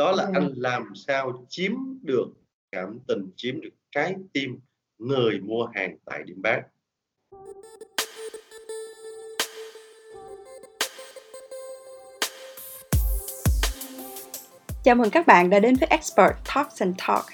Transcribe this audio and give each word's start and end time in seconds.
đó 0.00 0.12
là 0.12 0.22
Yeah. 0.22 0.34
anh 0.34 0.52
làm 0.56 0.92
sao 0.94 1.46
chiếm 1.48 1.72
được 2.02 2.26
cảm 2.72 2.98
tình, 3.06 3.30
chiếm 3.36 3.60
được 3.60 3.70
trái 3.90 4.14
tim 4.32 4.58
người 4.98 5.40
mua 5.40 5.66
hàng 5.74 5.96
tại 6.04 6.22
điểm 6.24 6.42
bán. 6.42 6.62
Chào 14.84 14.94
mừng 14.94 15.10
các 15.10 15.26
bạn 15.26 15.50
đã 15.50 15.58
đến 15.58 15.74
với 15.74 15.88
Expert 15.90 16.32
Talks 16.54 16.82
and 16.82 16.96
Talk, 17.08 17.24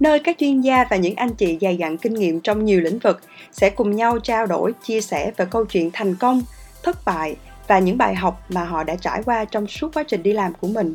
nơi 0.00 0.20
các 0.20 0.36
chuyên 0.38 0.60
gia 0.60 0.84
và 0.90 0.96
những 0.96 1.14
anh 1.16 1.34
chị 1.34 1.58
dày 1.60 1.76
dặn 1.76 1.96
kinh 1.98 2.14
nghiệm 2.14 2.40
trong 2.40 2.64
nhiều 2.64 2.80
lĩnh 2.80 2.98
vực 2.98 3.20
sẽ 3.52 3.70
cùng 3.70 3.96
nhau 3.96 4.18
trao 4.18 4.46
đổi, 4.46 4.72
chia 4.82 5.00
sẻ 5.00 5.32
về 5.36 5.46
câu 5.50 5.64
chuyện 5.64 5.90
thành 5.92 6.14
công, 6.20 6.42
thất 6.82 7.04
bại 7.04 7.36
và 7.68 7.78
những 7.78 7.98
bài 7.98 8.14
học 8.14 8.40
mà 8.48 8.64
họ 8.64 8.84
đã 8.84 8.96
trải 8.96 9.22
qua 9.22 9.44
trong 9.44 9.66
suốt 9.66 9.94
quá 9.94 10.02
trình 10.02 10.22
đi 10.22 10.32
làm 10.32 10.52
của 10.54 10.68
mình. 10.68 10.94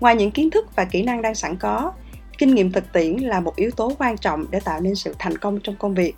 Ngoài 0.00 0.16
những 0.16 0.30
kiến 0.30 0.50
thức 0.50 0.76
và 0.76 0.84
kỹ 0.84 1.02
năng 1.02 1.22
đang 1.22 1.34
sẵn 1.34 1.56
có, 1.56 1.92
kinh 2.38 2.54
nghiệm 2.54 2.72
thực 2.72 2.92
tiễn 2.92 3.16
là 3.16 3.40
một 3.40 3.56
yếu 3.56 3.70
tố 3.70 3.92
quan 3.98 4.18
trọng 4.18 4.44
để 4.50 4.60
tạo 4.60 4.80
nên 4.80 4.94
sự 4.94 5.14
thành 5.18 5.38
công 5.38 5.58
trong 5.62 5.76
công 5.76 5.94
việc. 5.94 6.14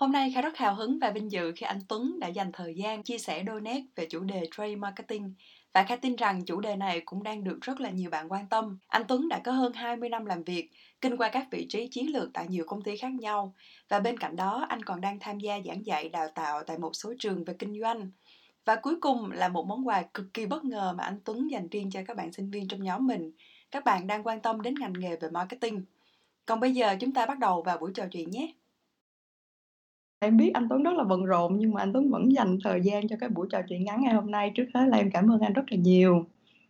Hôm 0.00 0.12
nay 0.12 0.32
Kha 0.34 0.40
rất 0.40 0.56
hào 0.56 0.74
hứng 0.74 0.98
và 0.98 1.10
vinh 1.10 1.30
dự 1.30 1.52
khi 1.56 1.66
anh 1.66 1.80
Tuấn 1.88 2.20
đã 2.20 2.28
dành 2.28 2.52
thời 2.52 2.74
gian 2.74 3.02
chia 3.02 3.18
sẻ 3.18 3.42
đôi 3.42 3.60
nét 3.60 3.82
về 3.96 4.06
chủ 4.10 4.20
đề 4.20 4.42
trade 4.56 4.76
marketing 4.76 5.34
và 5.72 5.82
Kha 5.82 5.96
tin 5.96 6.16
rằng 6.16 6.44
chủ 6.44 6.60
đề 6.60 6.76
này 6.76 7.00
cũng 7.00 7.22
đang 7.22 7.44
được 7.44 7.58
rất 7.60 7.80
là 7.80 7.90
nhiều 7.90 8.10
bạn 8.10 8.32
quan 8.32 8.46
tâm. 8.48 8.78
Anh 8.86 9.02
Tuấn 9.08 9.28
đã 9.28 9.40
có 9.44 9.52
hơn 9.52 9.72
20 9.72 10.08
năm 10.08 10.26
làm 10.26 10.44
việc, 10.44 10.70
kinh 11.00 11.16
qua 11.16 11.28
các 11.28 11.46
vị 11.50 11.66
trí 11.68 11.88
chiến 11.88 12.12
lược 12.12 12.30
tại 12.34 12.46
nhiều 12.48 12.64
công 12.66 12.82
ty 12.82 12.96
khác 12.96 13.12
nhau 13.12 13.54
và 13.88 14.00
bên 14.00 14.18
cạnh 14.18 14.36
đó 14.36 14.66
anh 14.68 14.82
còn 14.82 15.00
đang 15.00 15.18
tham 15.18 15.38
gia 15.38 15.60
giảng 15.66 15.86
dạy 15.86 16.08
đào 16.08 16.28
tạo 16.34 16.62
tại 16.62 16.78
một 16.78 16.90
số 16.92 17.14
trường 17.18 17.44
về 17.44 17.54
kinh 17.58 17.80
doanh. 17.80 18.10
Và 18.64 18.76
cuối 18.76 18.96
cùng 19.00 19.30
là 19.30 19.48
một 19.48 19.66
món 19.66 19.88
quà 19.88 20.02
cực 20.02 20.34
kỳ 20.34 20.46
bất 20.46 20.64
ngờ 20.64 20.94
mà 20.98 21.04
anh 21.04 21.20
Tuấn 21.24 21.50
dành 21.50 21.68
riêng 21.68 21.90
cho 21.90 22.00
các 22.06 22.16
bạn 22.16 22.32
sinh 22.32 22.50
viên 22.50 22.68
trong 22.68 22.82
nhóm 22.82 23.06
mình. 23.06 23.32
Các 23.70 23.84
bạn 23.84 24.06
đang 24.06 24.26
quan 24.26 24.40
tâm 24.40 24.62
đến 24.62 24.74
ngành 24.80 24.92
nghề 24.98 25.16
về 25.16 25.30
marketing. 25.30 25.84
Còn 26.46 26.60
bây 26.60 26.74
giờ 26.74 26.96
chúng 27.00 27.12
ta 27.12 27.26
bắt 27.26 27.38
đầu 27.38 27.62
vào 27.62 27.78
buổi 27.78 27.90
trò 27.94 28.04
chuyện 28.12 28.30
nhé. 28.30 28.52
Em 30.22 30.36
biết 30.36 30.50
anh 30.54 30.68
Tuấn 30.68 30.82
rất 30.82 30.92
là 30.96 31.04
bận 31.04 31.24
rộn 31.24 31.58
nhưng 31.58 31.74
mà 31.74 31.82
anh 31.82 31.92
Tuấn 31.92 32.10
vẫn 32.10 32.32
dành 32.32 32.58
thời 32.64 32.80
gian 32.80 33.08
cho 33.08 33.16
cái 33.20 33.28
buổi 33.28 33.46
trò 33.50 33.62
chuyện 33.68 33.84
ngắn 33.84 34.02
ngày 34.02 34.14
hôm 34.14 34.30
nay. 34.30 34.52
Trước 34.54 34.66
hết 34.74 34.86
là 34.88 34.96
em 34.96 35.10
cảm 35.10 35.32
ơn 35.32 35.40
anh 35.40 35.52
rất 35.52 35.62
là 35.70 35.76
nhiều. 35.76 36.24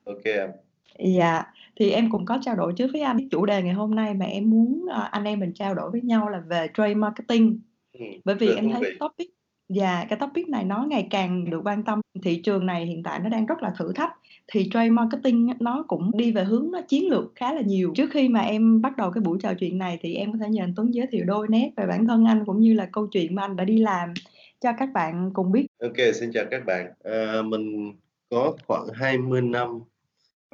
Ok 0.05 0.25
em. 0.25 0.51
Dạ, 0.99 1.45
thì 1.77 1.91
em 1.91 2.11
cũng 2.11 2.25
có 2.25 2.39
trao 2.43 2.57
đổi 2.57 2.73
trước 2.77 2.91
với 2.93 3.01
anh 3.01 3.29
chủ 3.31 3.47
đề 3.47 3.63
ngày 3.63 3.75
hôm 3.75 3.95
nay 3.95 4.15
mà 4.15 4.27
em 4.27 4.51
muốn 4.51 4.87
ờ, 4.91 5.09
anh 5.11 5.25
em 5.25 5.41
mình 5.41 5.53
trao 5.55 5.75
đổi 5.75 5.91
với 5.91 6.01
nhau 6.01 6.29
là 6.29 6.41
về 6.41 6.69
trade 6.75 6.95
marketing. 6.95 7.61
Ừ, 7.93 8.05
Bởi 8.25 8.35
vì 8.35 8.55
em 8.55 8.71
thấy 8.71 8.83
vị. 8.83 8.97
topic 9.01 9.31
và 9.69 10.07
cái 10.09 10.19
topic 10.19 10.49
này 10.49 10.65
nó 10.65 10.87
ngày 10.89 11.07
càng 11.11 11.51
được 11.51 11.61
quan 11.65 11.83
tâm. 11.85 12.01
Thị 12.23 12.43
trường 12.43 12.67
này 12.67 12.87
hiện 12.87 13.03
tại 13.03 13.19
nó 13.19 13.29
đang 13.29 13.47
rất 13.47 13.63
là 13.63 13.73
thử 13.79 13.93
thách. 13.93 14.13
Thì 14.53 14.69
trade 14.73 14.91
marketing 14.91 15.49
nó 15.61 15.85
cũng 15.89 16.11
đi 16.15 16.33
về 16.33 16.45
hướng 16.45 16.71
nó 16.73 16.81
chiến 16.89 17.11
lược 17.11 17.33
khá 17.35 17.53
là 17.55 17.61
nhiều. 17.61 17.93
Trước 17.97 18.11
khi 18.13 18.29
mà 18.29 18.41
em 18.41 18.83
bắt 18.83 18.97
đầu 18.97 19.11
cái 19.11 19.23
buổi 19.23 19.39
trò 19.43 19.55
chuyện 19.55 19.79
này 19.79 19.99
thì 20.03 20.15
em 20.15 20.33
có 20.33 20.39
thể 20.41 20.49
nhờ 20.49 20.65
anh 20.65 20.73
Tuấn 20.77 20.95
giới 20.95 21.07
thiệu 21.11 21.25
đôi 21.25 21.47
nét 21.51 21.71
về 21.77 21.87
bản 21.87 22.07
thân 22.07 22.25
anh 22.25 22.45
cũng 22.47 22.61
như 22.61 22.75
là 22.75 22.89
câu 22.93 23.07
chuyện 23.07 23.35
mà 23.35 23.43
anh 23.43 23.57
đã 23.57 23.65
đi 23.65 23.79
làm 23.79 24.15
cho 24.61 24.71
các 24.79 24.89
bạn 24.95 25.31
cùng 25.35 25.53
biết. 25.53 25.67
Ok, 25.81 25.97
xin 26.15 26.31
chào 26.33 26.45
các 26.51 26.65
bạn. 26.67 26.93
À, 27.05 27.43
mình 27.45 27.93
có 28.31 28.57
khoảng 28.67 28.87
20 28.95 29.41
năm 29.43 29.81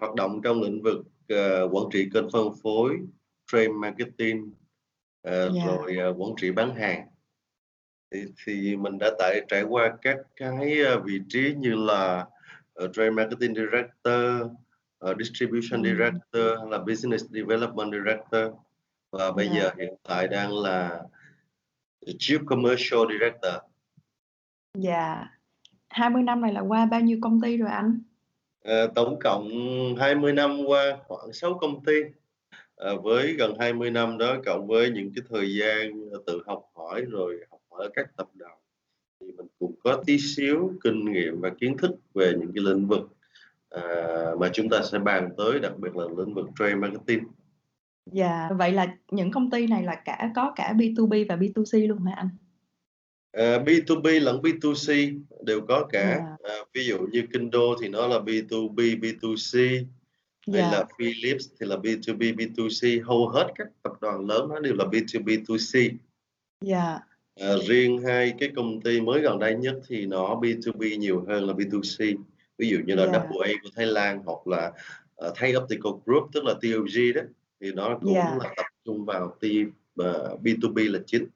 hoạt 0.01 0.15
động 0.15 0.41
trong 0.45 0.63
lĩnh 0.63 0.83
vực 0.83 1.07
ờ, 1.29 1.69
quản 1.73 1.85
trị 1.93 2.09
kênh 2.15 2.31
phân 2.33 2.49
phối, 2.63 2.99
trade 3.53 3.69
marketing, 3.69 4.53
ờ, 5.23 5.53
Dạ. 5.55 5.67
rồi 5.67 5.97
ờ, 5.97 6.15
quản 6.19 6.31
trị 6.41 6.51
bán 6.51 6.75
hàng. 6.75 7.07
Thì, 8.15 8.25
thì 8.47 8.77
mình 8.77 8.99
đã 8.99 9.11
tại 9.19 9.41
trải 9.49 9.63
qua 9.63 9.97
các 10.03 10.17
cái 10.37 10.77
vị 11.05 11.21
trí 11.29 11.55
như 11.59 11.75
là 11.75 12.27
ờ, 12.77 12.89
trade 12.93 13.11
marketing 13.11 13.55
director, 13.55 14.51
ờ, 14.99 15.15
distribution 15.19 15.83
Ừ. 15.83 15.89
director, 15.89 16.71
là 16.71 16.79
business 16.79 17.25
development 17.31 17.93
director 17.93 18.53
và 19.13 19.33
bây 19.33 19.47
Dạ. 19.47 19.53
giờ 19.63 19.71
hiện 19.79 19.95
tại 20.03 20.29
đang 20.29 20.59
là 20.59 21.01
chief 22.07 22.45
commercial 22.47 23.01
director. 23.13 23.55
Dạ. 24.75 25.29
20 25.89 26.23
năm 26.23 26.41
này 26.41 26.53
là 26.53 26.61
qua 26.61 26.87
bao 26.87 27.01
nhiêu 27.01 27.19
công 27.23 27.41
ty 27.41 27.57
rồi 27.57 27.71
anh? 27.71 28.01
Ờ, 28.65 28.87
tổng 28.95 29.19
cộng 29.25 29.49
20 29.99 30.33
năm 30.33 30.65
qua 30.67 30.97
khoảng 31.09 31.33
6 31.33 31.59
công 31.59 31.85
ty 31.85 31.93
Ờ, 32.77 33.01
với 33.01 33.33
gần 33.39 33.55
20 33.61 33.91
năm 33.91 34.19
đó 34.19 34.37
cộng 34.45 34.67
với 34.67 34.91
những 34.91 35.11
cái 35.17 35.25
thời 35.31 35.55
gian 35.57 35.91
tự 36.27 36.43
học 36.47 36.63
hỏi 36.75 37.05
rồi 37.11 37.41
học 37.51 37.61
hỏi 37.71 37.85
ở 37.85 37.91
các 37.95 38.07
tập 38.17 38.29
đoàn 38.35 38.59
thì 39.21 39.27
mình 39.27 39.47
cũng 39.59 39.75
có 39.85 40.03
tí 40.07 40.19
xíu 40.19 40.73
kinh 40.85 41.13
nghiệm 41.13 41.41
và 41.41 41.51
kiến 41.61 41.77
thức 41.79 41.91
về 42.15 42.33
những 42.39 42.53
cái 42.55 42.65
lĩnh 42.65 42.87
vực 42.87 43.09
à, 43.71 43.83
mà 44.41 44.51
chúng 44.53 44.69
ta 44.69 44.83
sẽ 44.93 44.99
bàn 44.99 45.29
tới 45.37 45.59
đặc 45.61 45.79
biệt 45.79 45.97
là 45.97 46.05
lĩnh 46.19 46.35
vực 46.35 46.47
trade 46.59 46.75
marketing 46.75 47.25
Dạ, 48.13 48.49
vậy 48.59 48.73
là 48.73 48.97
những 49.11 49.31
công 49.31 49.51
ty 49.51 49.67
này 49.67 49.83
là 49.83 49.95
cả 50.05 50.31
có 50.37 50.53
cả 50.57 50.73
B2B 50.77 51.27
và 51.29 51.37
B2C 51.37 51.89
luôn 51.89 51.99
hả 52.05 52.13
anh? 52.17 52.29
Ờ, 53.33 53.59
B2B 53.65 54.21
lẫn 54.23 54.41
B2C 54.43 55.21
đều 55.45 55.61
có 55.69 55.87
cả 55.93 56.17
Dạ. 56.19 56.37
Ờ, 56.51 56.65
ví 56.75 56.87
dụ 56.87 56.99
như 56.99 57.23
Kindo 57.33 57.61
thì 57.83 57.89
nó 57.89 58.07
là 58.07 58.19
B2B 58.19 58.75
B2C 59.01 59.59
hay 60.53 60.63
Dạ. 60.63 60.71
là 60.73 60.85
Philips 60.99 61.49
thì 61.61 61.67
là 61.67 61.77
B2B 61.77 62.35
B2C 62.37 63.05
hầu 63.05 63.29
hết 63.29 63.53
các 63.55 63.67
tập 63.83 63.93
đoàn 64.01 64.27
lớn 64.27 64.49
nó 64.49 64.61
đều 64.61 64.75
là 64.75 64.85
B2B 64.85 65.25
B2C 65.25 65.91
Dạ. 66.61 66.99
Ờ, 67.41 67.59
riêng 67.69 68.03
hai 68.03 68.35
cái 68.39 68.49
công 68.57 68.81
ty 68.81 69.01
mới 69.01 69.21
gần 69.21 69.39
đây 69.39 69.55
nhất 69.55 69.75
thì 69.89 70.07
nó 70.07 70.35
B2B 70.35 70.99
nhiều 70.99 71.25
hơn 71.29 71.47
là 71.47 71.53
B2C 71.53 72.17
ví 72.59 72.69
dụ 72.69 72.79
như 72.87 72.95
là 72.95 73.07
Dạ. 73.13 73.19
WA 73.31 73.55
của 73.63 73.69
Thái 73.77 73.87
Lan 73.87 74.23
hoặc 74.25 74.47
là 74.47 74.73
uh, 75.27 75.33
Thái 75.35 75.57
Optical 75.57 75.93
Group 76.07 76.31
tức 76.33 76.45
là 76.45 76.55
TOG 76.55 77.13
đó 77.15 77.23
thì 77.61 77.73
nó 77.73 77.99
cũng 78.03 78.15
Dạ. 78.15 78.37
là 78.43 78.55
tập 78.57 78.67
trung 78.85 79.05
vào 79.05 79.37
team 79.41 79.73
uh, 80.01 80.41
B2B 80.43 80.93
là 80.93 80.99
chính 81.07 81.27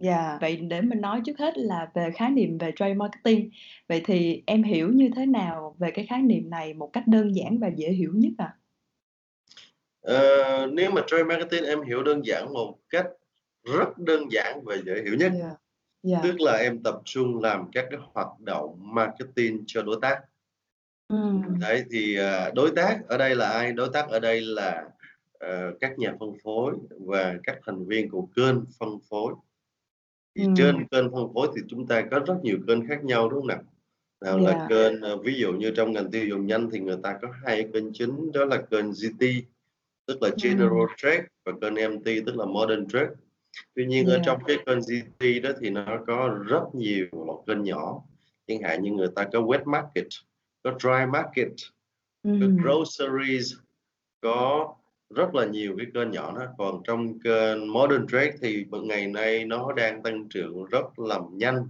Dạ, 0.00 0.38
vậy 0.40 0.56
để 0.56 0.80
mình 0.80 1.00
nói 1.00 1.20
trước 1.24 1.38
hết 1.38 1.58
là 1.58 1.90
về 1.94 2.10
khái 2.14 2.30
niệm 2.30 2.58
về 2.58 2.72
trade 2.76 2.94
marketing. 2.94 3.50
Vậy 3.88 4.02
thì 4.04 4.42
em 4.46 4.62
hiểu 4.62 4.92
như 4.92 5.10
thế 5.16 5.26
nào 5.26 5.76
về 5.78 5.90
cái 5.90 6.06
khái 6.06 6.22
niệm 6.22 6.50
này 6.50 6.74
một 6.74 6.90
cách 6.92 7.06
đơn 7.06 7.36
giản 7.36 7.58
và 7.58 7.68
dễ 7.76 7.90
hiểu 7.90 8.12
nhất 8.14 8.32
ạ? 8.38 8.54
Ờ, 10.00 10.66
nếu 10.72 10.90
mà 10.90 11.02
trade 11.06 11.24
marketing 11.24 11.64
em 11.64 11.82
hiểu 11.82 12.02
đơn 12.02 12.26
giản 12.26 12.52
một 12.52 12.78
cách 12.90 13.06
rất 13.72 13.98
đơn 13.98 14.22
giản 14.32 14.60
và 14.64 14.76
dễ 14.86 15.02
hiểu 15.04 15.14
nhất 15.14 15.32
Dạ. 15.38 15.50
Dạ. 16.02 16.20
tức 16.22 16.40
là 16.40 16.52
em 16.52 16.82
tập 16.82 17.00
trung 17.04 17.40
làm 17.42 17.70
các 17.72 17.86
cái 17.90 18.00
hoạt 18.12 18.28
động 18.40 18.78
marketing 18.94 19.64
cho 19.66 19.82
đối 19.82 19.96
tác 20.02 20.20
Ừm. 21.08 21.58
đấy 21.60 21.84
thì 21.90 22.16
à, 22.16 22.50
đối 22.54 22.70
tác 22.76 22.98
ở 23.08 23.18
đây 23.18 23.34
là 23.36 23.48
ai 23.50 23.72
đối 23.72 23.88
tác 23.92 24.08
ở 24.08 24.18
đây 24.20 24.40
là 24.40 24.88
ờ, 25.38 25.72
các 25.80 25.98
nhà 25.98 26.12
phân 26.20 26.32
phối 26.44 26.74
và 26.90 27.34
các 27.44 27.58
thành 27.66 27.84
viên 27.84 28.10
của 28.10 28.28
kênh 28.36 28.56
phân 28.80 28.88
phối 29.10 29.34
thì 30.34 30.44
Ừm. 30.44 30.54
trên 30.56 30.88
kênh 30.90 31.10
phân 31.12 31.28
phối 31.34 31.48
thì 31.56 31.62
chúng 31.68 31.86
ta 31.86 32.02
có 32.10 32.18
rất 32.26 32.34
nhiều 32.42 32.58
kênh 32.66 32.88
khác 32.88 33.04
nhau 33.04 33.28
đúng 33.28 33.40
không 33.40 33.46
nào 33.48 33.62
nào 34.20 34.38
là 34.38 34.52
Dạ. 34.52 34.66
kênh 34.68 35.00
ờ, 35.00 35.16
ví 35.16 35.34
dụ 35.40 35.52
như 35.52 35.70
trong 35.76 35.92
ngành 35.92 36.10
tiêu 36.10 36.26
dùng 36.26 36.46
nhanh 36.46 36.70
thì 36.72 36.80
người 36.80 36.96
ta 37.02 37.18
có 37.22 37.28
hai 37.44 37.68
kênh 37.72 37.92
chính 37.92 38.32
đó 38.32 38.44
là 38.44 38.56
kênh 38.70 38.90
GT 38.90 39.24
tức 40.06 40.22
là 40.22 40.30
General 40.42 40.68
Ừm. 40.80 40.88
Trade 40.96 41.22
và 41.44 41.52
kênh 41.60 41.74
MT 41.74 42.04
tức 42.26 42.36
là 42.36 42.44
Modern 42.44 42.88
Trade 42.88 43.10
tuy 43.74 43.86
nhiên 43.86 44.06
ở 44.06 44.16
Dạ. 44.16 44.22
trong 44.26 44.44
cái 44.46 44.56
kênh 44.66 44.78
GT 44.80 45.40
đó 45.42 45.50
thì 45.60 45.70
nó 45.70 45.98
có 46.06 46.38
rất 46.46 46.62
nhiều 46.74 47.06
loại 47.12 47.38
kênh 47.46 47.62
nhỏ 47.62 48.02
chẳng 48.46 48.62
hạn 48.62 48.82
như 48.82 48.90
người 48.92 49.08
ta 49.16 49.24
có 49.32 49.40
wet 49.40 49.64
market 49.64 50.06
có 50.62 50.72
dry 50.80 51.06
market 51.12 51.48
có 52.24 52.30
Ừm. 52.30 52.56
groceries 52.56 53.52
có 54.20 54.74
rất 55.14 55.34
là 55.34 55.46
nhiều 55.46 55.74
cái 55.78 55.86
kênh 55.94 56.10
nhỏ 56.10 56.38
đó 56.38 56.46
còn 56.58 56.82
trong 56.84 57.18
kênh 57.20 57.72
modern 57.72 58.06
trade 58.06 58.32
thì 58.42 58.66
ngày 58.82 59.06
nay 59.06 59.44
nó 59.44 59.72
đang 59.72 60.02
tăng 60.02 60.28
trưởng 60.28 60.64
rất 60.64 60.98
là 60.98 61.18
nhanh 61.32 61.68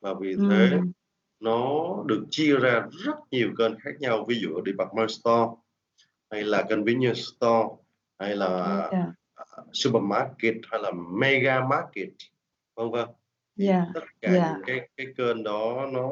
và 0.00 0.14
vì 0.20 0.36
thế 0.50 0.70
Ừm. 0.70 0.92
nó 1.40 1.86
được 2.06 2.24
chia 2.30 2.56
ra 2.56 2.86
rất 3.04 3.14
nhiều 3.30 3.50
kênh 3.58 3.78
khác 3.78 3.90
nhau 4.00 4.24
ví 4.28 4.38
dụ 4.40 4.62
department 4.66 5.10
store 5.10 5.50
hay 6.30 6.42
là 6.42 6.62
convenience 6.70 7.20
store 7.20 7.68
hay 8.18 8.36
là 8.36 8.88
Dạ. 8.92 9.12
Supermarket 9.74 10.54
hay 10.70 10.80
là 10.82 10.90
mega 11.20 11.60
market 11.68 12.08
vân 12.74 12.90
vân 12.90 13.08
thì 13.58 13.66
Dạ. 13.66 13.86
tất 13.94 14.00
cả 14.20 14.32
Dạ. 14.34 14.52
những 14.52 14.62
cái 14.66 14.88
cái 14.96 15.06
kênh 15.16 15.42
đó 15.42 15.86
nó 15.92 16.10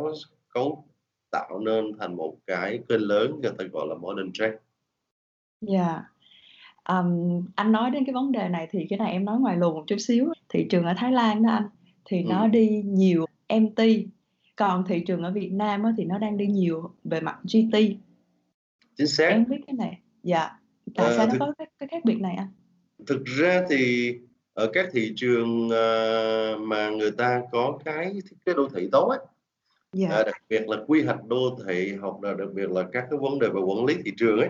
cấu 0.48 0.84
tạo 1.30 1.58
nên 1.58 1.84
thành 1.98 2.16
một 2.16 2.36
cái 2.46 2.78
kênh 2.88 3.00
lớn 3.00 3.40
người 3.42 3.52
ta 3.58 3.64
gọi 3.72 3.86
là 3.88 3.94
modern 3.94 4.32
trade 4.32 4.56
Dạ. 5.60 6.02
Ờm, 6.82 7.40
anh 7.54 7.72
nói 7.72 7.90
đến 7.90 8.04
cái 8.04 8.12
vấn 8.14 8.32
đề 8.32 8.48
này 8.48 8.68
thì 8.70 8.86
cái 8.90 8.98
này 8.98 9.12
em 9.12 9.24
nói 9.24 9.40
ngoài 9.40 9.56
luồng 9.56 9.74
một 9.74 9.84
chút 9.86 9.96
xíu. 9.98 10.32
Thị 10.48 10.66
trường 10.70 10.84
ở 10.84 10.94
Thái 10.96 11.12
Lan 11.12 11.42
đó 11.42 11.50
anh, 11.50 11.68
thì 12.04 12.22
nó 12.22 12.42
Ừm. 12.42 12.50
đi 12.50 12.82
nhiều 12.86 13.26
MT, 13.48 13.80
còn 14.56 14.84
thị 14.88 15.04
trường 15.06 15.22
ở 15.22 15.32
Việt 15.32 15.52
Nam 15.52 15.82
thì 15.96 16.04
nó 16.04 16.18
đang 16.18 16.36
đi 16.36 16.46
nhiều 16.46 16.94
về 17.04 17.20
mặt 17.20 17.38
GT. 17.42 17.78
Chính 18.96 19.06
xác. 19.06 19.28
Em 19.30 19.44
biết 19.48 19.60
cái 19.66 19.74
này. 19.74 20.00
Dạ. 20.22 20.50
Tại 20.94 21.06
Ờ, 21.06 21.16
sao 21.16 21.26
nó 21.26 21.32
thực 21.32 21.38
có 21.40 21.52
cái 21.58 21.66
cái 21.78 21.88
khác 21.88 22.04
biệt 22.04 22.20
này 22.20 22.34
anh? 22.36 22.48
Thực 23.06 23.25
ra 23.25 23.64
thì 23.70 24.14
ở 24.54 24.70
các 24.72 24.88
thị 24.93 25.12
trường, 25.16 25.70
ờ, 25.70 26.56
mà 26.60 26.90
người 26.90 27.10
ta 27.10 27.43
có 27.52 27.78
cái 27.84 28.12
thiết 28.12 28.37
kế 28.46 28.54
đô 28.54 28.69
thị 28.75 28.88
tốt 28.93 29.08
á, 29.08 29.19
Dạ. 29.93 30.08
à, 30.08 30.22
đặc 30.22 30.34
biệt 30.49 30.69
là 30.69 30.76
quy 30.87 31.02
hoạch 31.02 31.25
đô 31.25 31.58
thị 31.66 31.93
hoặc 32.00 32.14
là 32.22 32.34
đặc 32.34 32.49
biệt 32.54 32.70
là 32.70 32.82
các 32.93 33.04
cái 33.10 33.19
vấn 33.22 33.38
đề 33.38 33.49
về 33.49 33.60
quản 33.60 33.84
lý 33.84 33.94
thị 34.04 34.12
trường 34.16 34.38
ấy. 34.38 34.49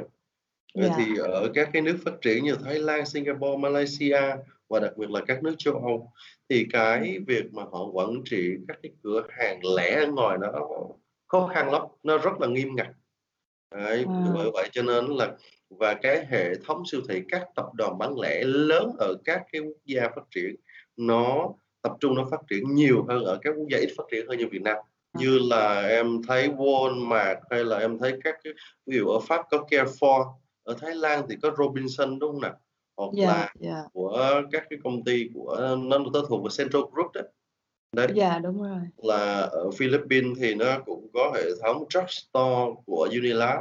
Vậy 0.74 0.88
Dạ. 0.88 0.94
thì 0.98 1.16
ở 1.18 1.48
các 1.54 1.70
cái 1.72 1.82
nước 1.82 1.96
phát 2.04 2.14
triển 2.22 2.44
như 2.44 2.56
Thái 2.64 2.78
Lan, 2.78 3.06
Singapore, 3.06 3.56
Malaysia 3.58 4.20
và 4.68 4.80
đặc 4.80 4.96
biệt 4.96 5.10
là 5.10 5.20
các 5.26 5.42
nước 5.42 5.54
châu 5.58 5.74
Âu 5.74 6.12
thì 6.48 6.66
cái 6.72 7.18
việc 7.26 7.52
mà 7.52 7.62
họ 7.62 7.86
quản 7.92 8.22
trị 8.24 8.50
các 8.68 8.78
cái 8.82 8.92
cửa 9.02 9.22
hàng 9.30 9.60
lẻ 9.76 10.04
ở 10.04 10.06
ngoài 10.12 10.38
nó 10.40 10.52
khó 11.26 11.50
khăn 11.54 11.70
lắm, 11.72 11.82
nó 12.02 12.18
rất 12.18 12.40
là 12.40 12.46
nghiêm 12.46 12.76
ngặt. 12.76 12.88
Đấy, 13.74 14.04
bởi 14.34 14.46
À. 14.46 14.50
vậy 14.52 14.68
cho 14.72 14.82
nên 14.82 15.06
là 15.06 15.32
và 15.78 15.94
cái 15.94 16.26
hệ 16.30 16.54
thống 16.66 16.82
siêu 16.86 17.00
thị, 17.08 17.22
các 17.28 17.46
tập 17.54 17.66
đoàn 17.74 17.98
bán 17.98 18.20
lẻ 18.20 18.44
lớn 18.44 18.92
ở 18.98 19.14
các 19.24 19.42
cái 19.52 19.60
quốc 19.60 19.76
gia 19.84 20.02
phát 20.02 20.24
triển 20.30 20.54
nó 20.96 21.48
tập 21.82 21.92
trung 22.00 22.14
nó 22.14 22.28
phát 22.30 22.40
triển 22.48 22.74
nhiều 22.74 23.04
hơn 23.08 23.24
ở 23.24 23.38
các 23.42 23.54
quốc 23.56 23.66
gia 23.70 23.78
ít 23.78 23.88
phát 23.96 24.04
triển 24.10 24.26
hơn 24.28 24.38
như 24.38 24.46
Việt 24.50 24.62
Nam. 24.62 24.76
Như 25.18 25.38
là 25.38 25.80
em 25.80 26.20
thấy 26.28 26.48
Walmart 26.48 27.36
hay 27.50 27.64
là 27.64 27.78
em 27.78 27.98
thấy 27.98 28.18
các 28.24 28.36
cái 28.44 28.52
ví 28.86 28.96
dụ 28.96 29.06
ở 29.06 29.20
Pháp 29.20 29.46
có 29.50 29.58
Carrefour, 29.70 30.32
ở 30.62 30.76
Thái 30.80 30.94
Lan 30.94 31.26
thì 31.28 31.36
có 31.42 31.50
Robinson, 31.58 32.18
đúng 32.18 32.32
hông 32.32 32.40
nào? 32.40 32.54
Hoặc 32.96 33.10
Dạ, 33.14 33.26
là 33.26 33.54
dạ. 33.60 33.82
của 33.92 34.42
các 34.52 34.66
cái 34.70 34.78
công 34.84 35.04
ty 35.04 35.30
của 35.34 35.76
nó 35.78 35.98
nó 35.98 36.20
thuộc 36.28 36.44
về 36.44 36.48
Central 36.58 36.82
Group 36.92 37.12
đó. 37.14 37.20
Đấy. 37.96 38.08
Dạ, 38.14 38.38
đúng 38.38 38.62
rồi. 38.62 38.80
Là 38.96 39.40
ở 39.40 39.70
Philippines 39.70 40.38
thì 40.40 40.54
nó 40.54 40.78
cũng 40.86 41.08
có 41.14 41.32
hệ 41.34 41.42
thống 41.62 41.84
drugstore 41.90 42.80
của 42.86 43.08
Unilab. 43.12 43.60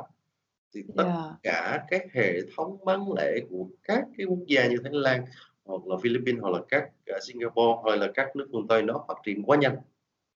Thì 0.73 0.83
tất 0.97 1.11
cả 1.43 1.83
các 1.89 2.01
hệ 2.13 2.39
thống 2.55 2.77
bán 2.85 3.13
lẻ 3.17 3.39
của 3.49 3.67
các 3.83 4.03
cái 4.17 4.25
quốc 4.25 4.39
gia 4.47 4.67
như 4.67 4.77
Thái 4.83 4.93
Lan 4.93 5.25
hoặc 5.65 5.87
là 5.87 5.95
Philippines 6.03 6.41
hoặc 6.41 6.49
là 6.49 6.59
các, 6.69 6.89
à, 7.05 7.17
Singapore 7.27 7.81
hay 7.89 7.97
là 7.97 8.11
các 8.13 8.35
nước 8.35 8.47
phương 8.51 8.67
Tây 8.67 8.81
nó 8.81 9.05
phát 9.07 9.17
triển 9.25 9.43
quá 9.43 9.57
nhanh. 9.57 9.75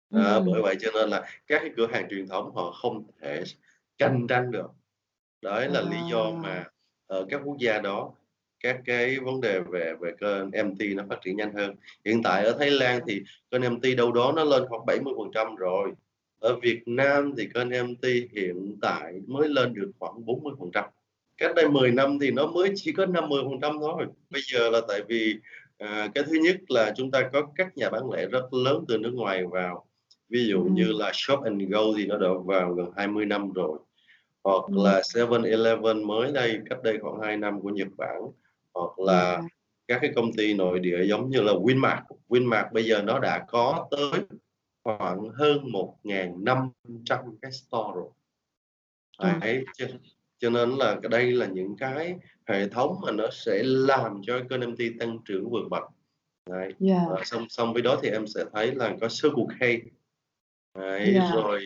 Đó, 0.09 0.39
bởi 0.39 0.53
Ừm. 0.55 0.61
vậy 0.61 0.75
cho 0.79 0.91
nên 0.93 1.09
là 1.09 1.21
các 1.47 1.59
cái 1.59 1.71
cửa 1.77 1.87
hàng 1.87 2.07
truyền 2.09 2.27
thống 2.27 2.55
họ 2.55 2.71
không 2.71 3.03
thể 3.21 3.43
cạnh 3.97 4.25
tranh 4.29 4.51
được. 4.51 4.67
Đấy 5.41 5.69
là 5.69 5.81
lý 5.81 5.97
do 6.11 6.23
À. 6.23 6.31
mà 6.43 6.65
ở 7.07 7.25
các 7.29 7.41
quốc 7.43 7.57
gia 7.59 7.79
đó, 7.79 8.11
các 8.59 8.77
cái 8.85 9.19
vấn 9.19 9.41
đề 9.41 9.59
về 9.59 9.93
về 9.99 10.11
kênh 10.19 10.51
MT 10.65 10.79
nó 10.95 11.03
phát 11.09 11.19
triển 11.23 11.37
nhanh 11.37 11.53
hơn. 11.53 11.75
Hiện 12.05 12.23
tại 12.23 12.45
ở 12.45 12.55
Thái 12.59 12.71
Lan 12.71 13.01
thì 13.07 13.21
kênh 13.51 13.61
MT 13.73 13.83
đâu 13.97 14.11
đó 14.11 14.33
nó 14.35 14.43
lên 14.43 14.63
khoảng 14.69 14.85
70% 14.85 15.55
rồi. 15.55 15.91
Ở 16.45 16.55
Việt 16.61 16.81
Nam 16.85 17.33
thì 17.37 17.47
kênh 17.53 17.69
MT 17.87 18.03
hiện 18.31 18.77
tại 18.81 19.13
mới 19.27 19.49
lên 19.49 19.73
được 19.73 19.91
khoảng 19.99 20.25
40%. 20.25 20.83
Cách 21.37 21.51
đây 21.55 21.69
10 21.69 21.91
năm 21.91 22.19
thì 22.21 22.31
nó 22.31 22.47
mới 22.47 22.71
chỉ 22.75 22.91
có 22.91 23.05
50% 23.05 23.79
thôi. 23.79 24.05
Bây 24.29 24.41
giờ 24.53 24.69
là 24.69 24.81
tại 24.87 25.01
vì, 25.07 25.35
à, 25.77 26.07
cái 26.15 26.23
thứ 26.27 26.37
nhất 26.43 26.55
là 26.69 26.93
chúng 26.97 27.11
ta 27.11 27.29
có 27.33 27.41
các 27.55 27.77
nhà 27.77 27.89
bán 27.89 28.11
lẻ 28.11 28.25
rất 28.25 28.53
lớn 28.53 28.85
từ 28.87 28.97
nước 28.97 29.11
ngoài 29.13 29.45
vào. 29.45 29.85
Ví 30.29 30.45
dụ 30.47 30.61
như 30.63 30.87
Ừm. 30.87 30.99
là 30.99 31.11
Shop 31.13 31.43
and 31.43 31.61
Go 31.69 31.81
thì 31.97 32.05
nó 32.05 32.17
đã 32.17 32.27
vào 32.45 32.73
gần 32.73 32.85
20 32.95 33.25
năm 33.25 33.51
rồi. 33.51 33.79
Hoặc 34.43 34.63
Ừm. 34.67 34.83
là 34.83 35.01
7-Eleven 35.13 36.05
mới 36.07 36.31
đây, 36.31 36.59
cách 36.69 36.83
đây 36.83 36.97
khoảng 37.01 37.19
2 37.21 37.37
năm 37.37 37.61
của 37.61 37.69
Nhật 37.69 37.87
Bản. 37.97 38.21
Hoặc 38.73 38.99
là 38.99 39.37
Dạ. 39.41 39.47
các 39.87 39.99
cái 40.01 40.11
công 40.15 40.33
ty 40.33 40.53
nội 40.53 40.79
địa 40.79 41.03
giống 41.03 41.29
như 41.29 41.41
là 41.41 41.53
Winmart. 41.53 42.01
Winmart 42.29 42.65
bây 42.73 42.83
giờ 42.83 43.01
nó 43.01 43.19
đã 43.19 43.45
có 43.47 43.87
tới 43.91 44.11
khoảng 44.85 45.29
hơn 45.29 45.71
1.500 45.71 47.35
cái 47.41 47.51
store 47.51 47.91
rồi. 47.95 48.09
Ừm. 49.17 49.39
Đấy, 49.39 49.65
cho 49.77 49.85
cho 50.37 50.49
nên 50.49 50.69
là 50.69 50.99
đây 51.09 51.31
là 51.31 51.45
những 51.47 51.75
cái 51.77 52.15
hệ 52.47 52.67
thống 52.69 52.99
mà 53.01 53.11
nó 53.11 53.27
sẽ 53.31 53.61
làm 53.63 54.21
cho 54.23 54.39
MT 54.49 54.79
tăng 54.99 55.19
trưởng 55.25 55.49
vượt 55.49 55.69
bậc. 55.69 55.83
Đấy, 56.49 56.73
Dạ. 56.79 57.05
và 57.09 57.21
song 57.25 57.45
song 57.49 57.73
với 57.73 57.81
đó 57.81 57.99
thì 58.03 58.09
em 58.09 58.27
sẽ 58.27 58.43
thấy 58.53 58.75
là 58.75 58.95
có 59.01 59.07
Circle 59.07 59.45
K. 59.59 59.61
Đấy, 60.77 61.11
Dạ. 61.15 61.31
rồi 61.33 61.65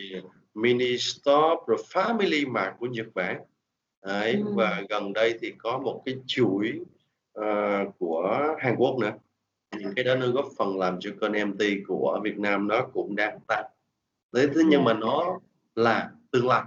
Mini 0.54 0.98
Stop, 0.98 1.58
rồi 1.66 1.78
Family 1.90 2.50
Mart 2.52 2.72
của 2.78 2.86
Nhật 2.86 3.06
Bản. 3.14 3.40
Đấy, 4.06 4.32
Ừm. 4.32 4.56
và 4.56 4.82
gần 4.88 5.12
đây 5.12 5.38
thì 5.40 5.52
có 5.58 5.78
một 5.78 6.02
cái 6.06 6.14
chuỗi, 6.26 6.80
ờ, 7.32 7.84
của 7.98 8.54
Hàn 8.58 8.74
Quốc 8.78 8.98
nữa. 9.00 9.12
Những 9.78 9.92
cái 9.96 10.04
đó 10.04 10.14
nó 10.14 10.26
góp 10.28 10.46
phần 10.58 10.78
làm 10.78 10.96
cho 11.00 11.10
kênh 11.20 11.32
MT 11.50 11.62
của 11.86 12.20
Việt 12.24 12.38
Nam 12.38 12.68
nó 12.68 12.86
cũng 12.92 13.16
đang 13.16 13.38
tăng. 13.48 13.64
Đấy, 14.32 14.48
thế 14.54 14.60
nhưng 14.68 14.84
mà 14.84 14.92
Dạ. 14.92 14.98
nó 15.00 15.40
là 15.74 16.10
tương 16.30 16.46
lai. 16.48 16.62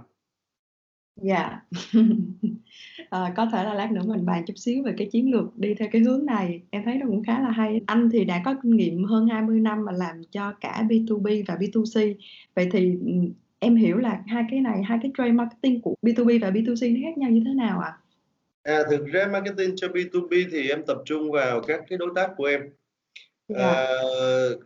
Dạ. 1.16 1.60
Ờ, 3.10 3.30
có 3.36 3.46
thể 3.52 3.64
là 3.64 3.74
lát 3.74 3.92
nữa 3.92 4.00
mình 4.06 4.26
bàn 4.26 4.42
chút 4.46 4.54
xíu 4.56 4.82
về 4.82 4.94
cái 4.98 5.08
chiến 5.12 5.30
lược 5.34 5.56
đi 5.56 5.74
theo 5.74 5.88
cái 5.92 6.02
hướng 6.02 6.26
này, 6.26 6.62
em 6.70 6.82
thấy 6.84 6.94
nó 6.98 7.06
cũng 7.06 7.22
khá 7.24 7.40
là 7.40 7.50
hay. 7.50 7.80
Anh 7.86 8.10
thì 8.12 8.24
đã 8.24 8.42
có 8.44 8.54
kinh 8.62 8.76
nghiệm 8.76 9.04
hơn 9.04 9.26
20 9.28 9.60
năm 9.60 9.84
mà 9.84 9.92
làm 9.92 10.24
cho 10.24 10.52
cả 10.60 10.82
B2B 10.88 11.42
và 11.48 11.54
B2C. 11.56 12.14
Vậy 12.56 12.68
thì, 12.72 12.96
ừm, 13.06 13.32
em 13.58 13.76
hiểu 13.76 13.96
là 13.96 14.22
hai 14.26 14.44
cái 14.50 14.60
này, 14.60 14.82
hai 14.82 14.98
cái 15.02 15.10
trade 15.18 15.32
marketing 15.32 15.80
của 15.82 15.94
B2B 16.02 16.38
và 16.42 16.50
B2C 16.50 16.94
nó 16.94 17.00
khác 17.08 17.18
nhau 17.18 17.30
như 17.30 17.42
thế 17.46 17.54
nào 17.54 17.80
ạ? 17.80 17.92
À, 18.62 18.78
thực 18.90 19.06
ra 19.06 19.26
marketing 19.32 19.76
cho 19.76 19.88
B2B 19.88 20.44
thì 20.52 20.68
em 20.68 20.82
tập 20.86 20.98
trung 21.04 21.30
vào 21.32 21.60
các 21.66 21.80
cái 21.88 21.98
đối 21.98 22.10
tác 22.14 22.30
của 22.36 22.44
em. 22.44 22.60
Dạ. 23.48 23.58
Ờ, 23.58 24.56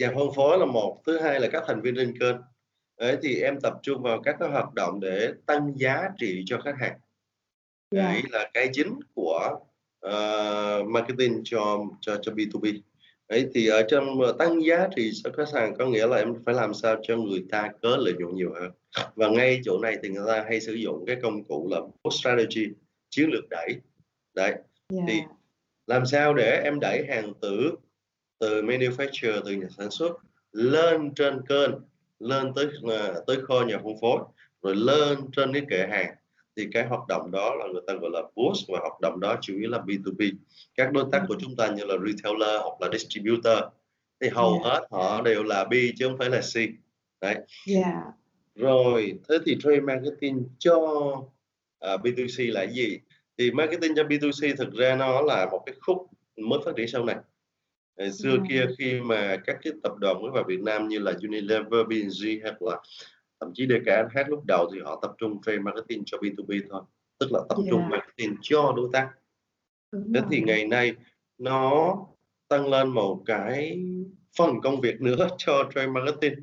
nhà 0.00 0.12
phân 0.14 0.28
phối 0.36 0.58
là 0.58 0.66
một, 0.66 1.02
thứ 1.06 1.18
hai 1.18 1.40
là 1.40 1.48
các 1.52 1.64
thành 1.66 1.80
viên 1.80 1.96
trên 1.96 2.18
kênh. 2.18 2.36
Đấy, 3.00 3.16
thì 3.22 3.40
em 3.40 3.60
tập 3.60 3.74
trung 3.82 4.02
vào 4.02 4.22
các 4.22 4.36
cái 4.40 4.48
hoạt 4.48 4.74
động 4.74 5.00
để 5.00 5.32
tăng 5.46 5.72
giá 5.76 6.08
trị 6.18 6.42
cho 6.46 6.60
khách 6.60 6.74
hàng. 6.80 6.98
Đấy 7.90 8.22
Dạ. 8.22 8.28
là 8.38 8.50
cái 8.54 8.68
chính 8.72 9.00
của, 9.14 9.58
ờ, 10.00 10.82
marketing 10.86 11.40
cho 11.44 11.78
cho 12.00 12.16
cho 12.22 12.32
B2B. 12.32 12.82
Đấy, 13.28 13.46
thì 13.54 13.66
ở 13.66 13.82
trong, 13.88 14.06
tăng 14.38 14.64
giá 14.64 14.88
trị 14.96 15.10
cho 15.24 15.30
khách 15.36 15.48
hàng 15.54 15.74
có 15.78 15.86
nghĩa 15.86 16.06
là 16.06 16.16
em 16.16 16.34
phải 16.46 16.54
làm 16.54 16.74
sao 16.74 16.96
cho 17.02 17.16
người 17.16 17.44
ta 17.50 17.68
có 17.82 17.96
lợi 17.96 18.14
nhuận 18.18 18.34
nhiều 18.34 18.52
hơn. 18.60 18.70
Và 19.14 19.28
ngay 19.28 19.60
chỗ 19.64 19.78
này 19.82 19.96
thì 20.02 20.08
người 20.08 20.24
ta 20.26 20.42
hay 20.48 20.60
sử 20.60 20.72
dụng 20.72 21.04
cái 21.06 21.16
công 21.22 21.44
cụ 21.44 21.68
là 21.70 21.80
push 22.04 22.20
strategy, 22.20 22.66
chiến 23.10 23.30
lược 23.30 23.48
đẩy. 23.50 23.74
Đấy, 24.34 24.54
thì 24.90 24.96
Dạ. 25.18 25.26
làm 25.86 26.06
sao 26.06 26.34
để 26.34 26.60
em 26.64 26.80
đẩy 26.80 27.06
hàng 27.08 27.32
từ 27.40 27.70
từ 28.40 28.62
manufacturer, 28.62 29.40
từ 29.44 29.52
nhà 29.52 29.66
sản 29.78 29.90
xuất 29.90 30.12
lên 30.52 31.14
trên 31.14 31.40
kênh, 31.48 31.70
lên 32.18 32.52
tới, 32.54 32.66
ờ, 32.82 33.24
tới 33.26 33.36
kho 33.42 33.60
nhà 33.68 33.78
phân 33.84 33.94
phối, 34.00 34.18
rồi 34.62 34.76
lên 34.76 35.18
trên 35.36 35.52
cái 35.52 35.62
kệ 35.70 35.86
hàng. 35.90 36.14
Thì 36.56 36.66
cái 36.72 36.86
hoạt 36.86 37.00
động 37.08 37.30
đó 37.30 37.54
là 37.54 37.66
người 37.72 37.82
ta 37.86 37.94
gọi 37.94 38.10
là 38.12 38.22
push 38.22 38.68
và 38.68 38.78
hoạt 38.78 39.00
động 39.00 39.20
đó 39.20 39.36
chủ 39.40 39.54
yếu 39.58 39.70
là 39.70 39.78
B2B. 39.78 40.30
Các 40.74 40.92
đối 40.92 41.04
tác 41.12 41.24
của 41.28 41.36
chúng 41.40 41.56
ta 41.56 41.68
như 41.68 41.84
là 41.84 41.94
retailer 42.06 42.60
hoặc 42.62 42.80
là 42.80 42.88
distributor 42.92 43.58
thì 44.20 44.28
hầu 44.28 44.60
Dạ. 44.64 44.70
hết 44.70 44.86
họ 44.90 45.22
đều 45.22 45.42
là 45.42 45.64
B 45.64 45.72
chứ 45.98 46.08
hông 46.08 46.18
phải 46.18 46.30
là 46.30 46.40
C. 46.40 46.54
Đấy. 47.20 47.36
Dạ. 47.66 48.02
Rồi, 48.54 49.18
thế 49.28 49.38
thì 49.46 49.56
trade 49.62 49.80
marketing 49.80 50.44
cho, 50.58 50.76
à, 51.80 51.96
B2C 51.96 52.52
là 52.52 52.66
gì? 52.66 52.98
Thì 53.38 53.50
marketing 53.50 53.94
cho 53.96 54.02
B2C 54.02 54.56
thực 54.56 54.72
ra 54.72 54.96
nó 54.96 55.20
là 55.20 55.46
một 55.50 55.62
cái 55.66 55.74
khúc 55.80 56.06
mới 56.36 56.58
phát 56.64 56.72
triển 56.76 56.88
sau 56.88 57.04
này. 57.04 57.16
Ngày 57.96 58.12
xưa 58.12 58.36
kia 58.48 58.60
Ừm. 58.60 58.70
khi 58.78 59.00
mà 59.00 59.36
các 59.46 59.56
cái 59.62 59.72
tập 59.82 59.92
đoàn 59.98 60.22
mới 60.22 60.30
vào 60.30 60.44
Việt 60.48 60.60
Nam 60.60 60.88
như 60.88 60.98
là 60.98 61.12
Unilever, 61.22 61.86
P&G 61.86 62.26
hoặc 62.42 62.62
là 62.62 62.80
thậm 63.40 63.50
chí 63.54 63.66
DKSH 63.66 64.28
lúc 64.28 64.44
đầu 64.46 64.70
thì 64.74 64.80
họ 64.80 64.98
tập 65.02 65.12
trung 65.18 65.42
trade 65.42 65.58
marketing 65.58 66.02
cho 66.06 66.18
B2B 66.18 66.60
thôi, 66.70 66.82
tức 67.18 67.32
là 67.32 67.40
tập 67.48 67.56
trung 67.70 67.80
Dạ. 67.82 67.88
marketing 67.88 68.36
cho 68.42 68.72
đối 68.76 68.88
tác. 68.92 69.10
Đúng 69.92 70.12
Thế 70.14 70.20
thì 70.30 70.40
ngày 70.40 70.66
nay 70.66 70.94
nó 71.38 71.96
tăng 72.48 72.68
lên 72.68 72.88
một 72.88 73.22
cái 73.26 73.82
phần 74.38 74.60
công 74.62 74.80
việc 74.80 75.00
nữa 75.00 75.28
cho 75.38 75.70
trade 75.74 75.86
marketing, 75.86 76.34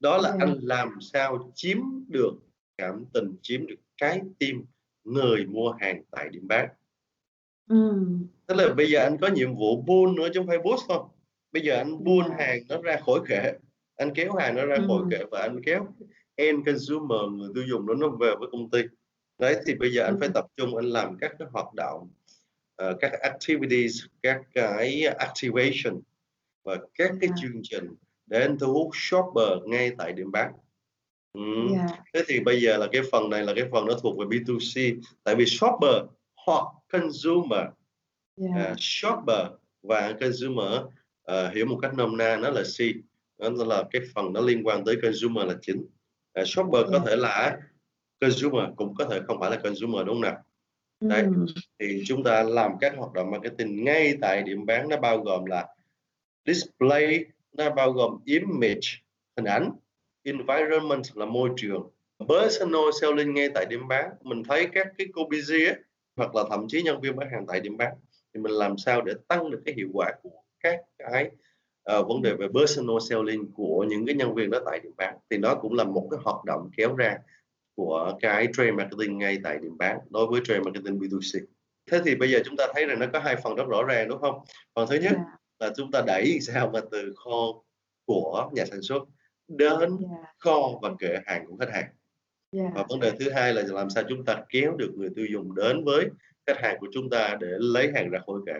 đó 0.00 0.18
là 0.18 0.30
Dạ. 0.30 0.36
anh 0.40 0.58
làm 0.62 0.98
sao 1.00 1.52
chiếm 1.54 1.78
được 2.08 2.32
cảm 2.78 3.04
tình, 3.12 3.36
chiếm 3.42 3.66
được 3.66 3.76
trái 3.96 4.20
tim 4.38 4.64
người 5.04 5.44
mua 5.46 5.72
hàng 5.80 6.02
tại 6.10 6.28
điểm 6.28 6.48
bán. 6.48 6.68
Ừm. 7.68 8.26
Tức 8.46 8.54
là 8.54 8.74
bây 8.74 8.90
giờ 8.90 9.00
anh 9.00 9.18
có 9.20 9.28
nhiệm 9.28 9.54
vụ 9.54 9.84
pull 9.86 10.16
nữa 10.16 10.28
chứ 10.34 10.40
hông 10.40 10.46
phải 10.46 10.58
push 10.58 10.88
đâu. 10.88 11.10
Bây 11.52 11.62
giờ 11.62 11.76
anh 11.76 11.98
Dạ. 12.28 12.36
hàng 12.38 12.60
nó 12.68 12.82
ra 12.82 12.96
khỏi 13.06 13.20
kệ, 13.28 13.52
anh 13.96 14.14
kéo 14.14 14.34
hàng 14.34 14.56
nó 14.56 14.66
ra 14.66 14.76
khỏi 14.76 14.98
Ừm. 14.98 15.10
kệ 15.10 15.18
và 15.30 15.40
anh 15.40 15.62
kéo 15.64 15.86
end 16.34 16.66
consumer, 16.66 17.20
người 17.32 17.48
tiêu 17.54 17.64
dùng 17.70 17.86
đó 17.86 17.94
nó 17.94 18.08
về 18.08 18.32
với 18.38 18.48
công 18.52 18.70
ty. 18.70 18.82
Đấy, 19.38 19.56
thì 19.66 19.74
bây 19.74 19.92
giờ 19.92 20.04
anh 20.04 20.16
phải 20.20 20.28
Ừm. 20.28 20.32
tập 20.34 20.46
trung 20.56 20.76
anh 20.76 20.84
làm 20.84 21.16
các 21.20 21.32
cái 21.38 21.48
hoạt 21.52 21.74
động, 21.74 22.10
ờ, 22.76 22.96
các 23.00 23.12
activities, 23.12 24.04
các 24.22 24.40
cái 24.54 25.02
activation 25.06 26.00
và 26.64 26.76
các 26.94 27.10
cái 27.20 27.28
Dạ. 27.28 27.34
chương 27.42 27.60
trình 27.62 27.94
để 28.26 28.40
anh 28.40 28.58
thu 28.58 28.72
hút 28.72 28.88
shopper 28.92 29.48
ngay 29.66 29.90
tại 29.98 30.12
điểm 30.12 30.32
bán. 30.32 30.52
Ừm, 31.32 31.68
Dạ. 31.72 31.86
thế 32.14 32.22
thì 32.28 32.40
bây 32.40 32.60
giờ 32.60 32.76
là 32.76 32.86
cái 32.92 33.02
phần 33.12 33.30
này 33.30 33.42
là 33.42 33.52
cái 33.56 33.64
phần 33.72 33.86
nó 33.86 33.94
thuộc 34.02 34.18
về 34.18 34.24
B2C, 34.26 35.00
tại 35.24 35.34
vì 35.34 35.46
shopper 35.46 35.94
hoặc 36.46 36.64
consumer, 36.92 37.60
à, 38.36 38.46
Dạ. 38.56 38.74
shopper 38.78 39.46
và 39.82 40.12
consumer, 40.20 40.82
ờ, 41.22 41.48
hiểu 41.48 41.66
một 41.66 41.78
cách 41.82 41.94
nôm 41.94 42.16
na 42.16 42.36
nó 42.36 42.50
là 42.50 42.62
C, 42.62 42.78
đó 43.38 43.64
là 43.66 43.84
cái 43.90 44.02
phần 44.14 44.32
nó 44.32 44.40
liên 44.40 44.66
quan 44.66 44.84
tới 44.84 44.96
consumer 45.02 45.46
là 45.46 45.54
chính 45.62 45.86
uh, 46.40 46.46
shopper 46.48 46.82
yeah. 46.82 46.92
có 46.92 46.98
thể 47.06 47.16
là 47.16 47.58
consumer 48.20 48.64
cũng 48.76 48.94
có 48.94 49.04
thể 49.04 49.20
không 49.26 49.40
phải 49.40 49.50
là 49.50 49.56
consumer 49.56 50.06
đúng 50.06 50.14
không 50.14 50.20
nào 50.20 50.42
đấy 51.00 51.22
ừ. 51.22 51.46
thì 51.78 52.02
chúng 52.06 52.24
ta 52.24 52.42
làm 52.42 52.72
các 52.80 52.94
hoạt 52.96 53.12
động 53.12 53.30
marketing 53.30 53.84
ngay 53.84 54.16
tại 54.20 54.42
điểm 54.42 54.66
bán 54.66 54.88
nó 54.88 54.96
bao 54.96 55.18
gồm 55.18 55.44
là 55.44 55.66
display 56.46 57.24
nó 57.52 57.70
bao 57.70 57.92
gồm 57.92 58.18
image 58.24 58.88
hình 59.36 59.44
ảnh 59.44 59.70
environment 60.22 61.02
là 61.14 61.26
môi 61.26 61.50
trường 61.56 61.90
personal 62.28 62.82
selling 63.00 63.34
ngay 63.34 63.48
tại 63.54 63.66
điểm 63.70 63.88
bán 63.88 64.10
mình 64.22 64.42
thấy 64.44 64.68
các 64.72 64.86
cái 64.98 65.06
cô 65.12 65.28
busy 65.30 65.64
ấy, 65.64 65.76
hoặc 66.16 66.34
là 66.34 66.44
thậm 66.50 66.68
chí 66.68 66.82
nhân 66.82 67.00
viên 67.00 67.16
bán 67.16 67.28
hàng 67.32 67.46
tại 67.48 67.60
điểm 67.60 67.76
bán 67.76 67.94
thì 68.34 68.40
mình 68.40 68.52
làm 68.52 68.78
sao 68.78 69.02
để 69.02 69.12
tăng 69.28 69.50
được 69.50 69.62
cái 69.64 69.74
hiệu 69.74 69.88
quả 69.92 70.12
của 70.22 70.42
các 70.60 70.80
cái 70.98 71.30
uh, 71.98 72.08
vấn 72.08 72.22
đề 72.22 72.34
về 72.34 72.48
personal 72.54 72.96
selling 73.10 73.52
của 73.52 73.86
những 73.88 74.06
cái 74.06 74.14
nhân 74.14 74.34
viên 74.34 74.50
đó 74.50 74.58
tại 74.66 74.80
điểm 74.82 74.92
bán 74.96 75.18
thì 75.30 75.36
đó 75.36 75.54
cũng 75.54 75.74
là 75.74 75.84
một 75.84 76.08
cái 76.10 76.20
hoạt 76.24 76.44
động 76.44 76.70
kéo 76.76 76.94
ra 76.94 77.18
của 77.76 78.14
cái 78.20 78.48
trade 78.52 78.72
marketing 78.72 79.18
ngay 79.18 79.38
tại 79.44 79.58
điểm 79.62 79.78
bán 79.78 79.98
đối 80.10 80.26
với 80.26 80.40
trade 80.44 80.60
marketing 80.60 80.98
B2C. 80.98 81.40
Thế 81.90 82.00
thì 82.04 82.14
bây 82.14 82.30
giờ 82.30 82.40
chúng 82.44 82.56
ta 82.56 82.66
thấy 82.74 82.86
rằng 82.86 82.98
nó 82.98 83.06
có 83.12 83.18
hai 83.18 83.36
phần 83.36 83.54
rất 83.54 83.64
rõ 83.68 83.82
ràng 83.82 84.08
đúng 84.08 84.20
không? 84.20 84.44
Phần 84.74 84.88
thứ 84.90 84.96
nhất 84.96 85.12
yeah. 85.12 85.26
Dạ. 85.60 85.66
là 85.66 85.72
chúng 85.76 85.90
ta 85.90 86.02
đẩy 86.06 86.38
sao 86.42 86.70
mà 86.72 86.80
từ 86.90 87.12
kho 87.16 87.62
của 88.06 88.50
nhà 88.52 88.64
sản 88.64 88.82
xuất 88.82 89.02
đến 89.48 89.80
yeah. 89.80 90.00
Dạ. 90.00 90.32
kho 90.38 90.78
và 90.82 90.90
kệ 90.98 91.18
hàng 91.26 91.46
của 91.46 91.56
khách 91.56 91.72
hàng. 91.72 91.86
Yeah. 92.50 92.72
Và 92.74 92.84
vấn 92.88 93.00
đề 93.00 93.12
thứ 93.18 93.30
hai 93.30 93.54
là 93.54 93.62
làm 93.66 93.90
sao 93.90 94.04
chúng 94.08 94.24
ta 94.24 94.44
kéo 94.48 94.76
được 94.76 94.90
người 94.96 95.08
tiêu 95.16 95.26
dùng 95.32 95.54
đến 95.54 95.84
với 95.84 96.08
khách 96.46 96.60
hàng 96.60 96.76
của 96.80 96.88
chúng 96.92 97.10
ta 97.10 97.36
để 97.40 97.48
lấy 97.58 97.92
hàng 97.94 98.10
ra 98.10 98.18
khỏi 98.26 98.40
kệ. 98.46 98.58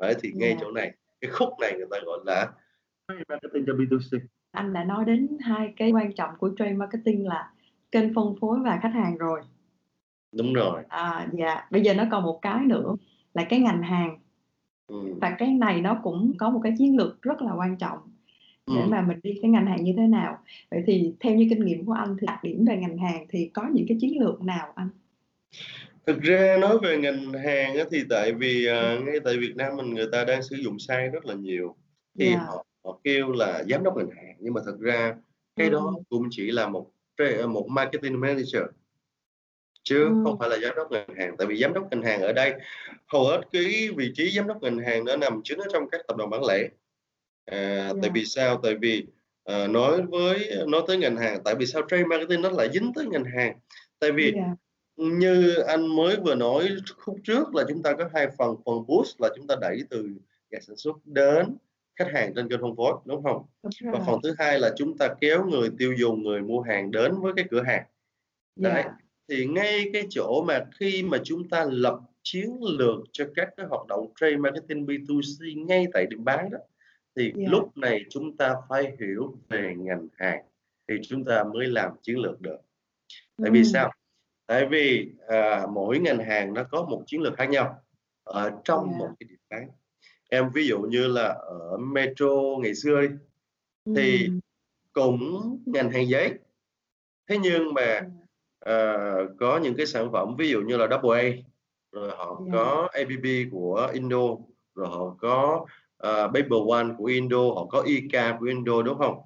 Đấy 0.00 0.14
thì 0.22 0.32
ngay 0.34 0.48
yeah. 0.48 0.60
chỗ 0.60 0.70
này 0.70 0.92
cái 1.20 1.30
khúc 1.30 1.48
này 1.60 1.74
người 1.76 1.86
ta 1.90 1.96
gọi 2.06 2.18
là 2.26 2.52
marketing 3.28 3.64
cho 3.66 3.72
B2C. 3.72 4.18
Anh 4.50 4.72
đã 4.72 4.84
nói 4.84 5.04
đến 5.04 5.28
hai 5.40 5.72
cái 5.76 5.92
quan 5.92 6.12
trọng 6.12 6.30
của 6.38 6.50
trade 6.58 6.72
marketing 6.72 7.26
là 7.28 7.50
kênh 7.92 8.14
phân 8.14 8.34
phối 8.40 8.58
và 8.64 8.78
khách 8.82 8.94
hàng 8.94 9.18
rồi 9.18 9.40
đúng 10.32 10.52
rồi 10.52 10.82
à 10.88 11.28
dạ 11.32 11.66
bây 11.70 11.82
giờ 11.82 11.94
nó 11.94 12.04
còn 12.10 12.24
một 12.24 12.38
cái 12.42 12.64
nữa 12.64 12.96
là 13.34 13.44
cái 13.44 13.60
ngành 13.60 13.82
hàng 13.82 14.18
ừ. 14.86 15.14
và 15.20 15.36
cái 15.38 15.48
này 15.48 15.80
nó 15.80 16.00
cũng 16.02 16.32
có 16.38 16.50
một 16.50 16.60
cái 16.62 16.74
chiến 16.78 16.96
lược 16.96 17.22
rất 17.22 17.42
là 17.42 17.52
quan 17.52 17.76
trọng 17.76 17.98
để 18.66 18.82
ừ. 18.82 18.88
mà 18.88 19.02
mình 19.02 19.20
đi 19.22 19.38
cái 19.42 19.50
ngành 19.50 19.66
hàng 19.66 19.84
như 19.84 19.94
thế 19.96 20.06
nào 20.06 20.38
vậy 20.70 20.82
thì 20.86 21.14
theo 21.20 21.34
như 21.34 21.46
kinh 21.50 21.64
nghiệm 21.64 21.84
của 21.84 21.92
anh 21.92 22.16
thì 22.20 22.26
đặc 22.26 22.44
điểm 22.44 22.64
về 22.64 22.76
ngành 22.76 22.98
hàng 22.98 23.26
thì 23.28 23.50
có 23.54 23.68
những 23.72 23.86
cái 23.88 23.98
chiến 24.00 24.20
lược 24.20 24.42
nào 24.42 24.72
anh 24.74 24.88
thực 26.06 26.20
ra 26.20 26.56
nói 26.60 26.78
về 26.82 26.98
ngành 26.98 27.32
hàng 27.32 27.76
thì 27.90 28.04
tại 28.10 28.32
vì 28.32 28.68
uh, 28.68 29.04
ngay 29.04 29.20
tại 29.24 29.36
Việt 29.36 29.52
Nam 29.56 29.76
mình 29.76 29.94
người 29.94 30.08
ta 30.12 30.24
đang 30.24 30.42
sử 30.42 30.56
dụng 30.56 30.78
sai 30.78 31.08
rất 31.08 31.26
là 31.26 31.34
nhiều. 31.34 31.76
Thì. 32.18 32.30
Dạ. 32.30 32.38
họ, 32.38 32.66
họ 32.84 33.00
kêu 33.04 33.32
là 33.32 33.64
giám 33.70 33.82
đốc 33.82 33.96
ngành 33.96 34.10
hàng 34.10 34.36
nhưng 34.38 34.54
mà 34.54 34.60
thực 34.66 34.80
ra 34.80 35.14
cái 35.56 35.70
đó 35.70 35.94
cũng 36.08 36.28
chỉ 36.30 36.50
là 36.50 36.68
một 36.68 36.90
một 37.48 37.66
marketing 37.68 38.20
manager 38.20 38.62
chứ 39.82 40.08
không 40.24 40.38
phải 40.38 40.48
là 40.48 40.58
giám 40.58 40.74
đốc 40.76 40.92
ngành 40.92 41.14
hàng. 41.16 41.36
Tại 41.36 41.46
vì 41.46 41.56
giám 41.56 41.72
đốc 41.72 41.90
ngành 41.90 42.02
hàng 42.02 42.22
ở 42.22 42.32
đây 42.32 42.54
hầu 43.06 43.24
hết 43.24 43.40
cái 43.52 43.88
vị 43.96 44.12
trí 44.14 44.30
giám 44.30 44.46
đốc 44.46 44.62
ngành 44.62 44.78
hàng 44.78 45.04
nó 45.04 45.16
nằm 45.16 45.40
chính 45.44 45.58
ở 45.58 45.66
trong 45.72 45.90
các 45.90 46.00
tập 46.08 46.16
đoàn 46.16 46.30
bán 46.30 46.44
lẻ. 46.44 46.68
À, 47.44 47.92
tại 48.02 48.10
vì 48.14 48.24
sao? 48.24 48.60
Tại 48.62 48.74
vì 48.74 49.06
à, 49.44 49.66
nói 49.66 50.02
với 50.02 50.50
nói 50.66 50.82
tới 50.86 50.96
ngành 50.96 51.16
hàng 51.16 51.40
tại 51.44 51.54
vì 51.54 51.66
sao 51.66 51.82
trade 51.88 52.04
marketing 52.04 52.42
nó 52.42 52.50
lại 52.50 52.68
dính 52.72 52.92
tới 52.94 53.06
ngành 53.06 53.24
hàng? 53.24 53.58
Tại 53.98 54.12
vì 54.12 54.32
yeah. 54.32 54.48
Như 55.00 55.54
anh 55.54 55.96
mới 55.96 56.16
vừa 56.16 56.34
nói 56.34 56.68
khúc 56.96 57.16
trước 57.24 57.54
là 57.54 57.64
chúng 57.68 57.82
ta 57.82 57.92
có 57.92 58.08
hai 58.14 58.28
phần 58.38 58.56
phần 58.64 58.86
boost 58.86 59.20
là 59.20 59.28
chúng 59.36 59.46
ta 59.46 59.54
đẩy 59.60 59.82
từ 59.90 60.08
nhà 60.50 60.58
sản 60.60 60.76
xuất 60.76 60.96
đến 61.04 61.56
khách 61.96 62.12
hàng 62.12 62.32
trên 62.34 62.48
kênh 62.48 62.60
phân 62.60 62.76
phối 62.76 62.92
đúng 63.04 63.22
không? 63.22 63.42
Và 63.62 64.00
phần 64.06 64.20
thứ 64.22 64.34
hai 64.38 64.58
là 64.58 64.70
chúng 64.76 64.98
ta 64.98 65.08
kéo 65.20 65.46
người 65.46 65.70
tiêu 65.78 65.94
dùng 65.98 66.22
người 66.22 66.40
mua 66.40 66.60
hàng 66.60 66.90
đến 66.90 67.20
với 67.20 67.32
cái 67.36 67.44
cửa 67.50 67.62
hàng. 67.62 67.84
Đấy 68.56 68.72
yeah. 68.72 68.94
thì 69.28 69.46
ngay 69.46 69.90
cái 69.92 70.06
chỗ 70.10 70.44
mà 70.46 70.64
khi 70.78 71.02
mà 71.02 71.18
chúng 71.24 71.48
ta 71.48 71.66
lập 71.70 72.00
chiến 72.22 72.56
lược 72.78 72.98
cho 73.12 73.24
các 73.34 73.48
cái 73.56 73.66
hoạt 73.66 73.86
động 73.86 74.12
trade 74.20 74.36
marketing 74.36 74.86
B2C 74.86 75.66
ngay 75.66 75.86
tại 75.92 76.06
điểm 76.10 76.24
bán 76.24 76.50
đó 76.50 76.58
thì 77.16 77.32
yeah. 77.38 77.52
lúc 77.52 77.76
này 77.76 78.04
chúng 78.10 78.36
ta 78.36 78.54
phải 78.68 78.96
hiểu 79.00 79.38
về 79.48 79.74
ngành 79.78 80.08
hàng 80.16 80.42
thì 80.88 80.94
chúng 81.02 81.24
ta 81.24 81.44
mới 81.44 81.66
làm 81.66 81.92
chiến 82.02 82.18
lược 82.18 82.40
được. 82.40 82.58
Tại 83.42 83.50
vì 83.50 83.64
sao 83.64 83.92
tại 84.50 84.66
vì 84.66 85.10
à, 85.28 85.66
mỗi 85.72 85.98
ngành 85.98 86.18
hàng 86.18 86.54
nó 86.54 86.64
có 86.70 86.82
một 86.82 87.02
chiến 87.06 87.20
lược 87.20 87.36
khác 87.36 87.50
nhau 87.50 87.82
ở 88.24 88.50
trong 88.64 88.84
yeah. 88.84 88.98
một 88.98 89.08
cái 89.20 89.26
điểm 89.28 89.38
bán 89.50 89.68
em 90.28 90.50
ví 90.54 90.66
dụ 90.66 90.80
như 90.80 91.06
là 91.06 91.24
ở 91.28 91.76
metro 91.78 92.30
ngày 92.60 92.74
xưa 92.74 93.00
đi 93.00 93.08
thì 93.96 94.24
ừ. 94.24 94.30
cũng 94.92 95.58
ngành 95.66 95.90
hàng 95.90 96.08
giấy 96.08 96.34
thế 97.28 97.38
nhưng 97.38 97.74
mà 97.74 98.00
uh, 98.70 99.30
có 99.38 99.60
những 99.62 99.74
cái 99.76 99.86
sản 99.86 100.12
phẩm 100.12 100.36
ví 100.38 100.48
dụ 100.48 100.60
như 100.60 100.76
là 100.76 100.86
double 100.90 101.20
A 101.20 101.36
rồi 101.92 102.10
họ 102.16 102.40
yeah. 102.40 102.52
Dạ. 102.52 102.58
có 102.58 102.88
ABB 102.92 103.26
của 103.52 103.90
Indo 103.92 104.36
rồi 104.74 104.88
họ 104.88 105.16
có 105.18 105.66
uh, 106.06 106.34
Paper 106.34 106.60
One 106.70 106.86
của 106.98 107.04
Indo 107.04 107.42
họ 107.54 107.66
có 107.70 107.80
IK 107.80 108.12
của 108.40 108.46
Indo 108.46 108.82
đúng 108.82 108.98
không 108.98 109.20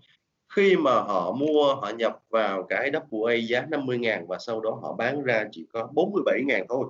khi 0.54 0.76
mà 0.76 0.92
họ 0.92 1.32
mua 1.32 1.74
họ 1.74 1.90
nhập 1.96 2.18
vào 2.30 2.62
cái 2.62 2.90
double 2.92 3.34
A 3.34 3.36
giá 3.36 3.66
50 3.70 3.98
ngàn 3.98 4.26
và 4.26 4.38
sau 4.38 4.60
đó 4.60 4.78
họ 4.82 4.94
bán 4.94 5.22
ra 5.22 5.44
chỉ 5.50 5.66
có 5.72 5.88
47 5.92 6.42
ngàn 6.46 6.66
thôi 6.68 6.86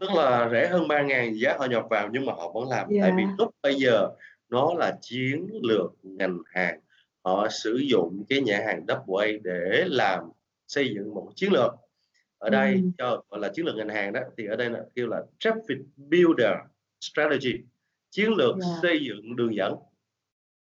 tức 0.00 0.10
là 0.16 0.48
rẻ 0.52 0.68
hơn 0.68 0.88
3 0.88 1.02
ngàn 1.02 1.34
giá 1.34 1.56
họ 1.58 1.66
nhập 1.66 1.84
vào 1.90 2.08
nhưng 2.12 2.26
mà 2.26 2.32
họ 2.32 2.52
vẫn 2.54 2.68
làm 2.68 2.88
yeah. 2.88 3.02
tại 3.02 3.12
vì 3.16 3.22
lúc 3.38 3.50
bây 3.62 3.74
giờ 3.74 4.08
nó 4.48 4.74
là 4.74 4.98
chiến 5.00 5.48
lược 5.62 5.92
ngành 6.02 6.38
hàng 6.46 6.80
họ 7.24 7.48
sử 7.48 7.76
dụng 7.76 8.24
cái 8.28 8.40
nhà 8.40 8.62
hàng 8.66 8.84
double 8.88 9.26
A 9.26 9.38
để 9.44 9.84
làm 9.86 10.30
xây 10.66 10.94
dựng 10.94 11.14
một 11.14 11.30
chiến 11.34 11.52
lược 11.52 11.72
ở 12.38 12.50
đây 12.50 12.72
ừ. 12.72 12.80
cho 12.98 13.22
gọi 13.30 13.40
là 13.40 13.48
chiến 13.48 13.66
lược 13.66 13.76
ngành 13.76 13.88
hàng 13.88 14.12
đó 14.12 14.20
thì 14.36 14.46
ở 14.46 14.56
đây 14.56 14.70
là 14.70 14.80
kêu 14.94 15.06
là 15.06 15.22
traffic 15.38 15.82
builder 15.96 16.54
strategy 17.00 17.54
chiến 18.10 18.32
lược 18.32 18.54
yeah. 18.54 18.78
xây 18.82 19.04
dựng 19.04 19.36
đường 19.36 19.54
dẫn 19.54 19.74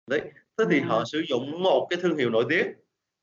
đấy 0.07 0.21
thế 0.59 0.65
thì 0.69 0.79
họ 0.79 1.05
sử 1.05 1.23
dụng 1.29 1.63
một 1.63 1.87
cái 1.89 1.99
thương 2.01 2.17
hiệu 2.17 2.29
nổi 2.29 2.45
tiếng 2.49 2.67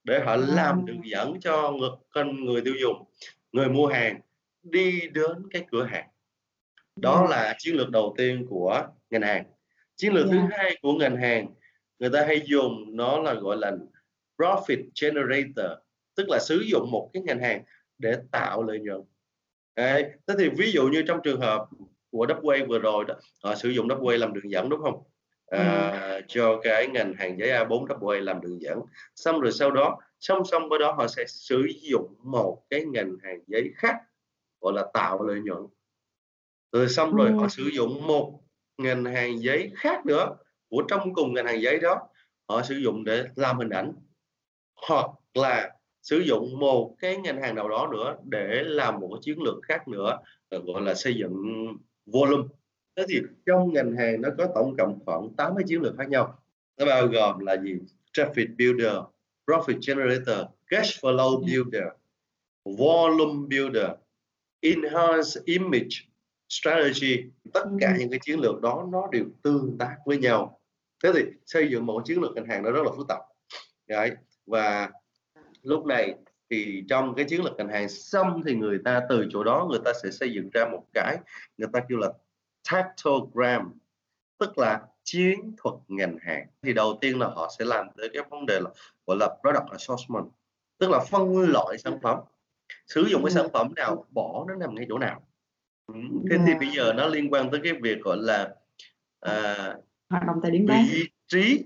để 0.05 0.21
họ 0.25 0.37
làm 0.37 0.87
đường 0.87 1.01
dẫn 1.05 1.41
cho 1.41 1.73
người, 1.73 2.25
người 2.25 2.61
tiêu 2.61 2.75
dùng 2.81 3.05
người 3.53 3.69
mua 3.69 3.87
hàng 3.87 4.21
đi 4.63 5.01
đến 5.13 5.49
cái 5.51 5.65
cửa 5.71 5.85
hàng 5.85 6.09
đó 6.97 7.19
yeah. 7.19 7.31
là 7.31 7.55
chiến 7.59 7.75
lược 7.75 7.91
đầu 7.91 8.15
tiên 8.19 8.47
của 8.49 8.87
ngành 9.11 9.23
hàng 9.23 9.45
chiến 9.97 10.13
lược 10.13 10.27
yeah. 10.27 10.39
thứ 10.43 10.57
hai 10.57 10.79
của 10.83 10.93
ngành 10.93 11.17
hàng 11.17 11.55
người 11.99 12.11
ta 12.11 12.25
hay 12.27 12.43
dùng 12.45 12.97
nó 12.97 13.21
là 13.21 13.35
gọi 13.35 13.57
là 13.57 13.73
profit 14.39 14.85
generator 15.03 15.79
tức 16.15 16.29
là 16.29 16.39
sử 16.39 16.65
dụng 16.71 16.91
một 16.91 17.11
cái 17.13 17.23
ngành 17.23 17.41
hàng 17.41 17.63
để 17.99 18.17
tạo 18.31 18.63
lợi 18.63 18.79
nhuận 18.79 19.03
Đấy. 19.77 20.05
thế 20.27 20.35
thì 20.39 20.49
ví 20.49 20.73
dụ 20.73 20.89
như 20.89 21.03
trong 21.07 21.21
trường 21.25 21.41
hợp 21.41 21.67
của 22.11 22.27
Dubway 22.27 22.67
vừa 22.67 22.79
rồi 22.79 23.05
đó 23.09 23.15
họ 23.45 23.55
sử 23.55 23.69
dụng 23.69 23.89
Dubway 23.89 24.19
làm 24.19 24.35
đường 24.35 24.51
dẫn 24.51 24.69
đúng 24.69 24.83
không 24.83 25.03
à, 25.47 25.91
ừ. 25.91 26.21
cho 26.29 26.61
cái 26.63 26.89
ngành 26.89 27.15
hàng 27.15 27.39
giấy 27.39 27.49
A4 27.49 27.87
Dubway 27.87 28.21
làm 28.21 28.41
đường 28.41 28.63
dẫn. 28.63 28.81
Xong 29.15 29.41
rồi 29.41 29.53
sau 29.53 29.71
đó 29.71 29.99
song 30.21 30.45
song 30.45 30.69
với 30.69 30.79
đó 30.79 30.93
họ 30.93 31.07
sẽ 31.07 31.25
sử 31.27 31.67
dụng 31.81 32.15
một 32.23 32.63
cái 32.71 32.85
ngành 32.85 33.17
hàng 33.23 33.41
giấy 33.47 33.71
khác 33.77 33.97
gọi 34.61 34.73
là 34.73 34.87
tạo 34.95 35.23
lợi 35.23 35.41
nhuận. 35.41 35.67
Rồi 36.73 36.89
xong 36.89 37.17
rồi 37.17 37.33
họ 37.33 37.49
sử 37.49 37.63
dụng 37.63 38.07
một 38.07 38.41
ngành 38.79 39.05
hàng 39.05 39.43
giấy 39.43 39.73
khác 39.75 40.07
nữa 40.07 40.37
của 40.69 40.83
trong 40.89 41.15
cùng 41.15 41.35
ngành 41.35 41.47
hàng 41.47 41.63
giấy 41.63 41.79
đó 41.79 42.09
họ 42.49 42.63
sử 42.63 42.75
dụng 42.75 43.05
để 43.05 43.25
làm 43.37 43.59
hình 43.59 43.71
ảnh 43.71 43.93
hoặc 44.89 45.07
là 45.35 45.77
sử 46.03 46.19
dụng 46.19 46.59
một 46.59 46.97
cái 46.99 47.17
ngành 47.17 47.43
hàng 47.43 47.55
nào 47.55 47.69
đó 47.69 47.89
nữa 47.93 48.17
để 48.25 48.63
làm 48.65 49.01
một 49.01 49.09
cái 49.13 49.19
chiến 49.23 49.43
lược 49.43 49.55
khác 49.63 49.89
nữa 49.89 50.19
gọi 50.51 50.83
là 50.83 50.95
xây 50.95 51.15
dựng 51.15 51.67
volume 52.07 52.49
thế 52.97 53.05
thì 53.09 53.21
trong 53.47 53.73
ngành 53.73 53.97
hàng 53.97 54.21
nó 54.21 54.29
có 54.39 54.49
tổng 54.55 54.77
cộng 54.79 54.99
khoảng 55.05 55.29
80 55.37 55.65
chiến 55.67 55.83
lược 55.83 55.95
khác 55.99 56.09
nhau 56.09 56.43
nó 56.79 56.87
bao 56.87 57.07
gồm 57.07 57.39
là 57.39 57.57
gì 57.57 57.75
traffic 58.13 58.57
builder 58.59 58.97
profit 59.47 59.79
generator 59.87 60.47
cash 60.67 61.05
flow 61.05 61.41
builder 61.41 61.89
volume 62.65 63.49
builder 63.49 63.91
enhance 64.61 65.41
image 65.45 65.97
strategy 66.49 67.25
tất 67.53 67.65
cả 67.81 67.89
ừ. 67.89 67.97
những 67.99 68.11
cái 68.11 68.21
chiến 68.23 68.41
lược 68.41 68.61
đó 68.61 68.89
nó 68.93 69.09
đều 69.13 69.25
tương 69.43 69.77
tác 69.79 69.97
với 70.07 70.19
nhau 70.19 70.61
thế 71.05 71.13
thì 71.15 71.21
xây 71.47 71.69
dựng 71.71 71.87
một 71.87 72.03
chiến 72.05 72.21
lược 72.21 72.35
ngành 72.35 72.47
hàng 72.47 72.63
nó 72.63 72.71
rất 72.71 72.83
là 72.85 72.91
phức 72.97 73.09
tạp 73.09 73.21
Đấy. 73.89 74.11
và 74.47 74.91
lúc 75.63 75.87
này 75.87 76.15
thì 76.51 76.85
trong 76.89 77.15
cái 77.15 77.25
chiến 77.25 77.45
lược 77.45 77.57
ngành 77.57 77.69
hàng 77.69 77.89
xong 77.89 78.43
thì 78.47 78.55
người 78.55 78.79
ta 78.85 79.03
từ 79.09 79.27
chỗ 79.31 79.45
đó 79.45 79.67
người 79.71 79.81
ta 79.85 79.93
sẽ 80.03 80.11
xây 80.11 80.33
dựng 80.33 80.51
ra 80.53 80.65
một 80.73 80.85
cái 80.95 81.19
người 81.59 81.69
ta 81.73 81.81
kêu 81.89 81.99
là 81.99 82.13
tactogram 82.71 83.79
tức 84.39 84.59
là 84.59 84.83
chiến 85.03 85.53
thuật 85.57 85.75
ngành 85.89 86.19
hàng. 86.23 86.47
Thì 86.63 86.73
đầu 86.73 86.99
tiên 87.01 87.19
là 87.19 87.27
họ 87.27 87.55
sẽ 87.59 87.65
làm 87.65 87.87
tới 87.97 88.11
cái 88.13 88.23
vấn 88.31 88.47
đề 88.47 88.61
là 88.61 88.71
gọi 89.07 89.17
là 89.17 89.37
product 89.41 89.71
assortment 89.71 90.25
tức 90.79 90.91
là 90.91 90.99
phân 91.11 91.43
loại 91.49 91.79
sản 91.79 91.99
phẩm. 92.03 92.19
Sử 92.87 93.03
dụng 93.03 93.25
cái 93.25 93.31
sản 93.31 93.47
phẩm 93.53 93.75
nào 93.77 94.05
bỏ 94.11 94.45
nó 94.49 94.55
nằm 94.55 94.75
ngay 94.75 94.87
chỗ 94.89 94.99
nào. 94.99 95.23
Thế 96.31 96.39
thì 96.47 96.55
bây 96.55 96.71
giờ 96.77 96.93
nó 96.93 97.07
liên 97.07 97.33
quan 97.33 97.51
tới 97.51 97.61
cái 97.65 97.73
việc 97.83 98.01
gọi 98.01 98.17
là 98.21 98.55
à, 99.21 99.57
hoạt 100.11 100.27
động 100.27 100.37
tại 100.43 100.51
điểm 100.51 100.67
bán. 100.67 100.85
vị 100.93 101.09
trí 101.29 101.65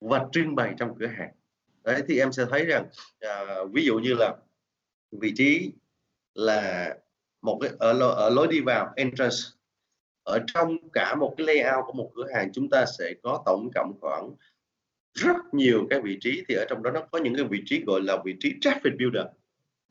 và 0.00 0.26
trưng 0.32 0.54
bày 0.54 0.74
trong 0.78 0.94
cửa 0.98 1.06
hàng. 1.06 1.32
Đấy 1.84 2.02
thì 2.08 2.18
em 2.18 2.32
sẽ 2.32 2.44
thấy 2.50 2.64
rằng 2.64 2.86
à, 3.20 3.44
ví 3.72 3.84
dụ 3.84 3.98
như 3.98 4.14
là 4.14 4.36
vị 5.12 5.32
trí 5.36 5.72
là 6.34 6.94
một 7.42 7.58
cái 7.62 7.70
ở 7.78 7.98
ở 8.10 8.30
lối 8.30 8.48
đi 8.48 8.60
vào 8.60 8.92
entrance 8.96 9.36
ở 10.26 10.40
trong 10.46 10.76
cả 10.92 11.14
một 11.14 11.34
cái 11.36 11.46
layout 11.46 11.84
của 11.86 11.92
một 11.92 12.10
cửa 12.14 12.26
hàng 12.34 12.52
chúng 12.52 12.70
ta 12.70 12.84
sẽ 12.98 13.14
có 13.22 13.42
tổng 13.46 13.70
cộng 13.74 13.92
khoảng 14.00 14.34
rất 15.14 15.36
nhiều 15.52 15.86
cái 15.90 16.00
vị 16.00 16.18
trí. 16.20 16.42
Thì 16.48 16.54
ở 16.54 16.64
trong 16.68 16.82
đó 16.82 16.90
nó 16.90 17.00
có 17.10 17.18
những 17.18 17.34
cái 17.34 17.44
vị 17.44 17.62
trí 17.66 17.84
gọi 17.84 18.00
là 18.02 18.16
vị 18.24 18.36
trí 18.40 18.54
traffic 18.60 18.98
builder 18.98 19.26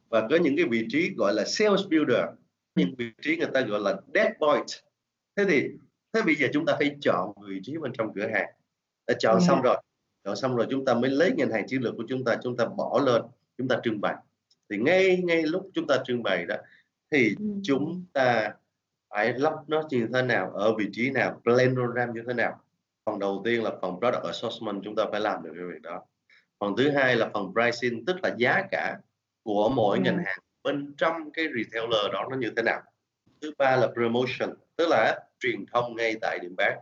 và 0.10 0.28
có 0.30 0.38
những 0.42 0.58
cái 0.58 0.66
vị 0.66 0.86
trí 0.90 1.12
gọi 1.18 1.34
là 1.34 1.46
sales 1.46 1.82
builder. 1.90 2.26
Những 2.76 2.96
vị 2.98 3.12
trí 3.22 3.38
người 3.38 3.48
ta 3.54 3.62
gọi 3.62 3.80
là 3.80 3.96
dead 4.14 4.28
point 4.40 4.66
thế 5.36 5.46
thì 5.50 5.70
thế 6.14 6.22
bây 6.22 6.36
giờ 6.36 6.48
chúng 6.54 6.66
ta 6.66 6.76
phải 6.80 6.96
chọn 7.02 7.34
vị 7.48 7.60
trí 7.64 7.78
bên 7.78 7.94
trong 7.94 8.14
cửa 8.16 8.28
hàng. 8.34 8.50
Đã 9.08 9.14
chọn 9.20 9.34
yeah. 9.34 9.44
xong 9.48 9.62
rồi 9.62 9.78
chọn 10.24 10.36
xong 10.36 10.56
rồi 10.56 10.68
chúng 10.70 10.86
ta 10.86 10.94
mới 10.94 11.10
lấy 11.10 11.32
ngành 11.38 11.52
hàng 11.52 11.68
chiến 11.68 11.82
lược 11.82 11.94
của 11.98 12.06
chúng 12.10 12.24
ta 12.24 12.38
chúng 12.44 12.58
ta 12.58 12.66
bỏ 12.66 13.02
lên 13.06 13.22
chúng 13.58 13.68
ta 13.68 13.80
trưng 13.84 14.02
bày. 14.02 14.16
Thì 14.70 14.78
ngay 14.78 15.22
ngay 15.24 15.44
lúc 15.44 15.70
chúng 15.74 15.88
ta 15.88 15.98
trưng 16.06 16.24
bày 16.24 16.46
đó 16.46 16.56
thì 17.12 17.36
ừ. 17.40 17.46
chúng 17.64 18.06
ta 18.14 18.54
phải 19.16 19.34
lắp 19.34 19.54
nó 19.68 19.84
như 19.90 20.08
thế 20.14 20.22
nào 20.22 20.52
ở 20.52 20.76
vị 20.76 20.90
trí 20.94 21.10
nào 21.10 21.42
planogram 21.44 22.14
như 22.14 22.24
thế 22.28 22.34
nào. 22.34 22.62
Phần 23.06 23.20
đầu 23.20 23.42
tiên 23.46 23.64
là 23.64 23.72
phần 23.82 24.00
product 24.00 24.24
assortment 24.24 24.82
chúng 24.84 24.96
ta 24.96 25.04
phải 25.12 25.22
làm 25.22 25.44
được 25.44 25.52
cái 25.56 25.66
việc 25.66 25.82
đó. 25.82 26.02
Phần 26.60 26.76
thứ 26.78 26.90
hai 26.90 27.16
là 27.16 27.30
phần 27.34 27.54
pricing 27.54 28.06
tức 28.06 28.16
là 28.24 28.36
giá 28.38 28.64
cả 28.72 28.98
của 29.44 29.70
mỗi 29.70 29.98
ừ. 29.98 30.02
ngành 30.02 30.18
hàng 30.26 30.40
bên 30.64 30.94
trong 30.98 31.32
cái 31.32 31.46
retailer 31.46 32.14
đó 32.14 32.28
nó 32.30 32.38
như 32.38 32.52
thế 32.56 32.64
nào. 32.64 32.82
Thứ 33.42 33.52
ba 33.58 33.76
là 33.76 33.88
promotion 33.94 34.54
tức 34.76 34.88
là 34.90 35.20
truyền 35.40 35.66
thông 35.74 35.96
ngay 35.96 36.16
tại 36.22 36.40
điểm 36.42 36.56
bán. 36.56 36.80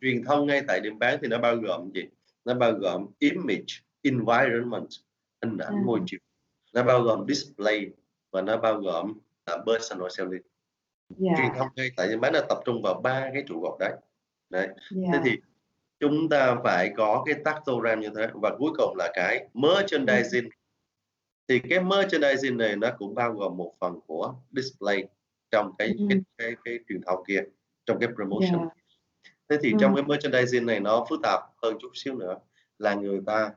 Truyền 0.00 0.24
thông 0.24 0.46
ngay 0.46 0.62
tại 0.68 0.80
điểm 0.80 0.98
bán 0.98 1.18
thì 1.22 1.28
nó 1.28 1.38
bao 1.38 1.56
gồm 1.56 1.90
gì? 1.94 2.02
Nó 2.44 2.54
bao 2.54 2.72
gồm 2.72 3.06
image 3.18 3.74
environment 4.02 4.88
hình 5.42 5.58
ảnh 5.58 5.74
ừ. 5.74 5.82
môi 5.84 6.00
trường. 6.06 6.20
Nó 6.72 6.82
bao 6.82 7.02
gồm 7.02 7.26
display 7.28 7.90
và 8.30 8.42
nó 8.42 8.56
bao 8.56 8.80
gồm 8.80 9.18
là 9.46 9.58
personal 9.66 10.08
selling 10.10 10.42
yeah. 11.16 11.38
truyền 11.38 11.52
thông 11.58 11.68
ngay 11.76 11.90
tại 11.96 12.08
điểm 12.08 12.20
bán 12.20 12.32
nó 12.32 12.40
tập 12.48 12.58
trung 12.64 12.82
vào 12.82 13.00
ba 13.00 13.30
cái 13.32 13.42
trụ 13.46 13.60
cột 13.62 13.78
đấy 13.80 13.92
đấy 14.50 14.66
yeah. 14.66 15.12
thế 15.12 15.20
thì 15.24 15.36
chúng 16.00 16.28
ta 16.28 16.56
phải 16.64 16.92
có 16.96 17.22
cái 17.26 17.34
tactogram 17.44 18.00
như 18.00 18.10
thế 18.16 18.28
và 18.34 18.56
cuối 18.58 18.72
cùng 18.76 18.96
là 18.96 19.10
cái 19.14 19.48
merchandising 19.54 20.44
ừ. 20.44 20.50
thì 21.48 21.60
cái 21.70 21.80
merchandising 21.80 22.56
này 22.56 22.76
nó 22.76 22.88
cũng 22.98 23.14
bao 23.14 23.32
gồm 23.32 23.56
một 23.56 23.72
phần 23.80 24.00
của 24.06 24.34
display 24.52 25.04
trong 25.50 25.72
cái 25.78 25.88
ừ. 25.88 26.06
cái, 26.08 26.20
cái, 26.38 26.54
cái 26.64 26.78
truyền 26.88 27.00
thông 27.02 27.24
kia 27.24 27.42
trong 27.86 27.98
cái 28.00 28.08
promotion 28.14 28.58
yeah. 28.58 28.72
thế 29.48 29.56
thì 29.62 29.72
ừ. 29.72 29.76
trong 29.80 29.94
cái 29.94 30.04
merchandising 30.04 30.66
này 30.66 30.80
nó 30.80 31.06
phức 31.10 31.20
tạp 31.22 31.40
hơn 31.62 31.76
chút 31.80 31.90
xíu 31.94 32.14
nữa 32.14 32.38
là 32.78 32.94
người 32.94 33.20
ta 33.26 33.50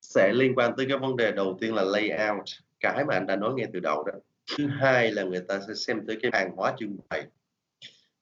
sẽ 0.00 0.32
liên 0.32 0.54
quan 0.54 0.72
tới 0.76 0.86
cái 0.88 0.98
vấn 0.98 1.16
đề 1.16 1.32
đầu 1.32 1.58
tiên 1.60 1.74
là 1.74 1.82
layout 1.82 2.44
cái 2.80 3.04
mà 3.04 3.14
anh 3.14 3.26
đã 3.26 3.36
nói 3.36 3.54
ngay 3.54 3.66
từ 3.72 3.80
đầu 3.80 4.04
đó 4.04 4.12
thứ 4.56 4.66
hai 4.66 5.12
là 5.12 5.22
người 5.22 5.40
ta 5.48 5.60
sẽ 5.68 5.74
xem 5.74 6.06
tới 6.06 6.18
cái 6.22 6.30
hàng 6.34 6.56
hóa 6.56 6.74
trưng 6.78 6.96
bày 7.08 7.26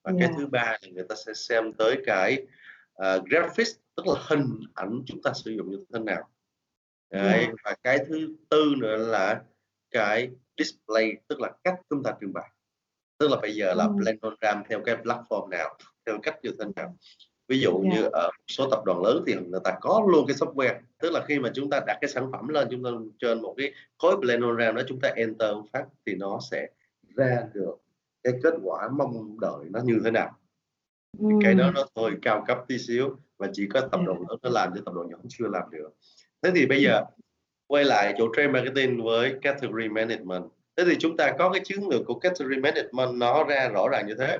và 0.02 0.12
yeah. 0.12 0.20
cái 0.20 0.28
thứ 0.38 0.46
ba 0.46 0.78
là 0.82 0.88
người 0.92 1.04
ta 1.08 1.14
sẽ 1.26 1.34
xem 1.34 1.72
tới 1.72 2.02
cái 2.06 2.46
uh, 2.92 3.24
graphics 3.24 3.70
tức 3.96 4.06
là 4.06 4.14
hình 4.28 4.60
ảnh 4.74 5.02
chúng 5.06 5.22
ta 5.22 5.32
sử 5.44 5.50
dụng 5.50 5.70
như 5.70 5.84
thế 5.92 5.98
nào 6.00 6.28
Đấy, 7.10 7.38
yeah. 7.38 7.54
và 7.64 7.74
cái 7.82 7.98
thứ 8.08 8.34
tư 8.50 8.74
nữa 8.78 8.96
là 8.96 9.42
cái 9.90 10.30
display 10.58 11.16
tức 11.28 11.40
là 11.40 11.50
cách 11.64 11.74
chúng 11.90 12.02
ta 12.02 12.12
trưng 12.20 12.32
bày 12.32 12.50
tức 13.18 13.28
là 13.30 13.36
bây 13.42 13.54
giờ 13.54 13.74
là 13.74 13.84
ừ. 13.84 13.92
planogram 13.96 14.62
theo 14.68 14.82
cái 14.84 14.96
platform 14.96 15.48
nào 15.48 15.78
theo 16.06 16.18
cách 16.22 16.38
như 16.42 16.50
thế 16.58 16.64
nào 16.76 16.96
ví 17.52 17.60
dụ 17.60 17.82
yeah. 17.82 17.94
như 17.94 18.08
ở 18.12 18.30
số 18.48 18.70
tập 18.70 18.84
đoàn 18.84 19.02
lớn 19.02 19.24
thì 19.26 19.34
người 19.34 19.60
ta 19.64 19.78
có 19.80 20.06
luôn 20.08 20.26
cái 20.26 20.36
software. 20.36 20.78
Tức 20.98 21.10
là 21.12 21.24
khi 21.28 21.38
mà 21.38 21.50
chúng 21.54 21.70
ta 21.70 21.80
đặt 21.86 21.98
cái 22.00 22.08
sản 22.08 22.32
phẩm 22.32 22.48
lên 22.48 22.68
chúng 22.70 22.84
ta 22.84 22.90
trên 23.20 23.42
một 23.42 23.54
cái 23.56 23.72
khối 23.98 24.16
planogram 24.20 24.74
đó 24.74 24.82
chúng 24.88 25.00
ta 25.00 25.08
enter 25.16 25.50
phát 25.72 25.84
thì 26.06 26.14
nó 26.14 26.38
sẽ 26.50 26.66
ra 27.16 27.42
được 27.54 27.74
cái 28.22 28.32
kết 28.42 28.54
quả 28.62 28.88
mong 28.88 29.40
đợi 29.40 29.64
nó 29.70 29.80
như 29.84 30.00
thế 30.04 30.10
nào. 30.10 30.38
Ừ. 31.18 31.28
cái 31.42 31.54
đó 31.54 31.70
nó 31.74 31.84
thôi 31.94 32.12
cao 32.22 32.44
cấp 32.46 32.58
tí 32.68 32.78
xíu 32.78 33.16
và 33.38 33.48
chỉ 33.52 33.66
có 33.66 33.80
tập 33.80 34.00
đoàn 34.06 34.18
lớn 34.28 34.38
nó 34.42 34.50
làm 34.50 34.72
chứ 34.74 34.80
tập 34.84 34.94
đoàn 34.94 35.08
nhỏ 35.08 35.16
chưa 35.28 35.48
làm 35.48 35.70
được. 35.70 35.90
Thế 36.42 36.50
thì 36.54 36.66
bây 36.66 36.82
giờ 36.82 37.04
quay 37.66 37.84
lại 37.84 38.14
chỗ 38.18 38.28
trade 38.36 38.48
marketing 38.48 39.02
với 39.02 39.34
category 39.42 39.88
management. 39.88 40.44
Thế 40.76 40.84
thì 40.86 40.96
chúng 40.98 41.16
ta 41.16 41.32
có 41.38 41.50
cái 41.50 41.62
chiến 41.64 41.88
lược 41.88 42.02
của 42.06 42.18
category 42.18 42.60
management 42.60 43.14
nó 43.14 43.44
ra 43.44 43.68
rõ 43.68 43.88
ràng 43.88 44.06
như 44.06 44.14
thế. 44.18 44.38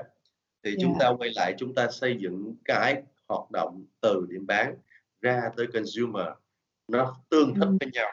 Thì 0.63 0.69
yeah. 0.69 0.79
chúng 0.81 0.93
ta 0.99 1.09
quay 1.17 1.29
lại 1.35 1.53
chúng 1.57 1.75
ta 1.75 1.87
xây 1.91 2.17
dựng 2.19 2.55
cái 2.65 3.03
hoạt 3.37 3.51
động 3.51 3.85
từ 4.01 4.25
điểm 4.29 4.47
bán 4.47 4.75
ra 5.21 5.41
tới 5.57 5.67
consumer 5.73 6.27
nó 6.87 7.15
tương 7.29 7.55
thích 7.55 7.65
ừ. 7.65 7.77
với 7.79 7.89
nhau 7.93 8.11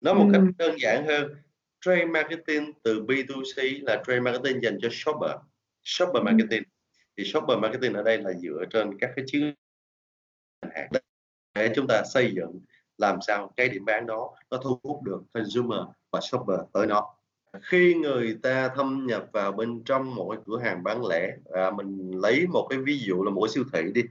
nó 0.00 0.14
một 0.14 0.24
ừ. 0.24 0.30
cách 0.32 0.42
đơn 0.58 0.76
giản 0.80 1.06
hơn 1.06 1.34
trade 1.80 2.04
marketing 2.04 2.72
từ 2.82 3.02
B2C 3.02 3.84
là 3.84 4.02
trade 4.06 4.20
marketing 4.20 4.62
dành 4.62 4.78
cho 4.82 4.88
shopper 4.92 5.30
shopper 5.82 6.22
ừ. 6.22 6.24
marketing 6.24 6.62
thì 7.16 7.24
shopper 7.24 7.58
marketing 7.58 7.92
ở 7.92 8.02
đây 8.02 8.18
là 8.18 8.32
dựa 8.32 8.64
trên 8.70 8.98
các 8.98 9.10
cái 9.16 9.24
chiến 9.28 9.54
hàng 10.74 10.88
để 11.54 11.72
chúng 11.74 11.86
ta 11.86 12.02
xây 12.04 12.32
dựng 12.34 12.60
làm 12.98 13.18
sao 13.26 13.52
cái 13.56 13.68
điểm 13.68 13.84
bán 13.84 14.06
đó 14.06 14.34
nó 14.50 14.58
thu 14.58 14.80
hút 14.82 15.02
được 15.02 15.22
consumer 15.34 15.80
và 16.12 16.20
shopper 16.20 16.60
tới 16.72 16.86
nó 16.86 17.14
khi 17.60 17.94
người 17.94 18.38
ta 18.42 18.68
thâm 18.68 19.06
nhập 19.06 19.26
vào 19.32 19.52
bên 19.52 19.82
trong 19.84 20.14
một 20.14 20.30
cái 20.30 20.40
cửa 20.46 20.58
hàng 20.58 20.82
bán 20.82 21.06
lẻ 21.06 21.36
à, 21.52 21.70
mình 21.70 22.10
lấy 22.20 22.46
một 22.46 22.66
cái 22.70 22.78
ví 22.78 22.98
dụ 22.98 23.22
là 23.22 23.30
một 23.30 23.48
siêu 23.50 23.64
thị 23.72 23.82
đi 23.94 24.02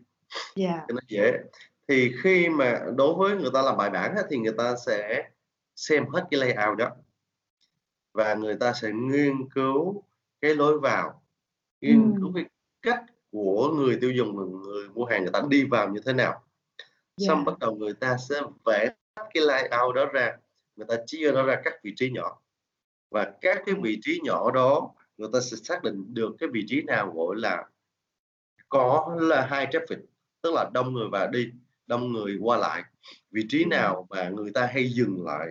yeah. 0.56 0.80
cho 0.88 0.93
nó 0.93 1.01
dễ 1.08 1.39
thì 1.88 2.12
khi 2.23 2.49
mà 2.49 2.82
đối 2.95 3.13
với 3.13 3.38
người 3.38 3.51
ta 3.54 3.62
làm 3.62 3.77
bài 3.77 3.89
bản 3.89 4.15
thì 4.30 4.38
người 4.38 4.54
ta 4.58 4.75
sẽ 4.86 5.30
xem 5.75 6.06
hết 6.10 6.27
cái 6.32 6.39
layout 6.39 6.77
đó 6.77 6.89
và 8.13 8.34
người 8.34 8.56
ta 8.56 8.73
sẽ 8.73 8.91
nghiên 8.91 9.49
cứu 9.49 10.04
cái 10.41 10.56
lối 10.56 10.80
vào 10.80 11.23
nghiên 11.82 12.13
cứu 12.17 12.32
cái 12.36 12.45
cách 12.82 13.04
của 13.32 13.71
người 13.75 13.97
tiêu 14.01 14.12
dùng 14.12 14.36
người 14.36 14.89
mua 14.89 15.06
hàng 15.06 15.21
người 15.21 15.32
ta 15.34 15.41
đi 15.49 15.63
vào 15.63 15.89
như 15.89 15.99
thế 16.06 16.13
nào 16.13 16.32
yeah. 16.32 17.27
xong 17.27 17.45
bắt 17.45 17.60
đầu 17.60 17.75
người 17.75 17.93
ta 17.93 18.17
sẽ 18.30 18.41
vẽ 18.65 18.93
cái 19.15 19.43
layout 19.43 19.95
đó 19.95 20.06
ra 20.06 20.38
người 20.75 20.86
ta 20.89 20.95
chia 21.06 21.32
nó 21.32 21.43
ra 21.43 21.62
các 21.63 21.73
vị 21.84 21.93
trí 21.95 22.12
nhỏ 22.12 22.41
và 23.12 23.34
các 23.41 23.62
cái 23.65 23.76
vị 23.82 24.00
trí 24.02 24.19
nhỏ 24.24 24.52
đó 24.52 24.91
người 25.17 25.30
ta 25.34 25.39
sẽ 25.39 25.58
xác 25.63 25.84
định 25.84 26.13
được 26.13 26.36
cái 26.39 26.50
vị 26.54 26.65
trí 26.67 26.82
nào 26.82 27.12
gọi 27.15 27.36
là 27.36 27.65
có 28.69 29.17
là 29.19 29.41
high 29.41 29.69
traffic 29.69 30.02
tức 30.41 30.54
là 30.54 30.69
đông 30.74 30.93
người 30.93 31.10
vào 31.12 31.28
đi 31.28 31.52
đông 31.88 32.13
người 32.13 32.38
qua 32.41 32.58
lại. 32.58 32.84
Vị 33.32 33.45
trí 33.50 33.65
nào 33.65 34.08
mà 34.10 34.30
người 34.30 34.52
ta 34.52 34.65
hay 34.65 34.89
dừng 34.89 35.26
lại 35.26 35.47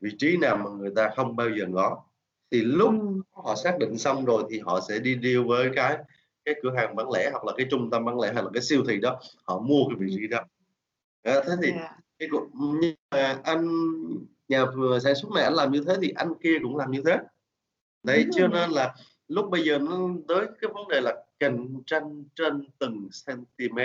vị 0.00 0.10
trí 0.18 0.36
nào 0.36 0.56
mà 0.56 0.70
người 0.70 0.92
ta 0.96 1.10
không 1.16 1.36
bao 1.36 1.48
giờ 1.50 1.66
ngó. 1.66 2.04
Thì 2.50 2.60
lúc 2.60 2.94
họ 3.30 3.54
xác 3.54 3.78
định 3.78 3.98
xong 3.98 4.24
rồi 4.24 4.44
thì 4.50 4.60
họ 4.60 4.80
sẽ 4.88 4.98
đi 4.98 5.18
deal 5.22 5.46
với 5.46 5.70
cái 5.74 5.98
cái 6.44 6.54
cửa 6.62 6.74
hàng 6.76 6.96
bán 6.96 7.10
lẻ 7.10 7.30
hoặc 7.30 7.44
là 7.44 7.52
cái 7.56 7.66
trung 7.70 7.90
tâm 7.90 8.04
bán 8.04 8.20
lẻ 8.20 8.32
hay 8.34 8.42
là 8.42 8.50
cái 8.54 8.62
siêu 8.62 8.84
thị 8.88 9.00
đó. 9.00 9.20
Họ 9.44 9.58
mua 9.58 9.84
cái 9.88 9.96
vị 9.98 10.16
trí 10.16 10.26
đó. 10.26 10.38
À, 11.22 11.34
thế 11.46 11.52
thì 11.62 11.70
yeah. 11.70 12.01
Cái 12.30 12.40
nhưng 12.80 12.94
mà 13.10 13.40
anh 13.44 13.68
nhà 14.48 14.64
sản 15.02 15.14
xuất 15.14 15.32
này 15.34 15.44
anh 15.44 15.54
làm 15.54 15.72
như 15.72 15.84
thế 15.86 15.96
thì 16.02 16.12
anh 16.16 16.34
kia 16.42 16.58
cũng 16.62 16.76
làm 16.76 16.90
như 16.90 17.02
thế. 17.06 17.18
Đấy 18.02 18.26
cho 18.32 18.48
nên 18.48 18.70
là 18.70 18.94
lúc 19.28 19.50
bây 19.50 19.64
giờ 19.64 19.78
nó 19.78 20.08
tới 20.28 20.46
cái 20.60 20.70
vấn 20.74 20.88
đề 20.88 21.00
là 21.00 21.24
cạnh 21.38 21.82
tranh 21.86 22.24
trên 22.34 22.68
từng 22.78 23.08
cm 23.26 23.78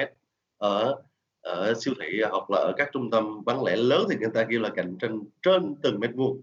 ở 0.58 0.95
ở 1.41 1.73
siêu 1.73 1.93
thị 2.02 2.21
hoặc 2.30 2.52
là 2.52 2.58
ở 2.58 2.73
các 2.78 2.89
trung 2.93 3.12
tâm 3.12 3.45
bán 3.45 3.63
lẻ 3.63 3.76
lớn 3.76 4.08
thì 4.10 4.17
người 4.19 4.30
ta 4.34 4.45
kêu 4.50 4.60
là 4.60 4.69
cạnh 4.76 4.97
tranh 5.00 5.23
trên 5.41 5.76
từng 5.84 6.00
mét 6.00 6.12
vuông. 6.15 6.41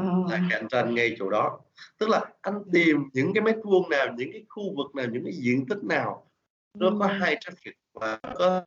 Oh. 0.00 0.30
là 0.30 0.40
cạnh 0.50 0.68
tranh 0.68 0.94
ngay 0.94 1.16
chỗ 1.18 1.30
đó. 1.30 1.60
Tức 1.98 2.08
là 2.08 2.24
anh 2.40 2.62
tìm 2.72 2.96
những 3.12 3.34
cái 3.34 3.42
mét 3.42 3.56
vuông 3.64 3.90
nào 3.90 4.06
những 4.16 4.32
cái 4.32 4.44
khu 4.48 4.74
vực 4.76 4.94
nào 4.94 5.06
những 5.12 5.24
cái 5.24 5.32
diện 5.32 5.66
tích 5.66 5.84
nào 5.84 6.30
nó 6.74 6.90
có 7.00 7.06
hai 7.06 7.36
traffic 7.36 7.72
và 7.92 8.18
có 8.38 8.64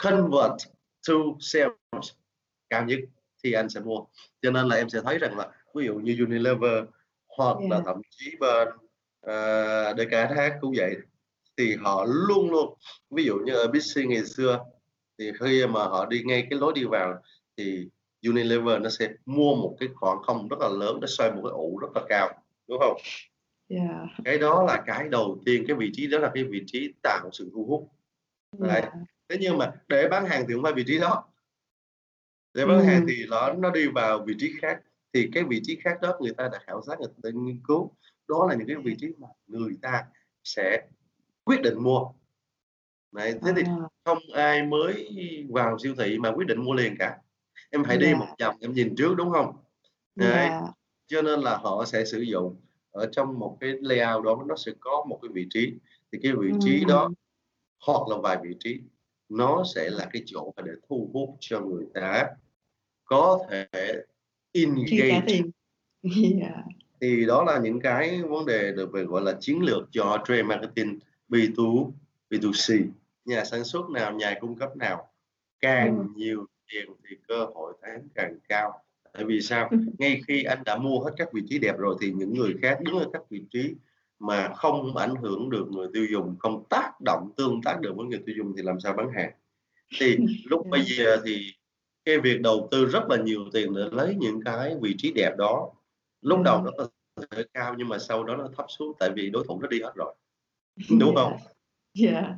convert 0.00 0.52
to 1.08 1.14
sales 1.40 2.12
cao 2.70 2.84
nhất 2.84 2.98
thì 3.44 3.52
anh 3.52 3.68
sẽ 3.68 3.80
mua 3.80 4.04
cho 4.42 4.50
nên 4.50 4.66
là 4.66 4.76
em 4.76 4.88
sẽ 4.88 5.00
thấy 5.04 5.18
rằng 5.18 5.38
là 5.38 5.48
ví 5.74 5.86
dụ 5.86 5.94
như 5.94 6.16
Unilever 6.24 6.84
hoặc 7.28 7.56
yeah. 7.58 7.70
là 7.70 7.82
thậm 7.86 7.96
chí 8.10 8.36
bên 8.40 8.68
uh, 9.26 9.96
DKSH 9.96 10.60
cũng 10.60 10.72
vậy 10.76 10.96
thì 11.56 11.76
họ 11.76 12.04
luôn 12.08 12.50
luôn 12.50 12.74
ví 13.10 13.24
dụ 13.24 13.38
như 13.38 13.52
ở 13.54 13.68
Bixi 13.68 14.06
ngày 14.06 14.24
xưa 14.24 14.64
thì 15.18 15.32
khi 15.40 15.66
mà 15.66 15.84
họ 15.84 16.06
đi 16.06 16.22
ngay 16.24 16.46
cái 16.50 16.58
lối 16.58 16.72
đi 16.74 16.84
vào 16.84 17.14
thì 17.56 17.88
Unilever 18.26 18.82
nó 18.82 18.90
sẽ 18.90 19.08
mua 19.26 19.54
một 19.54 19.76
cái 19.80 19.88
khoảng 19.94 20.22
không 20.22 20.48
rất 20.48 20.56
là 20.60 20.68
lớn 20.68 21.00
để 21.00 21.06
xoay 21.08 21.32
một 21.32 21.40
cái 21.44 21.52
ụ 21.52 21.78
rất 21.78 21.88
là 21.94 22.02
cao 22.08 22.30
đúng 22.68 22.78
không? 22.78 22.96
Yeah. 23.68 24.08
Cái 24.24 24.38
đó 24.38 24.64
là 24.68 24.82
cái 24.86 25.08
đầu 25.08 25.42
tiên 25.46 25.64
cái 25.68 25.76
vị 25.76 25.90
trí 25.92 26.06
đó 26.06 26.18
là 26.18 26.30
cái 26.34 26.44
vị 26.44 26.62
trí 26.66 26.92
tạo 27.02 27.30
sự 27.32 27.50
thu 27.54 27.64
hút. 27.64 27.88
Yeah. 28.68 28.92
Thế 29.28 29.36
nhưng 29.40 29.58
mà 29.58 29.72
để 29.88 30.08
bán 30.10 30.26
hàng 30.26 30.44
thì 30.48 30.54
không 30.54 30.62
phải 30.62 30.72
vị 30.72 30.84
trí 30.86 30.98
đó. 30.98 31.24
Để 32.54 32.66
bán 32.66 32.84
hàng 32.84 33.06
thì 33.08 33.26
nó 33.28 33.52
nó 33.52 33.70
đi 33.70 33.88
vào 33.88 34.24
vị 34.26 34.34
trí 34.38 34.52
khác. 34.60 34.80
Thì 35.12 35.28
cái 35.32 35.44
vị 35.44 35.60
trí 35.62 35.76
khác 35.76 35.98
đó 36.02 36.18
người 36.20 36.34
ta 36.34 36.48
đã 36.52 36.58
khảo 36.66 36.82
sát 36.82 37.00
người 37.00 37.08
ta 37.22 37.30
nghiên 37.32 37.60
cứu. 37.64 37.90
Đó 38.28 38.46
là 38.48 38.54
những 38.54 38.66
cái 38.66 38.76
vị 38.76 38.96
trí 38.98 39.06
mà 39.18 39.28
người 39.46 39.72
ta 39.82 40.04
sẽ 40.44 40.88
quyết 41.44 41.62
định 41.62 41.82
mua. 41.82 42.00
Đấy, 43.12 43.38
thế 43.42 43.52
thì 43.56 43.62
à. 43.66 43.76
không 44.04 44.18
ai 44.34 44.62
mới 44.62 45.10
vào 45.50 45.78
siêu 45.78 45.94
thị 45.98 46.18
mà 46.18 46.32
quyết 46.32 46.46
định 46.46 46.64
mua 46.64 46.74
liền 46.74 46.96
cả. 46.98 47.18
Em 47.70 47.84
hãy 47.84 47.96
đi 47.96 48.14
một 48.14 48.26
vòng 48.40 48.56
em 48.60 48.72
nhìn 48.72 48.94
trước 48.96 49.14
đúng 49.16 49.30
không? 49.30 49.56
Đấy. 50.14 50.48
Yeah. 50.48 50.62
cho 51.06 51.22
nên 51.22 51.40
là 51.40 51.56
họ 51.56 51.84
sẽ 51.84 52.04
sử 52.04 52.20
dụng 52.20 52.60
ở 52.90 53.08
trong 53.12 53.38
một 53.38 53.56
cái 53.60 53.72
layout 53.80 54.24
đó 54.24 54.44
nó 54.46 54.56
sẽ 54.56 54.72
có 54.80 55.04
một 55.08 55.18
cái 55.22 55.28
vị 55.32 55.46
trí. 55.50 55.72
Thì 56.12 56.18
cái 56.22 56.32
vị 56.32 56.50
trí 56.60 56.84
đó 56.84 57.02
Ừm. 57.02 57.14
hoặc 57.86 58.08
là 58.08 58.16
vài 58.22 58.38
vị 58.42 58.56
trí 58.60 58.80
nó 59.28 59.64
sẽ 59.74 59.90
là 59.90 60.08
cái 60.12 60.22
chỗ 60.26 60.52
mà 60.56 60.62
để 60.66 60.72
thu 60.88 61.10
hút 61.12 61.36
cho 61.40 61.60
người 61.60 61.84
ta 61.94 62.30
có 63.04 63.46
thể 63.50 63.66
engage. 64.52 65.42
Yeah. 66.02 66.64
thì 67.00 67.26
đó 67.26 67.44
là 67.44 67.58
những 67.58 67.80
cái 67.80 68.22
vấn 68.22 68.46
đề 68.46 68.72
được 68.72 68.92
về 68.92 69.04
gọi 69.04 69.22
là 69.22 69.36
chiến 69.40 69.62
lược 69.62 69.88
cho 69.90 70.22
trade 70.28 70.42
marketing 70.42 70.98
B2 71.28 71.90
B2C 72.30 72.86
nhà 73.24 73.44
sản 73.44 73.64
xuất 73.64 73.90
nào 73.90 74.12
nhà 74.12 74.34
cung 74.40 74.56
cấp 74.56 74.76
nào 74.76 75.08
càng 75.60 75.98
Ừm. 75.98 76.12
nhiều 76.16 76.46
tiền 76.72 76.90
thì 77.08 77.16
cơ 77.28 77.46
hội 77.54 77.72
thắng 77.82 78.08
càng 78.14 78.38
cao 78.48 78.82
tại 79.12 79.24
vì 79.24 79.40
sao 79.40 79.68
Ừm. 79.70 79.90
ngay 79.98 80.20
khi 80.28 80.42
anh 80.42 80.64
đã 80.64 80.76
mua 80.76 81.00
hết 81.00 81.10
các 81.16 81.32
vị 81.32 81.42
trí 81.48 81.58
đẹp 81.58 81.78
rồi 81.78 81.96
thì 82.00 82.12
những 82.12 82.34
người 82.34 82.54
khác 82.62 82.78
đứng 82.80 82.98
ở 82.98 83.10
các 83.12 83.22
vị 83.30 83.42
trí 83.50 83.74
mà 84.18 84.48
không 84.54 84.96
ảnh 84.96 85.14
hưởng 85.22 85.50
được 85.50 85.70
người 85.70 85.88
tiêu 85.92 86.06
dùng 86.10 86.36
không 86.38 86.64
tác 86.70 87.00
động 87.04 87.30
tương 87.36 87.60
tác 87.62 87.80
được 87.80 87.96
với 87.96 88.06
người 88.06 88.20
tiêu 88.26 88.34
dùng 88.38 88.52
thì 88.56 88.62
làm 88.62 88.80
sao 88.80 88.92
bán 88.92 89.10
hàng 89.16 89.32
thì 89.98 90.16
lúc 90.44 90.66
bây 90.66 90.82
giờ 90.82 91.16
thì 91.24 91.52
cái 92.04 92.18
việc 92.18 92.40
đầu 92.40 92.68
tư 92.70 92.86
rất 92.86 93.04
là 93.08 93.16
nhiều 93.16 93.44
tiền 93.52 93.74
để 93.74 93.82
lấy 93.92 94.14
những 94.18 94.40
cái 94.44 94.74
vị 94.82 94.94
trí 94.98 95.12
đẹp 95.12 95.30
đó 95.38 95.70
lúc 96.22 96.42
đầu 96.44 96.56
Ừm. 96.56 96.64
nó 96.64 96.70
có 96.76 96.88
thể 97.30 97.42
cao 97.54 97.74
nhưng 97.78 97.88
mà 97.88 97.98
sau 97.98 98.24
đó 98.24 98.36
nó 98.36 98.48
thấp 98.56 98.66
xuống 98.78 98.92
tại 98.98 99.10
vì 99.16 99.30
đối 99.30 99.44
thủ 99.48 99.60
nó 99.60 99.68
đi 99.68 99.80
hết 99.82 99.92
rồi 99.94 100.14
đúng 100.98 101.14
không 101.14 101.32
Yeah. 101.94 102.14
Yeah. 102.14 102.36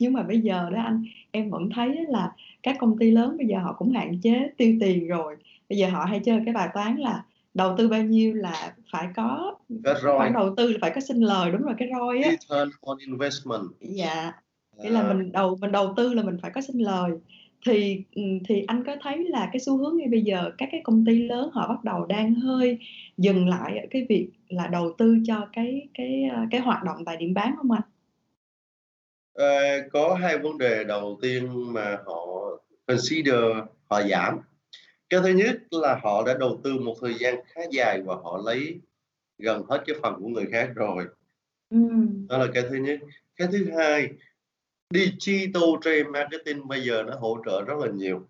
Nhưng 0.00 0.12
mà 0.12 0.22
bây 0.22 0.40
giờ 0.40 0.70
đó 0.70 0.82
anh, 0.82 1.04
em 1.30 1.50
vẫn 1.50 1.70
thấy 1.74 2.06
là 2.08 2.32
các 2.62 2.76
công 2.80 2.98
ty 2.98 3.10
lớn 3.10 3.36
bây 3.36 3.46
giờ 3.46 3.58
họ 3.58 3.74
cũng 3.78 3.92
hạn 3.92 4.20
chế 4.22 4.50
tiêu 4.56 4.76
tiền 4.80 5.08
rồi. 5.08 5.36
Bây 5.68 5.78
giờ 5.78 5.88
họ 5.90 6.04
hay 6.04 6.20
chơi 6.24 6.42
cái 6.44 6.54
bài 6.54 6.68
toán 6.74 6.96
là 6.96 7.24
đầu 7.54 7.74
tư 7.78 7.88
bao 7.88 8.02
nhiêu 8.02 8.34
là 8.34 8.74
phải 8.92 9.08
có 9.16 9.54
Cái 9.84 9.94
ROI. 10.02 10.30
đầu 10.34 10.54
tư 10.56 10.72
là 10.72 10.78
phải 10.80 10.90
có 10.94 11.00
sinh 11.00 11.20
lời, 11.20 11.50
đúng 11.52 11.62
rồi, 11.62 11.74
cái 11.78 11.88
ROI 11.98 12.22
á. 12.22 12.30
return 12.30 12.70
on 12.80 12.98
investment 12.98 13.62
Dạ, 13.80 14.32
nghĩa 14.82 14.90
là 14.90 15.00
à, 15.00 15.08
mình 15.14 15.32
đầu 15.32 15.56
mình 15.60 15.72
đầu 15.72 15.94
tư 15.96 16.14
là 16.14 16.22
mình 16.22 16.36
phải 16.42 16.50
có 16.54 16.60
sinh 16.60 16.78
lời. 16.78 17.10
Thì, 17.66 18.04
ừm, 18.14 18.38
thì 18.48 18.64
anh 18.66 18.84
có 18.86 18.96
thấy 19.02 19.24
là 19.28 19.48
cái 19.52 19.60
xu 19.60 19.76
hướng 19.76 19.96
ngay 19.96 20.08
bây 20.10 20.22
giờ 20.22 20.50
các 20.58 20.68
cái 20.72 20.80
công 20.84 21.04
ty 21.06 21.22
lớn 21.22 21.50
họ 21.52 21.68
bắt 21.68 21.84
đầu 21.84 22.06
đang 22.06 22.34
hơi 22.34 22.78
dừng 23.18 23.48
lại 23.48 23.78
ở 23.78 23.86
cái 23.90 24.06
việc 24.08 24.28
là 24.48 24.66
đầu 24.66 24.92
tư 24.98 25.16
cho 25.26 25.48
cái 25.52 25.88
cái, 25.94 26.22
a, 26.32 26.46
cái 26.50 26.60
hoạt 26.60 26.84
động 26.84 26.96
tại 27.06 27.16
điểm 27.16 27.34
bán 27.34 27.54
hông 27.56 27.70
anh? 27.72 27.82
Ờ, 29.32 29.46
có 29.92 30.14
hai 30.14 30.38
vấn 30.38 30.58
đề 30.58 30.84
đầu 30.84 31.18
tiên 31.22 31.72
mà 31.72 31.98
họ 32.06 32.26
consider 32.86 33.34
họ 33.90 34.02
giảm. 34.02 34.38
Cái 35.10 35.20
thứ 35.22 35.28
nhất 35.28 35.56
là 35.70 36.00
họ 36.02 36.22
đã 36.26 36.34
đầu 36.34 36.60
tư 36.64 36.78
một 36.78 36.96
thời 37.00 37.14
gian 37.14 37.36
khá 37.46 37.60
dài 37.70 38.02
và 38.02 38.14
họ 38.14 38.40
lấy 38.44 38.80
gần 39.38 39.64
hết 39.68 39.82
cái 39.86 39.96
phần 40.02 40.14
của 40.20 40.28
người 40.28 40.46
khác 40.52 40.70
rồi. 40.74 41.04
Ừm. 41.70 42.26
Đó 42.28 42.38
là 42.38 42.46
cái 42.54 42.62
thứ 42.70 42.76
nhất. 42.76 42.98
Cái 43.36 43.48
thứ 43.52 43.66
hai, 43.76 44.08
digital 44.90 45.70
trade 45.82 46.04
marketing 46.04 46.68
bây 46.68 46.84
giờ 46.84 47.02
nó 47.02 47.14
hỗ 47.14 47.38
trợ 47.46 47.64
rất 47.64 47.74
là 47.78 47.88
nhiều. 47.92 48.26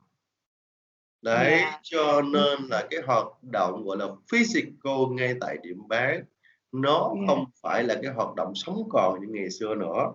Đấy, 1.23 1.51
Yeah. 1.51 1.81
cho 1.83 2.23
nên 2.23 2.59
là 2.71 2.87
cái 2.91 3.01
hoạt 3.07 3.27
động, 3.43 3.85
gọi 3.85 3.97
là, 3.97 4.07
physical 4.33 5.11
ngay 5.11 5.35
tại 5.41 5.57
điểm 5.63 5.89
bán 5.89 6.25
nó 6.73 7.13
Yeah. 7.15 7.29
không 7.29 7.45
phải 7.63 7.85
là 7.85 7.99
cái 8.03 8.13
hoạt 8.13 8.35
động 8.35 8.53
sống 8.55 8.89
còn 8.91 9.21
như 9.21 9.27
ngày 9.31 9.51
xưa 9.51 9.75
nữa. 9.75 10.13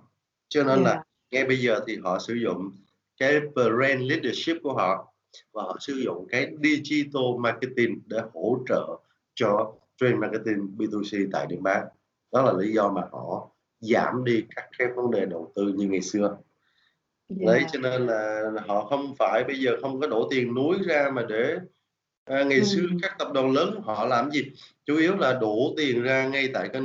Cho 0.50 0.64
nên 0.64 0.84
là 0.84 0.92
Yeah. 0.92 1.08
ngay 1.32 1.46
bây 1.46 1.58
giờ 1.58 1.80
thì 1.88 1.98
họ 2.04 2.20
sử 2.20 2.34
dụng 2.34 2.72
cái 3.18 3.40
brand 3.40 4.02
leadership 4.02 4.56
của 4.64 4.74
họ 4.74 5.14
và 5.54 5.64
họ 5.64 5.78
sử 5.80 5.94
dụng 5.94 6.28
cái 6.30 6.52
digital 6.64 7.24
marketing 7.38 8.02
để 8.06 8.20
hỗ 8.34 8.58
trợ 8.70 9.00
cho 9.34 9.74
trade 9.98 10.16
marketing 10.16 10.76
B2C 10.78 11.30
tại 11.32 11.46
điểm 11.50 11.64
bán. 11.64 11.86
Đó 12.32 12.42
là 12.42 12.54
lý 12.54 12.74
do 12.74 12.92
mà 12.92 13.02
họ 13.12 13.50
giảm 13.80 14.24
đi 14.24 14.44
các 14.56 14.70
cái 14.78 14.88
vấn 14.96 15.12
đề 15.12 15.26
đầu 15.26 15.52
tư 15.56 15.74
như 15.76 15.88
ngày 15.88 16.02
xưa. 16.02 16.38
Đấy, 17.30 17.60
Yeah. 17.60 17.72
cho 17.74 17.80
nên 17.80 18.06
là 18.08 18.52
họ 18.68 18.86
không 18.86 19.16
phải 19.20 19.44
bây 19.48 19.60
giờ 19.60 19.72
không 19.82 20.00
có 20.00 20.08
đổ 20.08 20.28
tiền 20.32 20.54
núi 20.54 20.78
ra 20.86 21.10
mà 21.14 21.26
để 21.30 21.58
à, 22.26 22.44
ngày 22.44 22.64
xưa 22.64 22.82
Ừm. 22.82 23.00
các 23.02 23.16
tập 23.20 23.28
đoàn 23.34 23.52
lớn 23.52 23.82
họ 23.84 24.06
làm 24.06 24.32
gì? 24.32 24.52
Chủ 24.86 24.98
yếu 24.98 25.16
là 25.16 25.34
đổ 25.34 25.74
tiền 25.78 26.04
ra 26.04 26.28
ngay 26.28 26.50
tại 26.54 26.70
kênh 26.74 26.84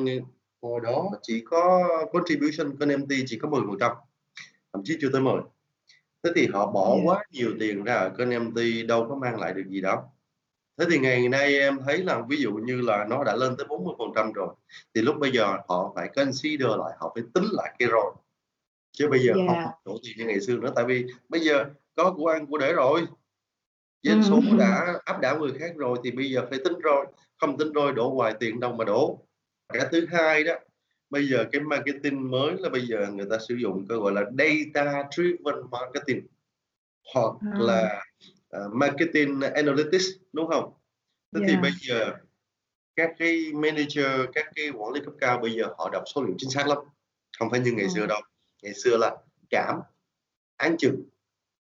hồi 0.62 0.80
đó 0.84 1.10
chỉ 1.22 1.40
có 1.40 1.88
contribution 2.12 2.76
kênh 2.80 3.00
MT 3.00 3.08
chỉ 3.26 3.38
có 3.38 3.48
10%, 3.48 3.94
thậm 4.72 4.82
chí 4.84 4.96
chưa 5.00 5.10
tới 5.12 5.20
10. 5.20 5.34
Thế 6.22 6.30
thì 6.36 6.46
họ 6.46 6.70
bỏ 6.70 6.94
Yeah. 6.94 7.06
quá 7.06 7.24
nhiều 7.30 7.54
tiền 7.60 7.84
ra 7.84 7.94
ở 7.94 8.10
kênh 8.18 8.30
MT 8.30 8.86
đâu 8.88 9.06
có 9.08 9.14
mang 9.14 9.40
lại 9.40 9.54
được 9.54 9.64
gì 9.68 9.80
đâu. 9.80 9.98
Thế 10.78 10.86
thì 10.90 10.98
ngày 10.98 11.28
nay 11.28 11.58
em 11.58 11.78
thấy 11.86 11.98
là 11.98 12.22
ví 12.28 12.36
dụ 12.36 12.52
như 12.52 12.80
là 12.80 13.06
nó 13.10 13.24
đã 13.24 13.36
lên 13.36 13.56
tới 13.56 13.66
40% 13.66 14.32
rồi, 14.32 14.54
thì 14.94 15.02
lúc 15.02 15.16
bây 15.18 15.30
giờ 15.30 15.56
họ 15.68 15.92
phải 15.94 16.08
consider 16.16 16.68
lại, 16.68 16.96
họ 16.98 17.12
phải 17.14 17.24
tính 17.34 17.44
lại 17.52 17.74
cái 17.78 17.88
ROI. 17.88 18.12
Chứ 18.92 19.08
bây 19.08 19.20
giờ 19.20 19.32
không 19.34 19.56
Yeah. 19.56 19.70
đổ 19.84 19.98
tiền 20.02 20.12
như 20.16 20.24
ngày 20.24 20.40
xưa 20.40 20.56
nữa, 20.56 20.72
tại 20.76 20.84
vì 20.84 21.06
bây 21.28 21.40
giờ 21.40 21.64
có 21.96 22.14
của 22.16 22.26
ăn 22.26 22.46
của 22.46 22.58
để 22.58 22.72
rồi. 22.72 23.06
Doanh 24.02 24.22
số 24.22 24.34
Ừm. 24.34 24.58
đã 24.58 24.94
áp 25.04 25.20
đảo 25.20 25.38
người 25.38 25.52
khác 25.58 25.72
rồi 25.76 25.98
thì 26.04 26.10
bây 26.10 26.30
giờ 26.30 26.46
phải 26.50 26.58
tính 26.64 26.74
ROI, 26.84 27.06
không 27.36 27.58
tính 27.58 27.72
ROI 27.74 27.92
đổ 27.92 28.14
hoài 28.14 28.34
tiền 28.40 28.60
đâu 28.60 28.72
mà 28.72 28.84
đổ. 28.84 29.18
Cái 29.72 29.86
thứ 29.92 30.06
hai 30.10 30.44
đó, 30.44 30.54
bây 31.10 31.28
giờ 31.28 31.44
cái 31.52 31.60
marketing 31.60 32.30
mới 32.30 32.54
là 32.58 32.68
bây 32.68 32.86
giờ 32.86 33.06
người 33.12 33.26
ta 33.30 33.38
sử 33.48 33.54
dụng 33.54 33.86
cái 33.88 33.98
gọi 33.98 34.12
là 34.12 34.24
data 34.38 35.08
driven 35.16 35.54
marketing 35.70 36.26
hoặc 37.14 37.34
À. 37.40 37.58
là, 37.58 38.04
ờ, 38.48 38.68
marketing 38.72 39.40
analytics, 39.40 40.04
đúng 40.32 40.46
không? 40.46 40.72
Thế 41.34 41.40
thì 41.46 41.52
Yeah. 41.52 41.62
bây 41.62 41.72
giờ 41.80 42.12
các 42.96 43.10
cái 43.18 43.52
manager, 43.54 44.06
các 44.34 44.46
cái 44.54 44.70
quản 44.70 44.92
lý 44.92 45.00
cấp 45.04 45.14
cao 45.20 45.38
bây 45.38 45.52
giờ 45.52 45.64
họ 45.78 45.90
đọc 45.92 46.02
số 46.14 46.22
liệu 46.22 46.34
chính 46.38 46.50
xác 46.50 46.66
lắm, 46.68 46.78
không 47.38 47.50
phải 47.50 47.60
như 47.60 47.72
ngày 47.72 47.88
xưa 47.88 48.00
Ừm. 48.00 48.08
đâu. 48.08 48.20
Ngày 48.62 48.74
xưa 48.74 48.96
là 48.96 49.16
cảm, 49.50 49.80
áng 50.56 50.76
chừng, 50.78 51.02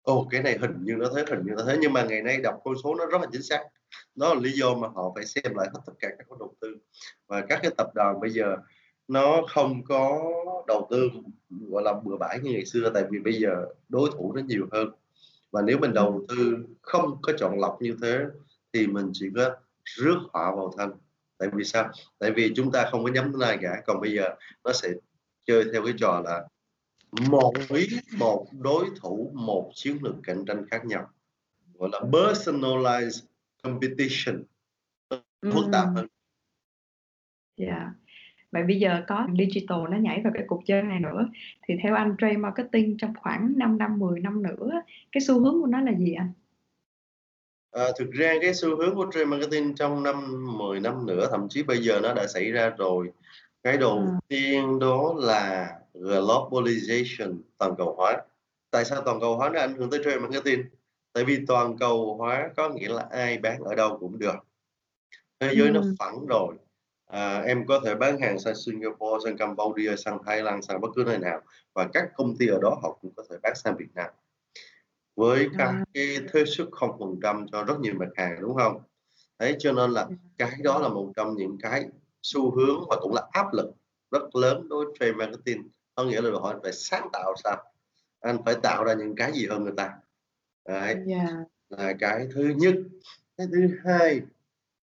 ồ, 0.02 0.28
cái 0.32 0.44
này 0.44 0.58
hình 0.58 0.74
như 0.84 0.94
nó 0.96 1.10
thế, 1.16 1.26
hình 1.30 1.40
như 1.46 1.54
nó 1.58 1.64
thế, 1.68 1.78
nhưng 1.82 1.94
mà 1.94 2.04
ngày 2.04 2.22
nay 2.22 2.38
đọc 2.38 2.62
con 2.64 2.76
số 2.84 2.96
nó 2.96 3.06
rất 3.06 3.22
là 3.22 3.28
chính 3.32 3.44
xác. 3.44 3.60
Đó 4.16 4.34
là 4.34 4.40
lý 4.40 4.52
do 4.52 4.74
mà 4.76 4.88
họ 4.88 5.12
phải 5.16 5.26
xem 5.26 5.56
lại 5.56 5.68
hết 5.74 5.80
tất 5.86 5.94
cả 6.00 6.10
các 6.18 6.28
khoản 6.28 6.40
đầu 6.40 6.56
tư. 6.62 6.76
Và 7.28 7.42
các 7.50 7.60
cái 7.62 7.72
tập 7.78 7.88
đoàn 7.96 8.20
bây 8.22 8.30
giờ 8.30 8.58
nó 9.08 9.42
không 9.48 9.84
có 9.84 10.24
đầu 10.68 10.88
tư, 10.92 11.10
gọi 11.70 11.84
là, 11.84 11.94
bừa 11.94 12.18
bãi 12.18 12.40
như 12.40 12.52
ngày 12.52 12.66
xưa, 12.66 12.92
tại 12.94 13.04
vì 13.10 13.20
bây 13.20 13.34
giờ 13.34 13.66
đối 13.90 14.10
thủ 14.14 14.34
nó 14.36 14.42
nhiều 14.42 14.68
hơn. 14.72 14.90
Và 15.52 15.62
nếu 15.62 15.78
mình 15.78 15.94
đầu 15.94 16.26
tư 16.28 16.66
không 16.82 17.22
có 17.22 17.34
chọn 17.38 17.60
lọc 17.60 17.82
như 17.82 17.98
thế 18.02 18.20
thì 18.74 18.88
mình 18.88 19.10
chỉ 19.14 19.30
có 19.36 19.56
rước 19.84 20.18
họa 20.34 20.52
vào 20.56 20.74
thân. 20.78 20.92
Tại 21.38 21.50
vì 21.54 21.64
sao? 21.64 21.92
Tại 22.20 22.32
vì 22.32 22.54
chúng 22.56 22.72
ta 22.72 22.88
không 22.92 23.04
có 23.04 23.12
nhắm 23.12 23.34
ai 23.42 23.58
cả, 23.62 23.82
còn 23.86 24.02
bây 24.02 24.14
giờ 24.16 24.30
nó 24.64 24.74
sẽ 24.74 24.90
chơi 25.46 25.64
theo 25.74 25.86
cái 25.86 25.94
trò 25.98 26.22
là 26.26 26.48
mỗi 27.30 27.88
một 28.18 28.46
đối 28.52 28.86
thủ 29.02 29.32
một 29.34 29.72
chiến 29.76 29.98
lược 30.02 30.16
cạnh 30.24 30.46
tranh 30.46 30.66
khác 30.72 30.86
nhau, 30.86 31.10
gọi 31.74 31.90
là 31.92 32.00
personalized 32.00 33.26
competition, 33.64 34.44
phức 35.42 35.66
tạp 35.72 35.86
Ừm. 35.86 35.96
hơn. 35.96 36.08
Yeah. 37.58 37.88
Vậy 38.54 38.64
bây 38.64 38.80
giờ 38.80 39.04
có 39.08 39.28
digital 39.40 39.80
nó 39.92 39.98
nhảy 39.98 40.22
vào 40.24 40.34
cái 40.36 40.44
cuộc 40.48 40.62
chơi 40.66 40.82
này 40.84 41.00
nữa, 41.00 41.30
thì 41.68 41.76
theo 41.84 41.96
anh 41.96 42.16
trade 42.20 42.38
marketing 42.38 42.98
trong 42.98 43.14
khoảng 43.20 43.54
5 43.58 43.78
năm, 43.78 44.00
10 44.00 44.20
năm 44.20 44.44
nữa 44.44 44.82
cái 45.12 45.22
xu 45.22 45.40
hướng 45.40 45.62
của 45.62 45.68
nó 45.68 45.82
là 45.82 45.94
gì 45.94 46.14
anh? 46.14 46.34
Ờ, 47.72 47.92
thực 48.00 48.12
ra 48.12 48.34
cái 48.42 48.54
xu 48.54 48.78
hướng 48.78 48.96
của 48.96 49.08
trade 49.14 49.26
marketing 49.26 49.76
trong 49.76 50.04
năm 50.04 50.46
10 50.58 50.80
năm 50.80 51.06
nữa, 51.06 51.28
thậm 51.32 51.48
chí 51.50 51.64
bây 51.64 51.78
giờ 51.78 52.00
nó 52.04 52.14
đã 52.14 52.28
xảy 52.28 52.52
ra 52.52 52.70
rồi. 52.78 53.12
Cái 53.64 53.78
đầu 53.78 54.14
Ờ. 54.14 54.20
tiên 54.28 54.80
đó 54.80 55.14
là 55.18 55.70
globalization, 55.94 57.38
toàn 57.58 57.76
cầu 57.78 57.96
hóa. 57.98 58.18
Tại 58.72 58.86
sao 58.86 59.02
toàn 59.06 59.20
cầu 59.22 59.38
hóa 59.38 59.50
nó 59.50 59.60
ảnh 59.60 59.76
hưởng 59.76 59.90
tới 59.90 60.02
trade 60.06 60.20
marketing? 60.20 60.64
Tại 61.14 61.24
vì 61.26 61.38
toàn 61.48 61.78
cầu 61.78 62.16
hóa 62.18 62.50
có 62.58 62.70
nghĩa 62.70 62.90
là 62.90 63.08
ai 63.12 63.38
bán 63.38 63.62
ở 63.64 63.76
đâu 63.76 63.98
cũng 64.00 64.20
được. 64.20 64.36
Thế 65.40 65.54
giới 65.58 65.72
nó 65.72 65.82
Ừm. 65.82 65.96
phẳng 66.00 66.26
rồi, 66.30 66.56
à, 67.14 67.42
em 67.42 67.66
có 67.68 67.82
thể 67.86 67.96
bán 67.96 68.20
hàng 68.22 68.40
sang 68.40 68.56
Singapore, 68.56 69.24
sang 69.26 69.38
Cambodia, 69.38 69.96
sang 69.98 70.18
Thái 70.26 70.42
Lan, 70.44 70.62
sang 70.62 70.82
bất 70.82 70.88
cứ 70.96 71.04
nơi 71.06 71.18
nào 71.18 71.42
và 71.74 71.88
các 71.94 72.10
công 72.16 72.38
ty 72.38 72.48
ở 72.48 72.60
đó 72.62 72.80
họ 72.84 72.98
cũng 73.02 73.12
có 73.16 73.24
thể 73.30 73.36
bán 73.44 73.54
sang 73.56 73.76
Việt 73.78 73.90
Nam. 73.96 74.10
Với 75.16 75.50
các 75.58 75.68
À. 75.68 75.84
cái 75.94 76.18
thuế 76.32 76.44
suất 76.46 76.68
0% 76.72 77.48
cho 77.52 77.64
rất 77.64 77.80
nhiều 77.80 77.94
mặt 78.00 78.10
hàng, 78.16 78.36
đúng 78.42 78.56
hông? 78.56 78.82
Đấy, 79.40 79.56
cho 79.60 79.72
nên 79.72 79.92
là 79.92 80.02
Ừm. 80.02 80.18
cái 80.38 80.52
đó 80.64 80.80
là 80.80 80.90
một 80.90 81.12
trong 81.16 81.36
những 81.36 81.58
cái 81.62 81.86
xu 82.22 82.52
hướng 82.52 82.86
và 82.90 82.96
cũng 83.02 83.14
là 83.14 83.22
áp 83.32 83.54
lực 83.54 83.72
rất 84.12 84.36
lớn 84.36 84.68
đối 84.70 84.86
với 84.86 84.94
trade 85.00 85.12
marketing. 85.12 85.70
Có 85.96 86.04
nghĩa 86.04 86.22
là 86.22 86.30
đòi 86.32 86.40
hỏi 86.42 86.56
phải 86.64 86.72
sáng 86.74 87.10
tạo 87.14 87.34
sao? 87.44 87.64
Anh 88.20 88.38
phải 88.46 88.56
tạo 88.64 88.84
ra 88.84 88.94
những 88.94 89.16
cái 89.16 89.32
gì 89.32 89.48
hơn 89.48 89.64
người 89.64 89.74
ta. 89.78 89.94
Đấy, 90.68 90.96
Yeah. 91.08 91.30
là 91.70 91.94
cái 92.00 92.28
thứ 92.36 92.54
nhất. 92.58 92.76
Cái 93.38 93.48
thứ 93.52 93.68
hai, 93.86 94.22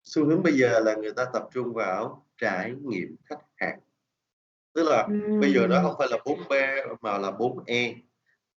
xu 0.03 0.25
hướng 0.25 0.43
bây 0.43 0.53
giờ 0.53 0.79
là 0.79 0.95
người 0.95 1.13
ta 1.13 1.25
tập 1.33 1.43
trung 1.53 1.73
vào 1.73 2.25
trải 2.37 2.73
nghiệm 2.81 3.15
khách 3.25 3.41
hàng. 3.55 3.79
Tức 4.73 4.83
là 4.83 5.07
bây 5.41 5.53
giờ 5.53 5.67
nó 5.67 5.81
không 5.83 5.95
phải 5.97 6.07
là 6.11 6.17
4P 6.17 6.81
mà 7.01 7.17
là 7.17 7.31
4E, 7.31 7.93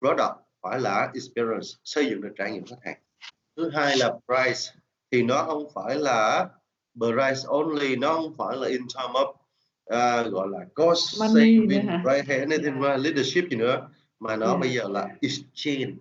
product 0.01 0.35
phải 0.61 0.79
là 0.79 1.11
experience, 1.13 1.67
xây 1.83 2.05
dựng 2.09 2.21
được 2.21 2.33
trải 2.37 2.51
nghiệm 2.51 2.65
khách 2.65 2.79
hàng. 2.83 2.97
thứ 3.57 3.69
hai 3.69 3.97
là 3.97 4.13
price 4.25 4.71
thì 5.11 5.23
nó 5.23 5.43
không 5.43 5.63
phải 5.75 5.95
là 5.95 6.49
price 6.99 7.41
only 7.47 7.95
nó 7.95 8.13
không 8.13 8.33
phải 8.37 8.57
là 8.57 8.67
in 8.67 8.81
term 8.81 9.11
of 9.11 9.29
uh, 9.29 10.31
gọi 10.33 10.47
là 10.51 10.59
cost 10.75 11.19
Money 11.19 11.59
saving 11.59 11.89
right 12.05 12.27
hay 12.27 12.39
anything 12.39 12.81
Yeah. 12.81 12.99
leadership 12.99 13.43
gì 13.49 13.57
nữa 13.57 13.87
mà 14.19 14.35
nó 14.35 14.47
Yeah. 14.47 14.59
bây 14.59 14.73
giờ 14.73 14.87
là 14.89 15.07
exchange 15.21 15.93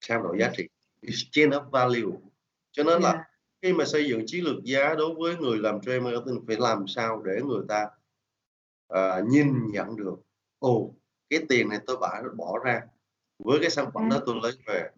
trao 0.00 0.22
đổi 0.22 0.38
giá 0.40 0.50
trị 0.56 0.68
exchange 1.02 1.56
of 1.56 1.70
value 1.70 2.16
cho 2.72 2.84
nên 2.84 3.02
là 3.02 3.12
Yeah. 3.12 3.27
Khi 3.62 3.72
mà 3.72 3.84
xây 3.84 4.08
dựng 4.08 4.22
chiến 4.26 4.44
lược 4.44 4.64
giá 4.64 4.94
đối 4.94 5.14
với 5.14 5.36
người 5.36 5.58
làm 5.58 5.80
trade 5.80 6.00
marketing 6.00 6.44
phải 6.46 6.56
làm 6.56 6.86
sao 6.86 7.22
để 7.22 7.42
người 7.42 7.62
ta 7.68 7.88
ờ, 8.86 9.22
nhìn 9.28 9.70
nhận 9.70 9.96
được 9.96 10.16
ồ 10.58 10.94
cái 11.30 11.40
tiền 11.48 11.68
này 11.68 11.78
tôi 11.86 11.96
bỏ 11.96 12.22
bỏ 12.36 12.58
ra 12.64 12.82
với 13.38 13.58
cái 13.60 13.70
sản 13.70 13.90
phẩm 13.94 14.08
đó 14.08 14.18
tôi 14.26 14.36
lấy 14.42 14.52
về 14.66 14.90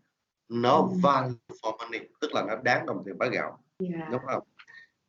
nó 0.49 0.89
value 1.03 1.35
for 1.63 1.77
money. 1.79 2.01
Tức 2.21 2.35
là 2.35 2.45
nó 2.49 2.57
đáng 2.57 2.87
đồng 2.87 3.03
tiền 3.07 3.19
bá 3.19 3.27
gạo 3.27 3.59
Yeah. 3.79 4.11
đúng 4.11 4.21
không? 4.27 4.43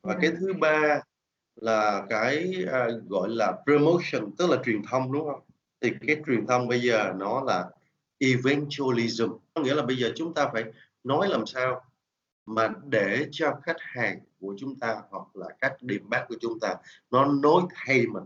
Và 0.03 0.13
Yeah. 0.13 0.21
cái 0.21 0.31
thứ 0.39 0.53
ba 0.53 1.01
là 1.55 2.05
cái 2.09 2.65
à, 2.71 2.87
gọi 3.09 3.29
là 3.29 3.57
promotion 3.65 4.31
tức 4.37 4.49
là 4.49 4.57
truyền 4.65 4.81
thông 4.89 5.11
đúng 5.11 5.25
không? 5.25 5.41
Thì 5.81 5.91
cái 6.07 6.17
truyền 6.27 6.47
thông 6.47 6.67
bây 6.67 6.81
giờ 6.81 7.13
nó 7.17 7.41
là 7.41 7.69
eventualism 8.19 9.29
có 9.53 9.61
nghĩa 9.61 9.75
là 9.75 9.85
bây 9.85 9.97
giờ 9.97 10.11
chúng 10.15 10.33
ta 10.33 10.49
phải 10.53 10.63
nói 11.03 11.29
làm 11.29 11.45
sao 11.45 11.81
mà 12.55 12.73
để 12.89 13.27
cho 13.31 13.59
khách 13.63 13.79
hàng 13.79 14.19
của 14.39 14.55
chúng 14.57 14.79
ta 14.79 15.01
hoặc 15.09 15.35
là 15.35 15.47
các 15.61 15.73
điểm 15.81 16.09
bán 16.09 16.25
của 16.29 16.35
chúng 16.41 16.59
ta 16.59 16.75
nó 17.11 17.25
nói 17.25 17.61
thay 17.75 18.07
mình 18.07 18.23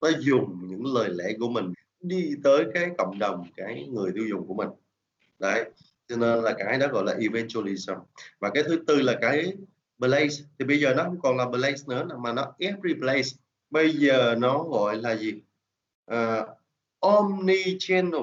nó 0.00 0.08
dùng 0.18 0.68
những 0.68 0.94
lời 0.94 1.08
lẽ 1.12 1.24
của 1.40 1.48
mình 1.48 1.72
đi 2.00 2.34
tới 2.44 2.64
cái 2.74 2.90
cộng 2.98 3.18
đồng 3.18 3.46
cái 3.56 3.88
người 3.92 4.12
tiêu 4.14 4.26
dùng 4.26 4.46
của 4.46 4.54
mình. 4.54 4.68
Đấy 5.38 5.70
cho 6.08 6.16
nên 6.16 6.38
là 6.38 6.54
cái 6.58 6.78
đó 6.78 6.86
gọi 6.92 7.04
là 7.04 7.12
eventualism 7.12 7.94
và 8.38 8.50
cái 8.54 8.62
thứ 8.62 8.84
tư 8.86 9.02
là 9.02 9.18
cái 9.20 9.52
place 9.98 10.34
thì 10.58 10.64
bây 10.64 10.80
giờ 10.80 10.94
nó 10.94 11.04
không 11.04 11.20
còn 11.20 11.36
là 11.36 11.46
place 11.46 11.82
nữa 11.86 12.08
mà 12.18 12.32
nó 12.32 12.52
every 12.58 12.94
place 12.94 13.28
bây 13.70 13.92
giờ 13.92 14.34
nó 14.38 14.62
gọi 14.62 14.96
là 14.96 15.16
gì? 15.16 15.42
Ờ, 16.04 16.40
uh, 16.40 16.48
omni 17.00 17.76
channel 17.78 18.22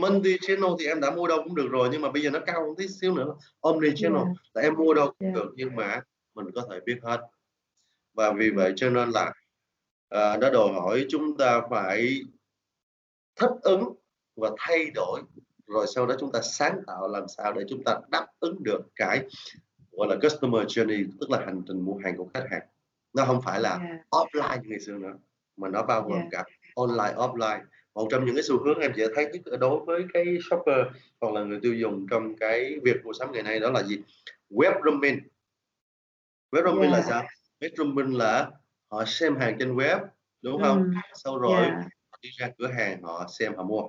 multi 0.00 0.38
channel 0.40 0.70
thì 0.78 0.86
em 0.86 1.00
đã 1.00 1.10
mua 1.10 1.26
đâu 1.28 1.40
cũng 1.44 1.54
được 1.54 1.68
rồi 1.70 1.88
nhưng 1.92 2.00
mà 2.02 2.10
bây 2.10 2.22
giờ 2.22 2.30
nó 2.30 2.38
cao 2.46 2.60
hơn 2.66 2.76
tí 2.76 2.88
xíu 2.88 3.14
nữa 3.14 3.34
omni 3.60 3.88
channel 3.96 4.22
Yeah. 4.22 4.36
là 4.54 4.62
em 4.62 4.74
mua 4.74 4.94
đâu 4.94 5.06
cũng 5.06 5.28
Yeah. 5.28 5.34
được 5.34 5.52
nhưng 5.56 5.76
mà 5.76 6.00
mình 6.34 6.46
có 6.54 6.66
thể 6.70 6.80
biết 6.86 6.98
hết 7.02 7.20
và 8.14 8.32
vì 8.32 8.50
vậy 8.50 8.72
cho 8.76 8.90
nên 8.90 9.10
là 9.10 9.32
à, 10.08 10.36
nó 10.36 10.50
đòi 10.50 10.72
hỏi 10.72 11.06
chúng 11.08 11.36
ta 11.36 11.60
phải 11.70 12.20
thích 13.36 13.50
ứng 13.62 13.84
và 14.36 14.50
thay 14.58 14.90
đổi 14.94 15.20
rồi 15.66 15.86
sau 15.94 16.06
đó 16.06 16.14
chúng 16.20 16.32
ta 16.32 16.40
sáng 16.42 16.80
tạo 16.86 17.08
làm 17.08 17.28
sao 17.28 17.52
để 17.52 17.62
chúng 17.68 17.84
ta 17.84 17.98
đáp 18.08 18.26
ứng 18.40 18.62
được 18.62 18.80
cái 18.96 19.26
gọi 19.92 20.08
là 20.08 20.16
customer 20.22 20.62
journey 20.66 21.06
tức 21.20 21.30
là 21.30 21.38
hành 21.46 21.62
trình 21.68 21.80
mua 21.80 21.96
hàng 22.04 22.16
của 22.16 22.28
khách 22.34 22.46
hàng 22.50 22.62
nó 23.12 23.24
không 23.24 23.42
phải 23.42 23.60
là 23.60 23.78
Yeah. 23.78 24.00
offline 24.10 24.62
như 24.62 24.68
ngày 24.68 24.80
xưa 24.80 24.92
nữa 24.98 25.14
mà 25.56 25.68
nó 25.68 25.82
bao 25.82 26.02
gồm 26.02 26.12
Yeah. 26.18 26.28
cả 26.30 26.44
online 26.74 27.14
offline 27.16 27.60
một 27.98 28.08
trong 28.10 28.24
những 28.26 28.34
cái 28.34 28.42
xu 28.42 28.64
hướng 28.64 28.78
em 28.78 28.92
sẽ 28.96 29.06
thấy 29.14 29.26
nhất 29.32 29.58
đối 29.60 29.84
với 29.84 30.04
cái 30.14 30.24
shopper 30.50 30.86
hoặc 31.20 31.34
là 31.34 31.44
người 31.44 31.58
tiêu 31.62 31.74
dùng 31.74 32.06
trong 32.10 32.36
cái 32.36 32.76
việc 32.82 32.96
mua 33.04 33.12
sắm 33.12 33.32
ngày 33.32 33.42
nay 33.42 33.60
đó 33.60 33.70
là 33.70 33.82
gì 33.82 33.98
web 34.50 34.72
roaming 34.84 35.20
web 36.52 36.64
roaming 36.64 36.90
là 36.90 36.96
Yeah. 36.98 37.08
sao 37.08 37.24
web 37.60 37.70
roaming 37.76 38.16
là 38.16 38.50
họ 38.90 39.04
xem 39.06 39.36
hàng 39.36 39.56
trên 39.58 39.76
web 39.76 40.00
đúng 40.42 40.62
không 40.62 40.82
Mm. 40.82 40.94
sau 41.14 41.38
rồi 41.38 41.62
Yeah. 41.62 41.74
đi 42.22 42.30
ra 42.36 42.50
cửa 42.58 42.66
hàng 42.68 43.02
họ 43.02 43.26
xem 43.38 43.54
họ 43.56 43.62
mua 43.62 43.88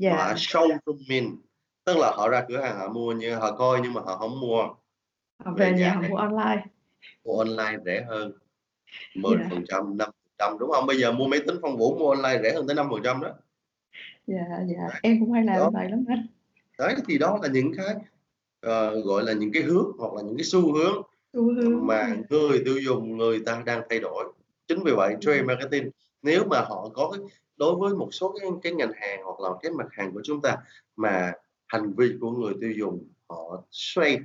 Yeah. 0.00 0.18
họ 0.18 0.32
showrooming 0.34 1.36
tức 1.84 1.96
là 1.96 2.10
họ 2.16 2.28
ra 2.28 2.44
cửa 2.48 2.60
hàng 2.60 2.78
họ 2.78 2.88
mua 2.88 3.12
như 3.12 3.34
họ 3.34 3.56
coi 3.56 3.80
nhưng 3.82 3.92
mà 3.92 4.00
họ 4.00 4.16
không 4.16 4.40
mua 4.40 4.62
Họ 5.44 5.52
về 5.56 5.70
về 5.72 5.78
nhà 5.78 5.78
nhà 5.78 5.94
họ 5.94 6.02
mua 6.08 6.16
online. 6.16 6.64
mua 7.24 7.38
online 7.38 7.78
rẻ 7.84 8.04
hơn 8.08 8.32
10 9.14 9.36
Dạ. 9.40 9.46
phần 9.50 9.64
trăm 9.68 9.96
năm 9.96 10.10
trăm 10.38 10.58
đúng 10.58 10.70
không 10.70 10.86
bây 10.86 10.98
giờ 10.98 11.12
mua 11.12 11.26
máy 11.26 11.40
tính 11.46 11.56
phong 11.62 11.76
vũ 11.76 11.98
mua 11.98 12.10
online 12.10 12.40
rẻ 12.42 12.52
hơn 12.54 12.66
tới 12.66 12.76
năm 12.76 12.86
phần 12.90 13.00
trăm 13.04 13.20
đó 13.20 13.28
Dạ, 14.26 14.44
dạ. 14.68 14.98
Em 15.02 15.20
cũng 15.20 15.32
hay 15.32 15.44
làm 15.44 15.56
Đó. 15.56 15.70
vậy 15.74 15.90
lắm 15.90 16.04
anh. 16.08 16.26
đấy 16.78 16.94
thì 17.08 17.18
đó 17.18 17.38
là 17.42 17.48
những 17.48 17.72
cái 17.76 17.94
ờ, 18.60 19.00
gọi 19.00 19.22
là 19.24 19.32
những 19.32 19.52
cái 19.52 19.62
hướng 19.62 19.86
hoặc 19.98 20.14
là 20.14 20.22
những 20.22 20.36
cái 20.36 20.44
xu 20.44 20.72
hướng 20.74 21.02
Xu 21.32 21.54
hướng. 21.54 21.86
mà 21.86 22.16
người 22.30 22.62
tiêu 22.64 22.78
dùng 22.78 23.16
người 23.16 23.40
ta 23.46 23.62
đang 23.66 23.82
thay 23.90 24.00
đổi 24.00 24.24
chính 24.68 24.78
vì 24.84 24.92
vậy 24.92 25.16
trade 25.20 25.42
marketing 25.42 25.90
nếu 26.22 26.44
mà 26.50 26.60
họ 26.60 26.88
có 26.94 27.10
cái 27.10 27.20
đối 27.56 27.76
với 27.76 27.94
một 27.94 28.08
số 28.12 28.34
cái, 28.40 28.50
cái 28.62 28.72
ngành 28.72 28.92
hàng 28.96 29.20
hoặc 29.24 29.40
là 29.40 29.48
cái 29.62 29.72
mặt 29.72 29.86
hàng 29.90 30.12
của 30.12 30.20
chúng 30.24 30.40
ta 30.42 30.56
mà 30.96 31.32
hành 31.66 31.92
vi 31.96 32.12
của 32.20 32.30
người 32.30 32.54
tiêu 32.60 32.70
dùng 32.76 33.04
họ 33.28 33.62
xoay 33.70 34.18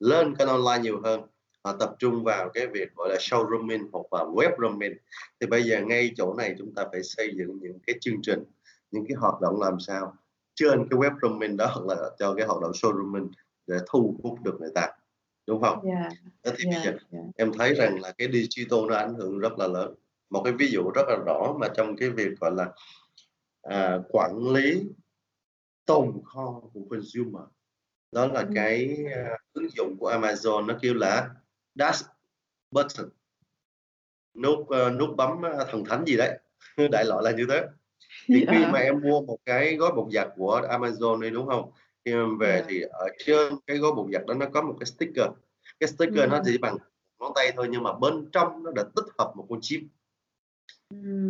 lên 0.00 0.34
kênh 0.36 0.48
online 0.48 0.78
nhiều 0.82 1.00
hơn 1.04 1.20
họ 1.64 1.76
tập 1.80 1.94
trung 1.98 2.24
vào 2.24 2.50
cái 2.54 2.66
việc 2.66 2.94
gọi 2.96 3.08
là 3.08 3.16
showrooming 3.16 3.88
hoặc 3.92 4.12
là 4.12 4.24
web 4.24 4.50
roaming 4.62 4.94
thì 5.40 5.46
bây 5.46 5.62
giờ 5.62 5.80
ngay 5.80 6.10
chỗ 6.16 6.34
này 6.34 6.54
chúng 6.58 6.74
ta 6.74 6.84
phải 6.92 7.02
xây 7.02 7.32
dựng 7.36 7.58
những 7.62 7.78
cái 7.86 7.96
chương 8.00 8.22
trình 8.22 8.44
những 8.90 9.04
cái 9.08 9.14
hoạt 9.16 9.40
động 9.40 9.60
làm 9.60 9.80
sao 9.80 10.14
trên 10.54 10.88
cái 10.90 10.98
web 10.98 11.18
roaming 11.22 11.56
đó 11.56 11.66
hoặc 11.74 11.86
là 11.86 12.10
cho 12.18 12.34
cái 12.34 12.46
hoạt 12.46 12.62
động 12.62 12.70
showrooming 12.70 13.28
để 13.66 13.76
thu 13.88 14.20
hút 14.22 14.38
được 14.44 14.60
người 14.60 14.70
ta 14.74 14.88
đúng 15.46 15.62
không 15.62 15.80
Dạ, 15.84 16.08
Thế 16.42 16.52
thì 16.58 16.64
bây 16.64 16.74
dạ, 16.74 16.82
giờ 16.84 16.96
dạ. 17.10 17.18
em 17.36 17.52
thấy 17.58 17.74
rằng 17.74 18.00
là 18.00 18.12
cái 18.18 18.28
digital 18.32 18.80
nó 18.88 18.94
ảnh 18.94 19.14
hưởng 19.14 19.38
rất 19.38 19.58
là 19.58 19.66
lớn 19.68 19.94
một 20.30 20.42
cái 20.44 20.52
ví 20.52 20.68
dụ 20.70 20.90
rất 20.94 21.02
là 21.08 21.16
rõ 21.26 21.54
mà 21.60 21.68
trong 21.76 21.96
cái 21.96 22.10
việc 22.10 22.40
gọi 22.40 22.50
là 22.54 22.72
à, 23.62 23.98
quản 24.08 24.38
lý 24.52 24.82
tồn 25.86 26.12
kho 26.24 26.60
của 26.74 26.80
consumer 26.90 27.42
đó 28.12 28.26
là 28.26 28.40
Ừ. 28.40 28.46
cái 28.54 28.96
à, 29.14 29.30
ứng 29.52 29.68
dụng 29.76 29.96
của 29.98 30.10
Amazon 30.12 30.66
nó 30.66 30.74
kêu 30.82 30.94
là 30.94 31.28
dash 31.74 32.04
button 32.70 33.08
nút 34.34 34.68
à, 34.70 34.90
nút 34.90 35.16
bấm 35.16 35.42
à, 35.46 35.64
thần 35.70 35.84
thánh 35.84 36.04
gì 36.06 36.16
đấy 36.16 36.38
đại 36.90 37.04
loại 37.04 37.22
là 37.24 37.30
như 37.30 37.46
thế 37.48 37.62
thì 38.26 38.46
khi 38.50 38.58
Dạ. 38.62 38.70
mà 38.72 38.78
em 38.78 39.00
mua 39.00 39.20
một 39.20 39.38
cái 39.44 39.76
gói 39.76 39.92
bột 39.96 40.12
giặt 40.12 40.28
của 40.36 40.60
Amazon 40.70 41.20
đi 41.20 41.30
đúng 41.30 41.46
không 41.46 41.70
khi 42.04 42.12
em 42.12 42.38
về 42.38 42.58
Dạ. 42.60 42.66
thì 42.68 42.80
ở 42.80 43.06
trên 43.26 43.54
cái 43.66 43.76
gói 43.78 43.92
bột 43.92 44.06
giặt 44.12 44.22
đó 44.26 44.34
nó 44.34 44.46
có 44.54 44.62
một 44.62 44.76
cái 44.80 44.86
sticker 44.86 45.26
cái 45.80 45.88
sticker 45.88 46.30
nó 46.30 46.36
Ừ. 46.36 46.42
chỉ 46.44 46.58
bằng 46.58 46.76
ngón 47.18 47.32
tay 47.34 47.52
thôi 47.56 47.68
nhưng 47.70 47.82
mà 47.82 47.92
bên 47.92 48.28
trong 48.32 48.62
nó 48.62 48.70
đã 48.70 48.82
tích 48.96 49.04
hợp 49.18 49.32
một 49.36 49.46
con 49.50 49.58
chip. 49.62 49.80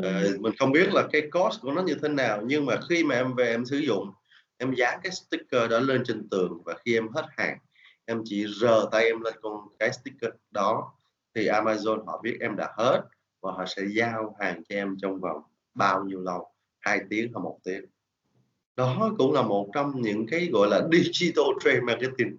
Ờ, 0.03 0.23
mình 0.41 0.53
không 0.59 0.73
biết 0.73 0.89
là 0.93 1.09
cái 1.13 1.23
cost 1.33 1.61
của 1.63 1.73
nó 1.73 1.83
như 1.83 1.95
thế 2.03 2.09
nào 2.09 2.43
nhưng 2.47 2.67
mà 2.67 2.81
khi 2.89 3.05
mà 3.05 3.15
em 3.15 3.35
về 3.35 3.47
em 3.47 3.65
sử 3.67 3.77
dụng 3.79 4.11
em 4.59 4.75
dán 4.75 5.01
cái 5.03 5.13
sticker 5.13 5.71
đó 5.71 5.79
lên 5.79 6.03
trên 6.07 6.29
tường 6.29 6.63
và 6.65 6.75
khi 6.85 6.95
em 6.97 7.09
hết 7.09 7.25
hàng 7.37 7.59
em 8.07 8.23
chỉ 8.25 8.47
rờ 8.61 8.89
tay 8.93 9.05
em 9.05 9.21
lên 9.21 9.35
con 9.43 9.69
cái 9.79 9.93
sticker 9.93 10.31
đó. 10.51 10.93
Thì 11.35 11.47
Amazon 11.47 12.05
họ 12.05 12.21
biết 12.23 12.37
em 12.41 12.57
đã 12.57 12.73
hết 12.77 13.03
và 13.43 13.53
họ 13.53 13.65
sẽ 13.67 13.83
giao 13.97 14.37
hàng 14.41 14.63
cho 14.69 14.77
em 14.77 14.97
trong 15.03 15.21
vòng 15.21 15.43
bao 15.75 16.05
nhiêu 16.05 16.21
lâu? 16.21 16.49
Hai 16.81 17.01
tiếng 17.11 17.33
hay 17.35 17.43
một 17.43 17.59
tiếng? 17.65 17.85
Đó 18.77 19.11
cũng 19.19 19.33
là 19.33 19.43
một 19.43 19.71
trong 19.75 20.03
những 20.03 20.27
cái 20.27 20.49
gọi 20.53 20.69
là 20.69 20.89
digital 20.93 21.45
trade 21.65 21.81
marketing. 21.81 22.37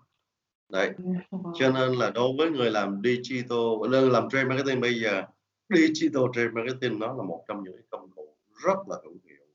Đấy. 0.70 0.92
Cho 1.32 1.72
nên 1.72 1.94
là 1.94 2.10
đối 2.10 2.34
với 2.38 2.52
người 2.52 2.72
làm 2.72 3.02
digital 3.04 3.94
làm 4.12 4.30
trade 4.30 4.46
marketing 4.46 4.82
bây 4.82 5.00
giờ 5.02 5.24
digital 5.70 6.24
trade 6.34 6.50
marketing 6.54 7.00
nó 7.00 7.08
là 7.08 7.24
một 7.24 7.46
trong 7.48 7.64
những 7.64 7.82
công 7.90 8.10
cụ 8.16 8.36
rất 8.66 8.78
là 8.88 8.96
hữu 9.04 9.14
hiệu. 9.24 9.46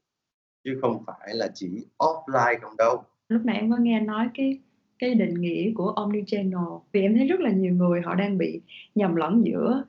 Chứ 0.64 0.78
không 0.80 1.04
phải 1.06 1.34
là 1.34 1.48
chỉ 1.54 1.86
offline 1.98 2.58
không 2.62 2.76
đâu. 2.76 3.04
Lúc 3.28 3.42
nãy 3.44 3.56
em 3.56 3.70
có 3.70 3.76
nghe 3.80 4.00
nói 4.00 4.28
cái 4.34 4.60
cái 5.00 5.14
định 5.14 5.34
nghĩa 5.34 5.72
của 5.74 5.90
omnichannel. 5.90 6.58
Vì 6.92 7.02
em 7.02 7.16
thấy 7.16 7.26
rất 7.26 7.40
là 7.40 7.50
nhiều 7.50 7.72
người 7.74 8.00
họ 8.00 8.14
đang 8.14 8.38
bị 8.38 8.60
nhầm 8.94 9.16
lẫn 9.16 9.42
giữa 9.46 9.84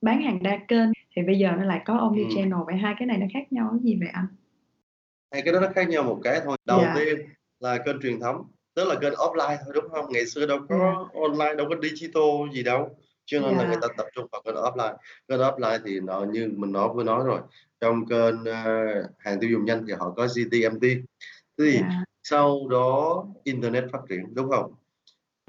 bán 0.00 0.22
hàng 0.22 0.42
đa 0.42 0.58
kênh 0.68 0.88
thì 1.16 1.22
bây 1.22 1.38
giờ 1.38 1.50
nó 1.58 1.64
lại 1.64 1.82
có 1.84 1.96
omnichannel. 1.98 2.58
Vậy 2.66 2.76
hai 2.76 2.94
cái 2.98 3.06
này 3.06 3.18
nó 3.18 3.26
khác 3.34 3.52
nhau 3.52 3.68
cái 3.72 3.80
gì 3.82 3.96
vậy 4.00 4.08
anh? 4.12 4.26
hai 5.32 5.42
cái 5.42 5.52
đó 5.52 5.60
nó 5.60 5.68
khác 5.74 5.88
nhau 5.88 6.02
một 6.02 6.20
cái 6.24 6.40
thôi. 6.44 6.56
Đầu 6.64 6.80
Dạ. 6.80 6.94
tiên 6.96 7.18
là 7.60 7.78
kênh 7.78 8.00
truyền 8.02 8.20
thống 8.20 8.46
tức 8.74 8.84
là 8.88 8.94
kênh 9.00 9.12
offline 9.12 9.56
thôi 9.64 9.72
đúng 9.74 9.88
không? 9.90 10.04
Ngày 10.12 10.26
xưa 10.26 10.46
đâu 10.46 10.58
có 10.68 11.08
online 11.14 11.54
đâu 11.54 11.66
có 11.70 11.76
digital 11.82 12.22
gì 12.54 12.62
đâu. 12.62 12.96
Cho 13.24 13.40
nên 13.40 13.50
là 13.56 13.62
Dạ. 13.62 13.68
người 13.68 13.76
ta 13.82 13.88
tập 13.96 14.06
trung 14.14 14.26
vào 14.32 14.42
kênh 14.44 14.54
offline. 14.54 14.96
Kênh 15.28 15.38
offline 15.38 15.78
thì 15.84 16.00
nó 16.00 16.24
như 16.32 16.52
mình 16.56 16.72
nói 16.72 16.88
vừa 16.94 17.04
nói 17.04 17.22
rồi. 17.26 17.40
Trong 17.80 18.06
kênh 18.06 18.44
ờ, 18.44 18.64
hàng 19.18 19.40
tiêu 19.40 19.50
dùng 19.50 19.64
nhanh 19.64 19.84
thì 19.86 19.92
họ 19.92 20.10
có 20.16 20.26
GTMT 20.26 20.82
thế 21.58 21.64
thì 21.64 21.72
Dạ. 21.72 22.04
Sau 22.22 22.68
đó 22.68 23.24
internet 23.44 23.84
phát 23.92 24.00
triển 24.08 24.34
đúng 24.34 24.50
không 24.50 24.74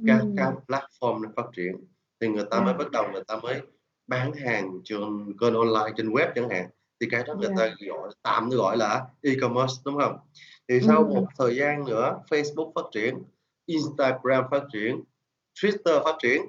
các 0.08 0.20
Ừm. 0.22 0.36
các 0.38 0.54
platform 0.68 1.22
nó 1.22 1.30
phát 1.36 1.46
triển 1.56 1.76
thì 2.22 2.28
người 2.28 2.46
ta 2.52 2.60
mới 2.62 2.74
Dạ. 2.74 2.78
bắt 2.78 2.92
đầu 2.92 3.06
người 3.12 3.24
ta 3.28 3.36
mới 3.36 3.62
bán 4.08 4.34
hàng 4.34 4.80
trên 4.84 5.34
kênh 5.42 5.54
online 5.54 5.94
trên 5.98 6.10
web 6.10 6.32
chẳng 6.36 6.50
hạn 6.50 6.70
thì 7.00 7.08
cái 7.12 7.24
đó 7.28 7.34
người 7.36 7.50
Dạ. 7.58 7.68
ta 7.70 7.76
gọi 7.88 8.10
tạm 8.24 8.50
gọi 8.50 8.78
là 8.78 9.06
e-commerce 9.22 9.74
đúng 9.86 9.98
không 10.00 10.18
thì 10.70 10.80
sau 10.82 10.98
Ừm. 11.04 11.10
một 11.14 11.28
thời 11.38 11.56
gian 11.56 11.86
nữa 11.86 12.20
Facebook 12.30 12.72
phát 12.76 12.86
triển 12.92 13.24
Instagram 13.66 14.44
phát 14.52 14.64
triển 14.74 15.04
Twitter 15.62 16.04
phát 16.04 16.16
triển 16.22 16.42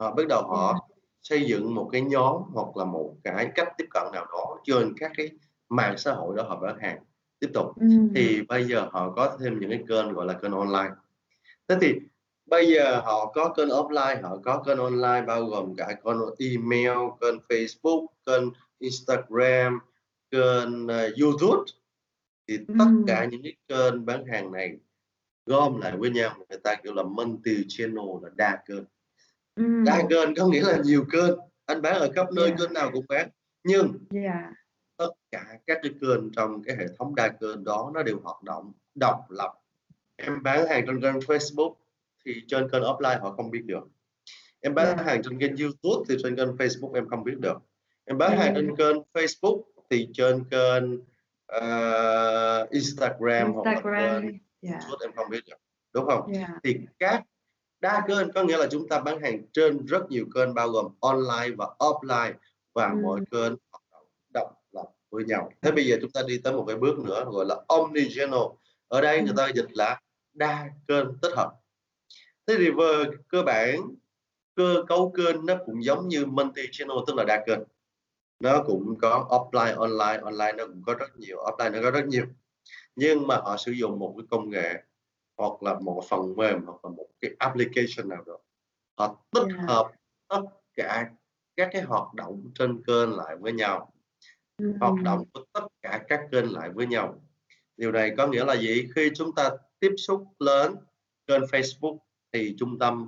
họ 0.00 0.14
bắt 0.14 0.26
đầu 0.28 0.42
họ 0.42 0.88
xây 1.22 1.44
dựng 1.44 1.74
một 1.74 1.88
cái 1.92 2.00
nhóm 2.00 2.42
hoặc 2.52 2.76
là 2.76 2.84
một 2.84 3.14
cái 3.24 3.48
cách 3.54 3.68
tiếp 3.78 3.86
cận 3.90 4.02
nào 4.12 4.26
đó 4.32 4.56
trên 4.64 4.94
các 4.98 5.12
cái 5.16 5.30
mạng 5.68 5.98
xã 5.98 6.12
hội 6.12 6.36
đó 6.36 6.42
họ 6.42 6.56
bán 6.56 6.78
hàng 6.78 6.98
tiếp 7.40 7.50
tục 7.54 7.66
Ừm. 7.80 8.08
thì 8.14 8.42
bây 8.42 8.64
giờ 8.64 8.88
họ 8.92 9.12
có 9.16 9.36
thêm 9.40 9.60
những 9.60 9.70
cái 9.70 9.84
kênh 9.88 10.12
gọi 10.12 10.26
là 10.26 10.32
kênh 10.32 10.52
online 10.52 10.90
thế 11.68 11.76
thì 11.80 11.94
bây 12.46 12.66
giờ 12.72 13.00
họ 13.04 13.32
có 13.34 13.54
kênh 13.56 13.68
offline 13.68 14.22
họ 14.22 14.38
có 14.44 14.62
kênh 14.66 14.78
online 14.78 15.22
bao 15.26 15.44
gồm 15.44 15.74
cả 15.76 15.86
kênh 16.04 16.50
email 16.50 16.98
kênh 17.20 17.34
Facebook 17.48 18.06
kênh 18.26 18.42
Instagram 18.78 19.78
kênh 20.30 20.84
uh, 20.86 21.18
YouTube 21.20 21.62
thì 22.48 22.58
tất 22.58 22.64
Ừm. 22.78 23.04
cả 23.06 23.24
những 23.24 23.42
cái 23.42 23.56
kênh 23.68 24.06
bán 24.06 24.26
hàng 24.26 24.52
này 24.52 24.76
gom 25.46 25.80
lại 25.80 25.96
với 25.96 26.10
nhau 26.10 26.34
người 26.48 26.58
ta 26.64 26.74
kêu 26.74 26.94
là 26.94 27.02
multi 27.02 27.64
channel 27.68 28.04
là 28.22 28.28
đa 28.36 28.62
kênh 28.66 28.84
Ừm. 29.54 29.84
đa 29.84 30.02
kênh 30.10 30.34
có 30.34 30.46
nghĩa 30.46 30.62
là 30.62 30.78
nhiều 30.84 31.04
kênh 31.12 31.34
anh 31.66 31.82
bán 31.82 31.94
ở 31.94 32.10
khắp 32.14 32.26
nơi 32.32 32.46
Yeah. 32.46 32.58
kênh 32.58 32.72
nào 32.72 32.90
cũng 32.92 33.04
bán 33.08 33.28
nhưng 33.64 33.92
Yeah. 34.14 34.52
Cả 35.30 35.44
các 35.66 35.78
cái 35.82 35.92
kênh 36.00 36.30
trong 36.36 36.62
cái 36.62 36.76
hệ 36.76 36.84
thống 36.98 37.14
đa 37.14 37.28
kênh 37.28 37.64
đó 37.64 37.90
nó 37.94 38.02
đều 38.02 38.20
hoạt 38.22 38.42
động 38.42 38.72
độc 38.94 39.30
lập 39.30 39.52
em 40.16 40.42
bán 40.42 40.66
hàng 40.68 40.84
trên 40.86 41.00
kênh 41.00 41.14
Facebook 41.18 41.74
thì 42.24 42.42
trên 42.48 42.68
kênh 42.70 42.82
offline 42.82 43.20
họ 43.20 43.30
không 43.32 43.50
biết 43.50 43.62
được 43.64 43.84
em 44.60 44.74
bán 44.74 44.86
Yeah. 44.86 45.06
hàng 45.06 45.22
trên 45.22 45.38
kênh 45.40 45.56
YouTube 45.56 46.04
thì 46.08 46.16
trên 46.22 46.36
kênh 46.36 46.48
Facebook 46.56 46.92
em 46.94 47.08
không 47.08 47.24
biết 47.24 47.38
được 47.38 47.58
em 48.04 48.18
bán 48.18 48.30
hàng 48.30 48.40
Yeah. 48.40 48.56
trên 48.56 48.76
kênh 48.76 48.96
Facebook 49.14 49.62
thì 49.90 50.08
trên 50.14 50.44
kênh 50.50 50.84
ờ, 51.46 52.66
Instagram, 52.70 53.52
hoặc 53.52 53.64
là 53.66 53.72
Instagram 53.72 54.22
kênh. 54.22 54.38
Yeah. 54.70 54.82
YouTube 54.82 55.06
em 55.06 55.12
không 55.16 55.30
biết 55.30 55.40
được 55.46 55.56
đúng 55.92 56.06
không 56.06 56.32
Yeah. 56.32 56.50
thì 56.64 56.76
các 56.98 57.22
đa 57.80 58.04
kênh 58.08 58.32
có 58.32 58.44
nghĩa 58.44 58.56
là 58.56 58.66
chúng 58.70 58.88
ta 58.88 59.00
bán 59.00 59.20
hàng 59.20 59.42
trên 59.52 59.86
rất 59.86 60.10
nhiều 60.10 60.26
kênh 60.34 60.54
bao 60.54 60.68
gồm 60.68 60.86
online 61.00 61.56
và 61.58 61.66
offline 61.78 62.32
và 62.74 62.86
Ừm. 62.88 63.02
mọi 63.02 63.20
kênh 63.30 63.52
hoạt 63.70 63.82
động 63.92 64.06
độc 64.34 64.54
lập 64.72 64.86
với 65.10 65.24
nhau. 65.24 65.50
Thế 65.62 65.72
bây 65.72 65.86
giờ 65.86 65.96
chúng 66.00 66.10
ta 66.10 66.20
đi 66.28 66.40
tới 66.44 66.52
một 66.52 66.64
cái 66.68 66.76
bước 66.76 66.98
nữa 66.98 67.24
gọi 67.30 67.46
là 67.46 67.56
omnichannel. 67.68 68.40
Ở 68.88 69.00
đây 69.00 69.18
người 69.18 69.28
Ừm. 69.28 69.36
ta 69.36 69.48
dịch 69.54 69.68
là 69.72 70.00
đa 70.34 70.70
kênh 70.88 71.06
tích 71.22 71.32
hợp. 71.36 71.52
Thế 72.46 72.54
thì 72.58 72.70
về 72.70 73.04
cơ 73.28 73.42
bản 73.42 73.80
cơ 74.56 74.84
cấu 74.88 75.12
kênh 75.16 75.46
nó 75.46 75.54
cũng 75.66 75.84
giống 75.84 76.08
như 76.08 76.26
multi 76.26 76.62
channel 76.72 76.98
tức 77.06 77.14
là 77.16 77.24
đa 77.24 77.44
kênh. 77.46 77.58
Nó 78.40 78.62
cũng 78.66 78.98
có 79.02 79.26
offline 79.30 79.78
online 79.78 80.22
online 80.22 80.52
nó 80.52 80.66
cũng 80.66 80.82
có 80.86 80.94
rất 80.94 81.16
nhiều 81.16 81.36
offline 81.36 81.72
nó 81.72 81.78
có 81.82 81.90
rất 81.90 82.06
nhiều. 82.06 82.24
Nhưng 82.96 83.26
mà 83.26 83.36
họ 83.36 83.56
sử 83.56 83.72
dụng 83.72 83.98
một 83.98 84.14
cái 84.18 84.26
công 84.30 84.50
nghệ 84.50 84.74
hoặc 85.36 85.62
là 85.62 85.78
một 85.80 86.04
phần 86.08 86.36
mềm 86.36 86.64
hoặc 86.66 86.84
là 86.84 86.90
một 86.90 87.06
cái 87.20 87.30
application 87.38 88.08
nào 88.08 88.22
đó 88.26 88.38
họ 88.98 89.16
tích 89.30 89.42
Yeah. 89.56 89.68
hợp 89.68 89.92
tất 90.28 90.40
cả 90.74 91.10
các 91.56 91.68
cái 91.72 91.82
hoạt 91.82 92.14
động 92.14 92.50
trên 92.54 92.82
kênh 92.86 93.10
lại 93.16 93.36
với 93.36 93.52
nhau 93.52 93.92
hoạt 94.80 94.94
động 95.02 95.24
của 95.32 95.44
tất 95.52 95.66
cả 95.82 96.04
các 96.08 96.20
kênh 96.32 96.52
lại 96.52 96.70
với 96.70 96.86
nhau. 96.86 97.22
Điều 97.76 97.92
này 97.92 98.12
có 98.16 98.26
nghĩa 98.26 98.44
là 98.44 98.54
gì? 98.56 98.88
Khi 98.94 99.10
chúng 99.14 99.34
ta 99.34 99.50
tiếp 99.80 99.92
xúc 99.98 100.24
lớn 100.38 100.76
kênh 101.26 101.42
Facebook 101.42 101.98
thì 102.32 102.54
trung 102.58 102.78
tâm 102.78 103.06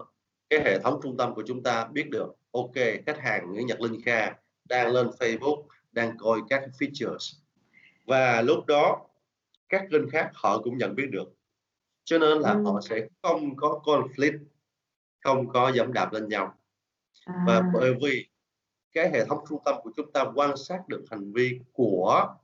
cái 0.51 0.61
hệ 0.65 0.79
thống 0.79 1.01
trung 1.03 1.17
tâm 1.17 1.35
của 1.35 1.43
chúng 1.47 1.63
ta 1.63 1.85
biết 1.87 2.11
được 2.11 2.33
ok 2.53 2.75
khách 3.07 3.19
hàng 3.19 3.53
Nguyễn 3.53 3.67
Nhật 3.67 3.81
Linh 3.81 4.01
Kha 4.05 4.33
đang 4.69 4.93
lên 4.93 5.07
Facebook 5.07 5.63
đang 5.93 6.19
coi 6.19 6.41
các 6.49 6.63
features. 6.79 7.39
Và 8.07 8.43
lúc 8.43 8.67
đó 8.67 9.07
các 9.69 9.85
kênh 9.91 10.11
khác 10.11 10.31
họ 10.35 10.59
cũng 10.63 10.79
nhận 10.79 10.95
biết 10.95 11.07
được. 11.11 11.29
Cho 12.05 12.19
nên 12.19 12.39
là 12.39 12.51
Ừm. 12.51 12.65
họ 12.65 12.81
sẽ 12.81 13.07
không 13.23 13.57
có 13.57 13.81
conflict 13.85 14.39
không 15.21 15.49
có 15.49 15.73
dẫm 15.75 15.93
đạp 15.93 16.13
lên 16.13 16.29
nhau. 16.29 16.59
Và 17.47 17.55
À. 17.55 17.71
bởi 17.75 17.95
vì 18.03 18.27
cái 18.93 19.11
hệ 19.11 19.25
thống 19.25 19.45
trung 19.49 19.59
tâm 19.65 19.75
của 19.83 19.91
chúng 19.97 20.13
ta 20.13 20.25
quan 20.35 20.57
sát 20.57 20.89
được 20.89 21.05
hành 21.11 21.33
vi 21.33 21.61
của 21.73 22.35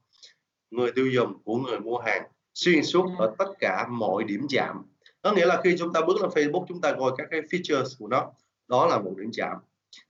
người 0.71 0.93
tiêu 0.93 1.07
dùng 1.07 1.43
của 1.45 1.57
người 1.57 1.81
mua 1.81 1.99
hàng 1.99 2.23
xuyên 2.55 2.85
suốt 2.85 3.07
À. 3.09 3.15
ở 3.19 3.35
tất 3.39 3.53
cả 3.59 3.87
mọi 3.91 4.25
điểm 4.25 4.47
chạm 4.49 4.83
có 5.23 5.33
nghĩa 5.33 5.47
là 5.47 5.61
khi 5.65 5.77
chúng 5.79 5.93
ta 5.93 6.01
bước 6.07 6.17
lên 6.21 6.31
Facebook 6.31 6.65
chúng 6.69 6.81
ta 6.81 6.95
coi 6.99 7.13
các 7.19 7.27
cái 7.31 7.41
features 7.41 7.85
của 7.99 8.07
nó 8.09 8.31
đó 8.69 8.87
là 8.87 8.99
một 8.99 9.15
điểm 9.17 9.31
chạm 9.33 9.57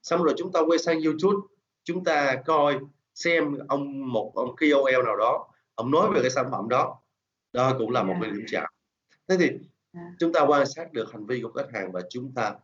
xong 0.02 0.22
rồi 0.22 0.34
chúng 0.38 0.52
ta 0.52 0.60
quay 0.66 0.78
sang 0.78 1.00
YouTube 1.02 1.46
chúng 1.84 2.04
ta 2.04 2.42
coi 2.46 2.78
xem 3.14 3.58
ông 3.68 4.12
một 4.12 4.32
ông 4.34 4.56
KOL 4.56 5.04
nào 5.04 5.16
đó 5.16 5.48
ông 5.74 5.90
nói 5.90 6.10
về 6.14 6.20
cái 6.20 6.30
sản 6.30 6.46
phẩm 6.50 6.68
đó 6.68 6.98
đó 7.52 7.74
cũng 7.78 7.90
là 7.90 8.02
một 8.02 8.12
Yeah. 8.12 8.22
cái 8.22 8.30
điểm 8.32 8.44
chạm 8.48 8.64
thế 9.28 9.36
thì 9.38 9.50
À. 9.92 10.14
chúng 10.18 10.32
ta 10.32 10.40
quan 10.46 10.66
sát 10.66 10.92
được 10.92 11.12
hành 11.12 11.26
vi 11.26 11.40
của 11.42 11.52
khách 11.52 11.68
hàng 11.72 11.92
và 11.92 12.00
chúng 12.10 12.32
ta 12.34 12.54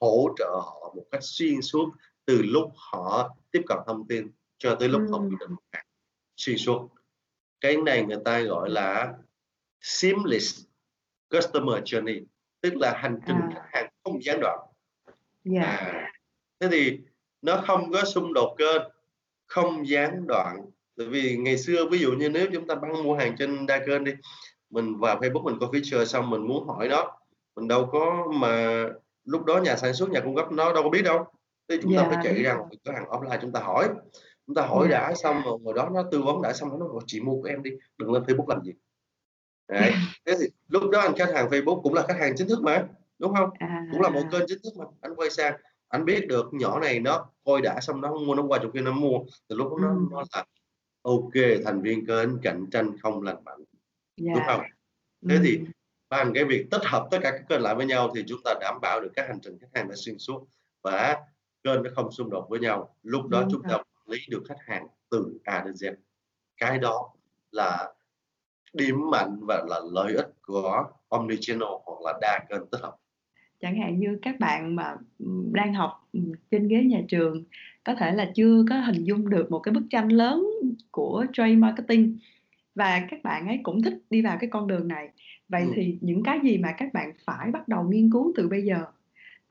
hỗ 0.00 0.28
trợ 0.38 0.50
họ 0.64 0.92
một 0.96 1.04
cách 1.10 1.20
xuyên 1.22 1.62
suốt 1.62 1.90
từ 2.24 2.42
lúc 2.42 2.72
họ 2.74 3.36
tiếp 3.50 3.62
cận 3.66 3.78
thông 3.86 4.06
tin 4.08 4.30
cho 4.58 4.74
tới 4.74 4.88
lúc 4.88 5.02
họ 5.10 5.18
Ừm. 5.18 5.28
quyết 5.28 5.36
định 5.40 5.50
mua 5.50 5.62
hàng 5.72 5.84
xuyên 6.36 6.56
suốt 6.58 6.88
cái 7.60 7.76
này 7.76 8.02
người 8.04 8.18
ta 8.24 8.40
gọi 8.40 8.70
là 8.70 9.12
seamless 9.80 10.64
customer 11.30 11.82
journey 11.82 12.24
tức 12.60 12.72
là 12.76 12.92
hành 12.96 13.18
trình 13.26 13.36
À. 13.36 13.48
khách 13.54 13.68
hàng 13.72 13.88
không 14.04 14.22
gián 14.24 14.38
đoạn 14.40 14.58
Yeah. 15.44 15.66
à, 15.80 16.12
thế 16.60 16.68
thì 16.70 16.98
nó 17.42 17.62
không 17.66 17.92
có 17.92 18.04
xung 18.04 18.32
đột 18.32 18.54
kênh 18.58 18.82
không 19.46 19.88
gián 19.88 20.26
đoạn 20.26 20.56
bởi 20.96 21.06
vì 21.06 21.36
ngày 21.36 21.58
xưa 21.58 21.84
ví 21.90 21.98
dụ 21.98 22.12
như 22.12 22.28
nếu 22.28 22.46
chúng 22.52 22.66
ta 22.66 22.74
bán 22.74 23.02
mua 23.04 23.14
hàng 23.14 23.36
trên 23.38 23.66
đa 23.66 23.78
kênh 23.86 24.04
đi 24.04 24.12
mình 24.70 24.96
vào 24.98 25.20
Facebook 25.20 25.42
mình 25.42 25.56
có 25.60 25.66
feature 25.66 26.04
xong 26.04 26.30
mình 26.30 26.46
muốn 26.46 26.68
hỏi 26.68 26.88
nó 26.88 27.18
mình 27.56 27.68
đâu 27.68 27.88
có 27.92 28.28
mà 28.34 28.84
lúc 29.24 29.44
đó 29.44 29.58
nhà 29.58 29.76
sản 29.76 29.94
xuất 29.94 30.10
nhà 30.10 30.20
cung 30.20 30.36
cấp 30.36 30.52
nó 30.52 30.72
đâu 30.72 30.82
có 30.82 30.88
biết 30.90 31.02
đâu 31.02 31.24
thế 31.68 31.78
chúng 31.82 31.96
ta 31.96 32.02
Dạ, 32.02 32.08
phải 32.08 32.18
chạy 32.24 32.34
đúng 32.34 32.42
ra 32.42 32.54
một 32.56 32.66
cửa 32.84 32.92
hàng 32.92 33.04
offline 33.04 33.38
chúng 33.42 33.52
ta 33.52 33.60
hỏi 33.60 33.88
chúng 34.46 34.54
ta 34.54 34.62
hỏi 34.66 34.88
Dạ. 34.90 34.98
đã 34.98 35.14
xong 35.14 35.42
rồi 35.44 35.58
hồi 35.64 35.74
đó 35.76 35.90
nó 35.94 36.02
tư 36.12 36.22
vấn 36.22 36.42
đã 36.42 36.52
xong 36.52 36.68
nó 36.70 36.76
nói 36.76 36.88
chị 37.06 37.20
mua 37.20 37.34
của 37.42 37.48
em 37.48 37.62
đi 37.62 37.70
đừng 37.98 38.12
lên 38.12 38.22
Facebook 38.22 38.48
làm 38.48 38.62
gì 38.64 38.72
Đấy. 39.68 39.92
thế 40.26 40.34
thì 40.40 40.46
lúc 40.68 40.82
đó 40.90 41.00
anh 41.00 41.14
khách 41.16 41.34
hàng 41.34 41.48
Facebook 41.48 41.82
cũng 41.82 41.94
là 41.94 42.02
khách 42.08 42.16
hàng 42.20 42.34
chính 42.36 42.48
thức 42.48 42.58
mà 42.62 42.86
đúng 43.18 43.34
không 43.34 43.50
À. 43.58 43.86
cũng 43.92 44.00
là 44.00 44.08
một 44.08 44.22
kênh 44.32 44.42
chính 44.46 44.58
thức 44.64 44.70
mà 44.78 44.84
anh 45.00 45.14
quay 45.16 45.30
sang 45.30 45.54
anh 45.88 46.04
biết 46.04 46.26
được 46.28 46.46
nhỏ 46.52 46.80
này 46.80 47.00
nó 47.00 47.26
coi 47.44 47.60
đã 47.62 47.80
xong 47.80 48.00
nó 48.00 48.08
không 48.08 48.26
mua 48.26 48.34
nó 48.34 48.42
qua 48.42 48.58
chỗ 48.62 48.70
kia 48.74 48.80
nó 48.80 48.92
mua 48.92 49.18
từ 49.48 49.56
lúc 49.56 49.68
đó 49.70 49.76
nó, 49.80 49.88
Ừm. 49.88 50.08
nó 50.10 50.22
là 50.34 50.44
ok 51.02 51.32
thành 51.64 51.82
viên 51.82 52.06
kênh 52.06 52.38
cạnh 52.42 52.66
tranh 52.70 52.98
không 53.02 53.22
lành 53.22 53.44
mạnh 53.44 53.58
đúng 54.20 54.28
Yeah. 54.34 54.46
không 54.46 54.60
thế 55.28 55.38
thì 55.44 55.56
Ừm. 55.56 55.66
bằng 56.10 56.32
cái 56.34 56.44
việc 56.44 56.66
tích 56.70 56.82
hợp 56.84 57.08
tất 57.10 57.18
cả 57.22 57.30
các 57.30 57.42
kênh 57.48 57.62
lại 57.62 57.74
với 57.74 57.86
nhau 57.86 58.12
thì 58.14 58.24
chúng 58.26 58.40
ta 58.44 58.54
đảm 58.60 58.78
bảo 58.82 59.00
được 59.00 59.10
các 59.14 59.26
hành 59.28 59.38
trình 59.42 59.58
khách 59.60 59.68
hàng 59.74 59.88
đã 59.88 59.94
xuyên 59.98 60.18
suốt 60.18 60.44
và 60.82 61.16
kênh 61.64 61.82
nó 61.82 61.90
không 61.96 62.10
xung 62.12 62.30
đột 62.30 62.46
với 62.50 62.60
nhau 62.60 62.96
lúc 63.02 63.28
đó 63.28 63.44
Đúng 63.44 63.50
chúng 63.50 63.66
ta 63.66 63.74
quản 63.76 64.08
lý 64.08 64.18
được 64.30 64.42
khách 64.48 64.60
hàng 64.66 64.86
từ 65.10 65.38
A 65.44 65.62
đến 65.64 65.74
Z 65.74 65.94
cái 66.58 66.78
đó 66.78 67.10
là 67.52 67.94
điểm 68.74 69.10
mạnh 69.12 69.40
và 69.48 69.64
là 69.70 69.80
lợi 69.92 70.14
ích 70.14 70.28
của 70.42 70.84
omnichannel 71.08 71.68
hoặc 71.86 72.00
là 72.06 72.18
đa 72.22 72.46
kênh 72.50 72.62
tích 72.72 72.80
hợp 72.82 72.96
Chẳng 73.60 73.76
hạn 73.80 73.98
như 74.00 74.18
các 74.22 74.40
bạn 74.40 74.76
mà, 74.76 74.94
ừm, 75.18 75.52
đang 75.52 75.74
học, 75.74 76.08
ừm, 76.12 76.32
trên 76.50 76.68
ghế 76.68 76.84
nhà 76.84 77.00
trường 77.08 77.44
có 77.84 77.94
thể 77.94 78.12
là 78.12 78.30
chưa 78.34 78.64
có 78.70 78.80
hình 78.80 79.04
dung 79.04 79.30
được 79.30 79.50
một 79.50 79.58
cái 79.58 79.74
bức 79.74 79.82
tranh 79.90 80.08
lớn 80.08 80.46
của 80.90 81.26
trade 81.32 81.54
marketing 81.56 82.16
và 82.74 83.06
các 83.10 83.20
bạn 83.24 83.48
ấy 83.48 83.60
cũng 83.62 83.82
thích 83.82 83.94
đi 84.10 84.22
vào 84.22 84.36
cái 84.40 84.50
con 84.50 84.68
đường 84.68 84.88
này. 84.88 85.08
Vậy 85.48 85.68
Ừm. 85.68 85.74
thì 85.74 85.98
những 86.00 86.22
cái 86.24 86.38
gì 86.44 86.58
mà 86.58 86.74
các 86.78 86.94
bạn 86.94 87.12
phải 87.26 87.50
bắt 87.52 87.68
đầu 87.68 87.84
nghiên 87.84 88.10
cứu 88.12 88.32
từ 88.36 88.48
bây 88.48 88.62
giờ? 88.64 88.84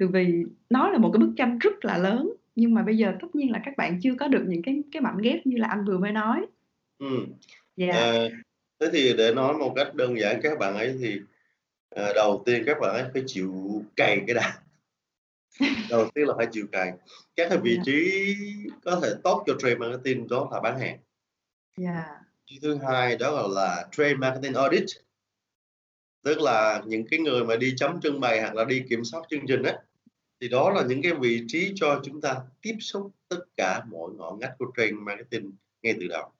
Từ 0.02 0.08
vì 0.08 0.44
nó 0.70 0.90
là 0.90 0.98
một 0.98 1.12
cái 1.14 1.20
bức 1.20 1.34
tranh 1.38 1.60
rất 1.60 1.86
là 1.86 1.98
lớn, 1.98 2.34
nhưng 2.56 2.74
mà 2.74 2.84
bây 2.84 2.98
giờ 2.98 3.14
tất 3.22 3.28
nhiên 3.34 3.52
là 3.52 3.62
các 3.66 3.74
bạn 3.78 4.00
chưa 4.04 4.16
có 4.20 4.28
được 4.28 4.44
những 4.48 4.62
cái 4.62 4.82
cái 4.92 5.02
mảnh 5.02 5.18
ghép 5.18 5.46
như 5.46 5.58
là 5.58 5.68
anh 5.68 5.86
vừa 5.86 5.98
mới 5.98 6.12
nói. 6.12 6.46
Ừm. 7.00 7.26
Yeah. 7.76 7.96
Ờ, 7.96 8.30
thế 8.80 8.88
thì 8.94 9.14
để 9.18 9.34
nói 9.34 9.54
một 9.54 9.74
cách 9.76 9.96
đơn 9.96 10.20
giản 10.20 10.40
các 10.44 10.60
bạn 10.60 10.76
ấy 10.76 10.98
thì, 11.02 11.20
ờ, 11.90 12.14
đầu 12.14 12.44
tiên 12.46 12.64
các 12.66 12.78
bạn 12.82 12.92
ấy 12.94 13.04
phải 13.14 13.24
chịu 13.28 13.84
cày 13.96 14.22
cái 14.28 14.36
đã. 14.36 14.60
Đầu 15.90 16.10
tiên 16.16 16.28
là 16.28 16.34
phải 16.38 16.48
chịu 16.52 16.66
cày. 16.72 16.92
Các 17.36 17.50
cái 17.50 17.58
vị 17.58 17.72
Yeah. 17.72 17.86
trí 17.86 18.26
có 18.86 19.00
thể 19.04 19.10
tốt 19.24 19.44
cho 19.48 19.54
trade 19.60 19.76
marketing 19.76 20.28
đó 20.28 20.50
là 20.52 20.60
bán 20.62 20.80
hàng. 20.80 20.98
Yeah. 21.80 22.06
Cái 22.48 22.60
thứ 22.62 22.78
hai 22.88 23.18
đó 23.18 23.32
là 23.32 23.62
là 23.62 23.88
trade 23.92 24.16
marketing 24.16 24.54
audit. 24.54 24.84
Tức 26.24 26.42
là 26.42 26.82
những 26.86 27.08
cái 27.08 27.20
người 27.20 27.46
mà 27.46 27.56
đi 27.56 27.74
chấm 27.78 28.02
trưng 28.02 28.20
bày 28.20 28.42
hoặc 28.42 28.56
là 28.56 28.66
đi 28.66 28.84
kiểm 28.90 29.04
soát 29.04 29.22
chương 29.30 29.48
trình 29.48 29.64
á, 29.64 29.78
thì 30.42 30.48
đó 30.48 30.70
là 30.70 30.84
những 30.88 31.02
cái 31.02 31.14
vị 31.14 31.44
trí 31.48 31.72
cho 31.76 32.02
chúng 32.04 32.22
ta 32.22 32.42
tiếp 32.62 32.76
xúc 32.80 33.12
tất 33.28 33.40
cả 33.58 33.84
mọi 33.90 34.12
ngõ 34.18 34.38
ngách 34.40 34.56
của 34.60 34.72
trade 34.78 34.92
marketing 34.92 35.52
ngay 35.82 35.96
từ 36.00 36.08
đầu. 36.08 36.32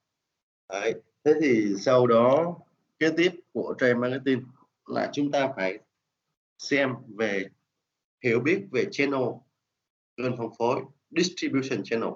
Đấy, 0.70 0.94
thế 1.24 1.34
thì 1.42 1.74
sau 1.80 2.08
đó 2.08 2.56
kế 3.00 3.10
tiếp 3.18 3.32
của 3.54 3.76
trade 3.80 3.94
marketing 3.94 4.44
là 4.86 5.10
chúng 5.14 5.32
ta 5.32 5.50
phải 5.56 5.80
xem 6.58 6.94
về 7.18 7.46
hiểu 8.24 8.40
biết 8.40 8.62
về 8.72 8.86
channel, 8.92 9.24
kênh 10.18 10.38
phân 10.38 10.50
phối, 10.60 10.82
distribution 11.12 11.84
channel. 11.84 12.10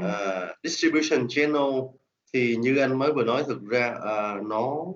Ờ, 0.00 0.54
distribution 0.62 1.26
channel 1.28 1.80
thì 2.32 2.56
như 2.56 2.76
anh 2.76 2.98
mới 2.98 3.12
vừa 3.12 3.24
nói 3.24 3.44
thực 3.46 3.62
ra, 3.62 3.94
ờ, 4.00 4.40
nó 4.44 4.86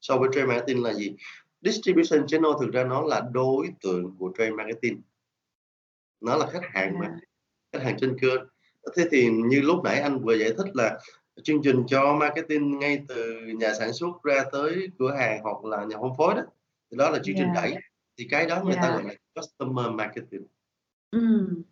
so 0.00 0.18
với 0.18 0.28
trade 0.32 0.46
marketing 0.46 0.82
là 0.82 0.94
gì? 0.94 1.16
Distribution 1.64 2.26
channel 2.26 2.50
thực 2.60 2.72
ra 2.72 2.84
nó 2.84 3.02
là 3.02 3.20
đối 3.32 3.68
tượng 3.82 4.16
của 4.18 4.32
trade 4.38 4.50
marketing. 4.50 5.02
Nó 6.20 6.36
là 6.36 6.46
khách 6.46 6.62
hàng 6.72 6.98
mà, 6.98 7.06
À. 7.06 7.20
khách 7.72 7.82
hàng 7.82 7.96
trên 8.00 8.18
kênh. 8.18 8.40
Thế 8.96 9.04
thì 9.10 9.28
như 9.30 9.60
lúc 9.60 9.84
nãy 9.84 10.00
anh 10.00 10.18
vừa 10.18 10.34
giải 10.34 10.50
thích 10.58 10.66
là 10.74 10.98
chương 11.42 11.62
trình 11.62 11.84
cho 11.86 12.14
marketing 12.14 12.78
ngay 12.78 13.04
từ 13.08 13.40
nhà 13.46 13.74
sản 13.74 13.92
xuất 13.92 14.22
ra 14.22 14.44
tới 14.52 14.88
cửa 14.98 15.14
hàng 15.14 15.40
hoặc 15.42 15.64
là 15.64 15.84
nhà 15.84 15.96
phân 16.00 16.10
phối 16.18 16.34
đó, 16.34 16.42
thì 16.90 16.96
đó 16.96 17.10
là 17.10 17.18
chương 17.18 17.34
trình 17.38 17.48
Yeah. 17.54 17.56
đẩy. 17.62 17.74
thì 18.16 18.26
cái 18.30 18.46
đó 18.46 18.62
người 18.64 18.74
ta 18.74 18.82
Yeah. 18.82 18.94
gọi 18.94 19.04
là 19.04 19.14
customer 19.34 19.86
marketing. 19.94 20.46
Ừm. 21.10 21.62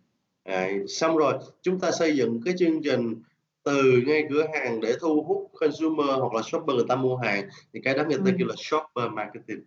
Đấy, 0.45 0.83
xong 0.87 1.17
rồi 1.17 1.33
chúng 1.61 1.79
ta 1.79 1.91
xây 1.91 2.15
dựng 2.17 2.41
cái 2.45 2.53
chương 2.57 2.83
trình 2.83 3.21
từ 3.63 4.01
ngay 4.07 4.23
cửa 4.29 4.47
hàng 4.53 4.81
để 4.81 4.95
thu 5.01 5.23
hút 5.23 5.51
consumer 5.59 6.07
hoặc 6.19 6.33
là 6.33 6.41
shopper 6.41 6.75
người 6.75 6.85
ta 6.87 6.95
mua 6.95 7.15
hàng, 7.17 7.49
thì 7.73 7.79
cái 7.83 7.93
đó 7.93 8.03
người 8.03 8.17
ta 8.17 8.23
kêu 8.25 8.35
Ừm. 8.39 8.47
là 8.47 8.55
shopper 8.57 9.11
marketing. 9.13 9.61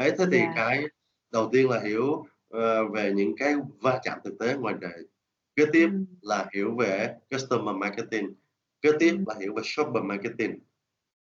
Đấy, 0.00 0.12
thế 0.18 0.24
thì 0.32 0.38
Yeah. 0.38 0.52
cái 0.56 0.84
đầu 1.32 1.48
tiên 1.52 1.70
là 1.70 1.80
hiểu, 1.80 2.26
ờ, 2.48 2.88
về 2.88 3.12
những 3.12 3.36
cái 3.36 3.54
va 3.80 4.00
chạm 4.02 4.18
thực 4.24 4.38
tế 4.38 4.56
ngoài 4.56 4.74
đời. 4.80 5.04
Kế 5.56 5.64
tiếp 5.72 5.86
Ừm. 5.92 6.06
là 6.22 6.46
hiểu 6.54 6.74
về 6.78 7.14
customer 7.30 7.76
marketing, 7.76 8.34
kế 8.80 8.90
tiếp 8.98 9.10
Ừm. 9.10 9.24
là 9.26 9.34
hiểu 9.40 9.54
về 9.54 9.62
shopper 9.64 10.04
marketing. 10.04 10.58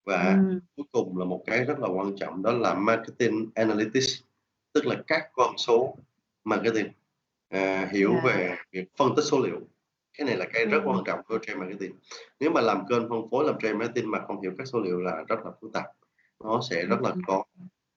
Và 0.04 0.32
Ừm. 0.32 0.60
cuối 0.76 0.86
cùng 0.92 1.18
là 1.18 1.24
một 1.24 1.42
cái 1.46 1.64
rất 1.64 1.78
là 1.78 1.88
quan 1.88 2.16
trọng 2.16 2.42
đó 2.42 2.52
là 2.52 2.74
marketing 2.74 3.50
analytics, 3.54 4.22
tức 4.72 4.86
là 4.86 5.02
các 5.06 5.30
con 5.32 5.58
số 5.58 5.96
marketing, 6.44 6.88
à, 7.48 7.88
hiểu 7.92 8.10
Yeah. 8.12 8.24
về 8.24 8.56
việc 8.72 8.84
phân 8.96 9.12
tích 9.16 9.24
số 9.24 9.40
liệu. 9.44 9.60
Cái 10.18 10.26
này 10.26 10.36
là 10.36 10.46
cái 10.52 10.66
rất 10.66 10.80
quan 10.84 10.98
trọng 11.06 11.20
của 11.28 11.38
trade 11.38 11.58
marketing. 11.60 11.92
Nếu 12.40 12.50
mà 12.50 12.60
làm 12.60 12.82
kênh 12.88 13.08
phân 13.08 13.28
phối, 13.30 13.44
làm 13.44 13.58
trade 13.58 13.74
marketing 13.74 14.10
mà 14.10 14.18
không 14.26 14.40
hiểu 14.42 14.52
các 14.58 14.64
số 14.66 14.80
liệu 14.80 15.00
là 15.00 15.24
rất 15.28 15.36
là 15.44 15.50
phức 15.60 15.72
tạp, 15.72 15.86
nó 16.44 16.60
sẽ 16.70 16.86
rất 16.86 17.00
là 17.02 17.14
khó 17.26 17.44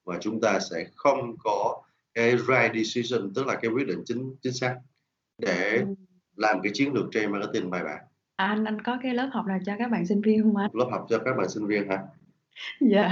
và 0.05 0.17
chúng 0.21 0.41
ta 0.41 0.59
sẽ 0.59 0.85
không 0.95 1.35
có 1.43 1.81
cái 2.13 2.31
right 2.37 2.85
decision, 2.85 3.33
tức 3.35 3.47
là 3.47 3.55
cái 3.55 3.71
quyết 3.71 3.87
định 3.87 4.03
chính 4.05 4.35
chính 4.41 4.53
xác 4.53 4.75
để 5.37 5.77
Ừm. 5.77 5.95
làm 6.35 6.61
cái 6.63 6.71
chiến 6.75 6.93
lược 6.93 7.05
trade 7.11 7.27
marketing 7.27 7.69
bài 7.69 7.83
bản. 7.83 8.03
À, 8.35 8.45
anh 8.47 8.65
anh 8.65 8.81
có 8.81 8.97
cái 9.03 9.13
lớp 9.13 9.29
học 9.33 9.45
nào 9.47 9.59
cho 9.65 9.73
các 9.79 9.91
bạn 9.91 10.05
sinh 10.05 10.21
viên 10.21 10.43
hông 10.43 10.57
anh? 10.57 10.69
Lớp 10.73 10.87
học 10.91 11.05
cho 11.09 11.19
các 11.25 11.33
bạn 11.37 11.49
sinh 11.49 11.67
viên 11.67 11.89
hả? 11.89 11.99
Yeah. 12.91 13.11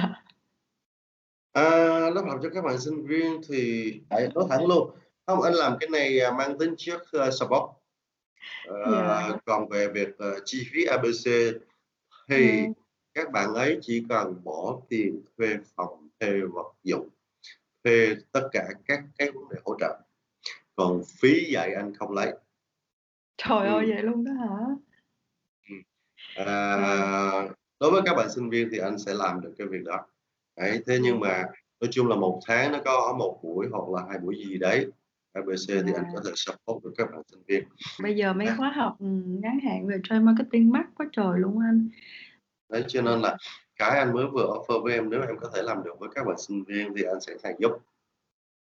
À, 1.53 1.63
lớp 2.09 2.23
học 2.27 2.39
cho 2.43 2.49
các 2.53 2.63
bạn 2.63 2.79
sinh 2.79 3.05
viên 3.07 3.41
thì 3.49 3.93
tại 4.09 4.27
nói 4.35 4.45
thẳng 4.49 4.65
luôn, 4.67 4.91
không, 5.25 5.41
anh 5.41 5.53
làm 5.53 5.77
cái 5.79 5.89
này, 5.89 6.19
à, 6.19 6.31
mang 6.31 6.57
tính 6.57 6.73
chất, 6.77 7.01
ơ, 7.11 7.31
support. 7.31 7.63
Ờ, 8.67 8.91
Yeah. 8.91 9.45
còn 9.45 9.69
về 9.69 9.87
việc, 9.87 10.17
ờ, 10.17 10.39
chi 10.45 10.67
phí 10.73 10.83
ABC 10.85 11.31
thì 12.29 12.61
Ừm. 12.63 12.73
các 13.13 13.31
bạn 13.31 13.53
ấy 13.53 13.77
chỉ 13.81 14.03
cần 14.09 14.43
bỏ 14.43 14.81
tiền 14.89 15.21
thuê 15.37 15.57
phòng, 15.75 16.08
thuê 16.19 16.41
vật 16.53 16.73
dụng, 16.83 17.09
thuê 17.83 18.15
tất 18.31 18.49
cả 18.51 18.67
các 18.85 19.03
cái 19.17 19.31
vấn 19.31 19.49
đề 19.49 19.57
hỗ 19.65 19.75
trợ, 19.79 19.99
còn 20.75 21.01
phí 21.21 21.51
dạy 21.53 21.73
anh 21.73 21.93
không 21.95 22.11
lấy. 22.11 22.33
Trời 23.37 23.67
ơi, 23.67 23.85
Ừm. 23.85 23.89
vậy 23.95 24.03
luôn 24.03 24.23
đó 24.25 24.31
hả? 24.33 24.47
Wow. 26.35 26.45
À, 26.45 27.49
đối 27.79 27.91
với 27.91 28.01
các 28.05 28.13
bạn 28.15 28.29
sinh 28.31 28.49
viên 28.49 28.69
thì 28.71 28.77
anh 28.77 28.99
sẽ 28.99 29.13
làm 29.13 29.41
được 29.41 29.53
cái 29.57 29.67
việc 29.67 29.83
đó. 29.85 30.05
Đấy, 30.57 30.83
thế 30.87 30.99
nhưng 31.03 31.19
mà 31.19 31.43
nói 31.81 31.89
chung 31.91 32.07
là 32.07 32.15
1 32.15 32.41
tháng 32.47 32.71
nó 32.71 32.79
có 32.85 33.15
1 33.19 33.39
buổi 33.43 33.67
hoặc 33.71 33.89
là 33.89 34.05
2 34.09 34.17
buổi 34.19 34.35
gì 34.47 34.57
đấy, 34.57 34.87
ABC 35.33 35.67
thì 35.67 35.93
anh 35.95 36.03
có 36.13 36.21
Yeah. 36.21 36.25
thể 36.25 36.31
support 36.35 36.83
được 36.83 36.93
các 36.97 37.11
bạn 37.11 37.21
sinh 37.31 37.43
viên. 37.47 37.63
Bây 38.03 38.15
giờ 38.15 38.33
mấy 38.33 38.47
À. 38.47 38.55
khóa 38.57 38.69
học, 38.75 38.95
ngắn 39.25 39.59
hạn 39.59 39.87
về 39.87 39.99
trade 40.03 40.19
marketing 40.21 40.71
mắc 40.71 40.87
quá 40.95 41.05
trời 41.11 41.39
luôn 41.39 41.59
anh. 41.59 41.89
Đấy, 42.69 42.83
cho 42.87 43.01
nên 43.01 43.19
là 43.21 43.37
cái 43.79 43.99
anh 43.99 44.13
mới 44.13 44.25
vừa 44.27 44.45
offer 44.45 44.83
với 44.83 44.93
em, 44.93 45.09
nếu 45.09 45.21
em 45.21 45.37
có 45.41 45.49
thể 45.55 45.61
làm 45.61 45.83
được 45.83 45.99
với 45.99 46.09
các 46.15 46.25
bạn 46.27 46.37
sinh 46.37 46.63
viên 46.63 46.93
thì 46.97 47.03
anh 47.03 47.21
sẵn 47.21 47.39
sàng 47.39 47.55
giúp. 47.59 47.71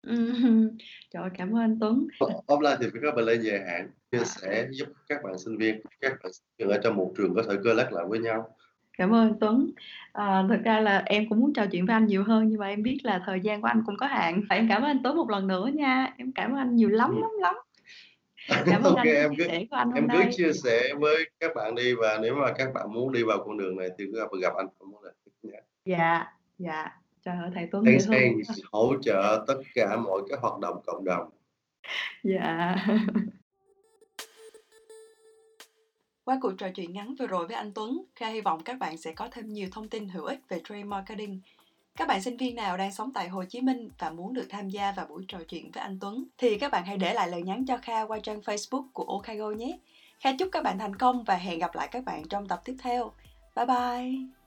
Trời 1.13 1.29
cảm 1.37 1.55
ơn 1.55 1.61
anh 1.61 1.77
Tuấn. 1.79 2.07
Offline 2.47 2.77
thì 2.79 2.87
phải 2.91 3.01
có 3.03 3.11
plan 3.11 3.41
dài 3.41 3.59
hạn, 3.67 3.89
chia 4.11 4.17
À. 4.17 4.25
sẻ 4.25 4.67
giúp 4.71 4.87
các 5.07 5.23
bạn 5.23 5.37
sinh 5.37 5.57
viên, 5.57 5.81
các 6.01 6.13
bạn 6.23 6.33
sinh 6.33 6.45
viên 6.59 6.69
ở 6.69 6.79
trong 6.83 6.95
một 6.95 7.13
trường 7.17 7.35
có 7.35 7.43
thể 7.49 7.55
collab 7.63 7.91
lại 7.91 8.05
với 8.07 8.19
nhau. 8.19 8.55
Cảm 8.97 9.13
ơn 9.13 9.27
anh 9.27 9.39
Tuấn. 9.39 9.71
Ờ, 10.11 10.45
thực 10.49 10.63
ra 10.63 10.79
là 10.79 11.03
em 11.05 11.29
cũng 11.29 11.39
muốn 11.39 11.53
trò 11.53 11.65
chuyện 11.71 11.85
với 11.85 11.93
anh 11.93 12.05
nhiều 12.05 12.23
hơn 12.23 12.47
nhưng 12.49 12.59
mà 12.59 12.67
em 12.67 12.83
biết 12.83 12.97
là 13.03 13.21
thời 13.25 13.39
gian 13.39 13.61
của 13.61 13.67
anh 13.67 13.83
cũng 13.85 13.97
có 13.97 14.05
hạn. 14.07 14.41
Em 14.49 14.67
cảm 14.69 14.81
ơn 14.81 14.89
anh 14.89 15.03
Tuấn 15.03 15.17
một 15.17 15.29
lần 15.29 15.47
nữa 15.47 15.69
nha, 15.73 16.13
em 16.17 16.31
cảm 16.31 16.51
ơn 16.51 16.57
anh 16.57 16.75
nhiều 16.75 16.89
lắm, 16.89 17.09
Ừm. 17.09 17.21
lắm, 17.21 17.31
lắm. 17.39 17.55
Cảm 18.65 18.83
ơn 18.83 18.95
Ô 18.95 18.95
anh 18.95 19.07
em 19.07 19.31
cứ 19.37 19.43
của 19.69 19.75
anh 19.75 19.87
hôm 19.87 19.95
em 19.95 20.07
cứ 20.09 20.17
nay. 20.17 20.29
chia 20.37 20.53
sẻ 20.53 20.93
với 20.99 21.29
các 21.39 21.51
bạn 21.55 21.75
đi 21.75 21.93
và 21.93 22.19
nếu 22.21 22.35
mà 22.35 22.51
các 22.57 22.73
bạn 22.73 22.93
muốn 22.93 23.11
đi 23.11 23.23
vào 23.23 23.43
con 23.45 23.57
đường 23.57 23.77
này 23.77 23.89
thì 23.97 24.05
cứ 24.13 24.19
gặp 24.19 24.27
gặp 24.41 24.53
anh 24.57 24.67
không 24.79 24.91
vấn 24.91 25.03
đề 25.03 25.11
nhé. 25.43 25.59
Dạ, 25.85 26.25
dạ. 26.57 26.97
Trời 27.25 27.35
ơi, 27.37 27.51
thầy 27.55 27.67
Tuấn 27.71 27.85
Thanks 27.85 28.07
quá. 28.09 28.55
hỗ 28.71 28.93
trợ 29.01 29.43
tất 29.47 29.57
cả 29.75 29.97
mọi 29.97 30.21
cái 30.29 30.39
hoạt 30.41 30.59
động 30.59 30.81
cộng 30.85 31.05
đồng. 31.05 31.29
Dạ. 32.23 32.75
Qua 36.23 36.37
cuộc 36.41 36.51
trò 36.57 36.69
chuyện 36.75 36.93
ngắn 36.93 37.15
vừa 37.19 37.27
rồi 37.27 37.47
với 37.47 37.55
anh 37.55 37.73
Tuấn, 37.73 38.03
Kha 38.15 38.27
hy 38.27 38.41
vọng 38.41 38.63
các 38.63 38.79
bạn 38.79 38.97
sẽ 38.97 39.11
có 39.13 39.27
thêm 39.31 39.53
nhiều 39.53 39.67
thông 39.71 39.89
tin 39.89 40.09
hữu 40.09 40.25
ích 40.25 40.39
về 40.49 40.61
trade 40.63 40.83
marketing. 40.83 41.41
Các 41.97 42.07
bạn 42.07 42.21
sinh 42.21 42.37
viên 42.37 42.55
nào 42.55 42.77
đang 42.77 42.91
sống 42.91 43.11
tại 43.13 43.29
Hồ 43.29 43.43
Chí 43.43 43.61
Minh 43.61 43.89
và 43.99 44.09
muốn 44.09 44.33
được 44.33 44.47
tham 44.49 44.69
gia 44.69 44.91
vào 44.91 45.05
buổi 45.05 45.25
trò 45.27 45.37
chuyện 45.47 45.71
với 45.71 45.83
anh 45.83 45.97
Tuấn 46.01 46.23
thì 46.37 46.57
các 46.57 46.71
bạn 46.71 46.85
hãy 46.85 46.97
để 46.97 47.13
lại 47.13 47.29
lời 47.29 47.41
nhắn 47.41 47.65
cho 47.67 47.77
Kha 47.77 48.05
qua 48.05 48.19
trang 48.19 48.39
Facebook 48.39 48.87
của 48.93 49.03
Okago 49.03 49.49
nhé. 49.49 49.79
Kha 50.19 50.29
chúc 50.39 50.49
các 50.51 50.63
bạn 50.63 50.79
thành 50.79 50.95
công 50.95 51.23
và 51.23 51.35
hẹn 51.35 51.59
gặp 51.59 51.75
lại 51.75 51.87
các 51.91 52.03
bạn 52.03 52.27
trong 52.27 52.47
tập 52.47 52.61
tiếp 52.65 52.75
theo. 52.83 53.11
Bye 53.55 53.65
bye! 53.65 54.40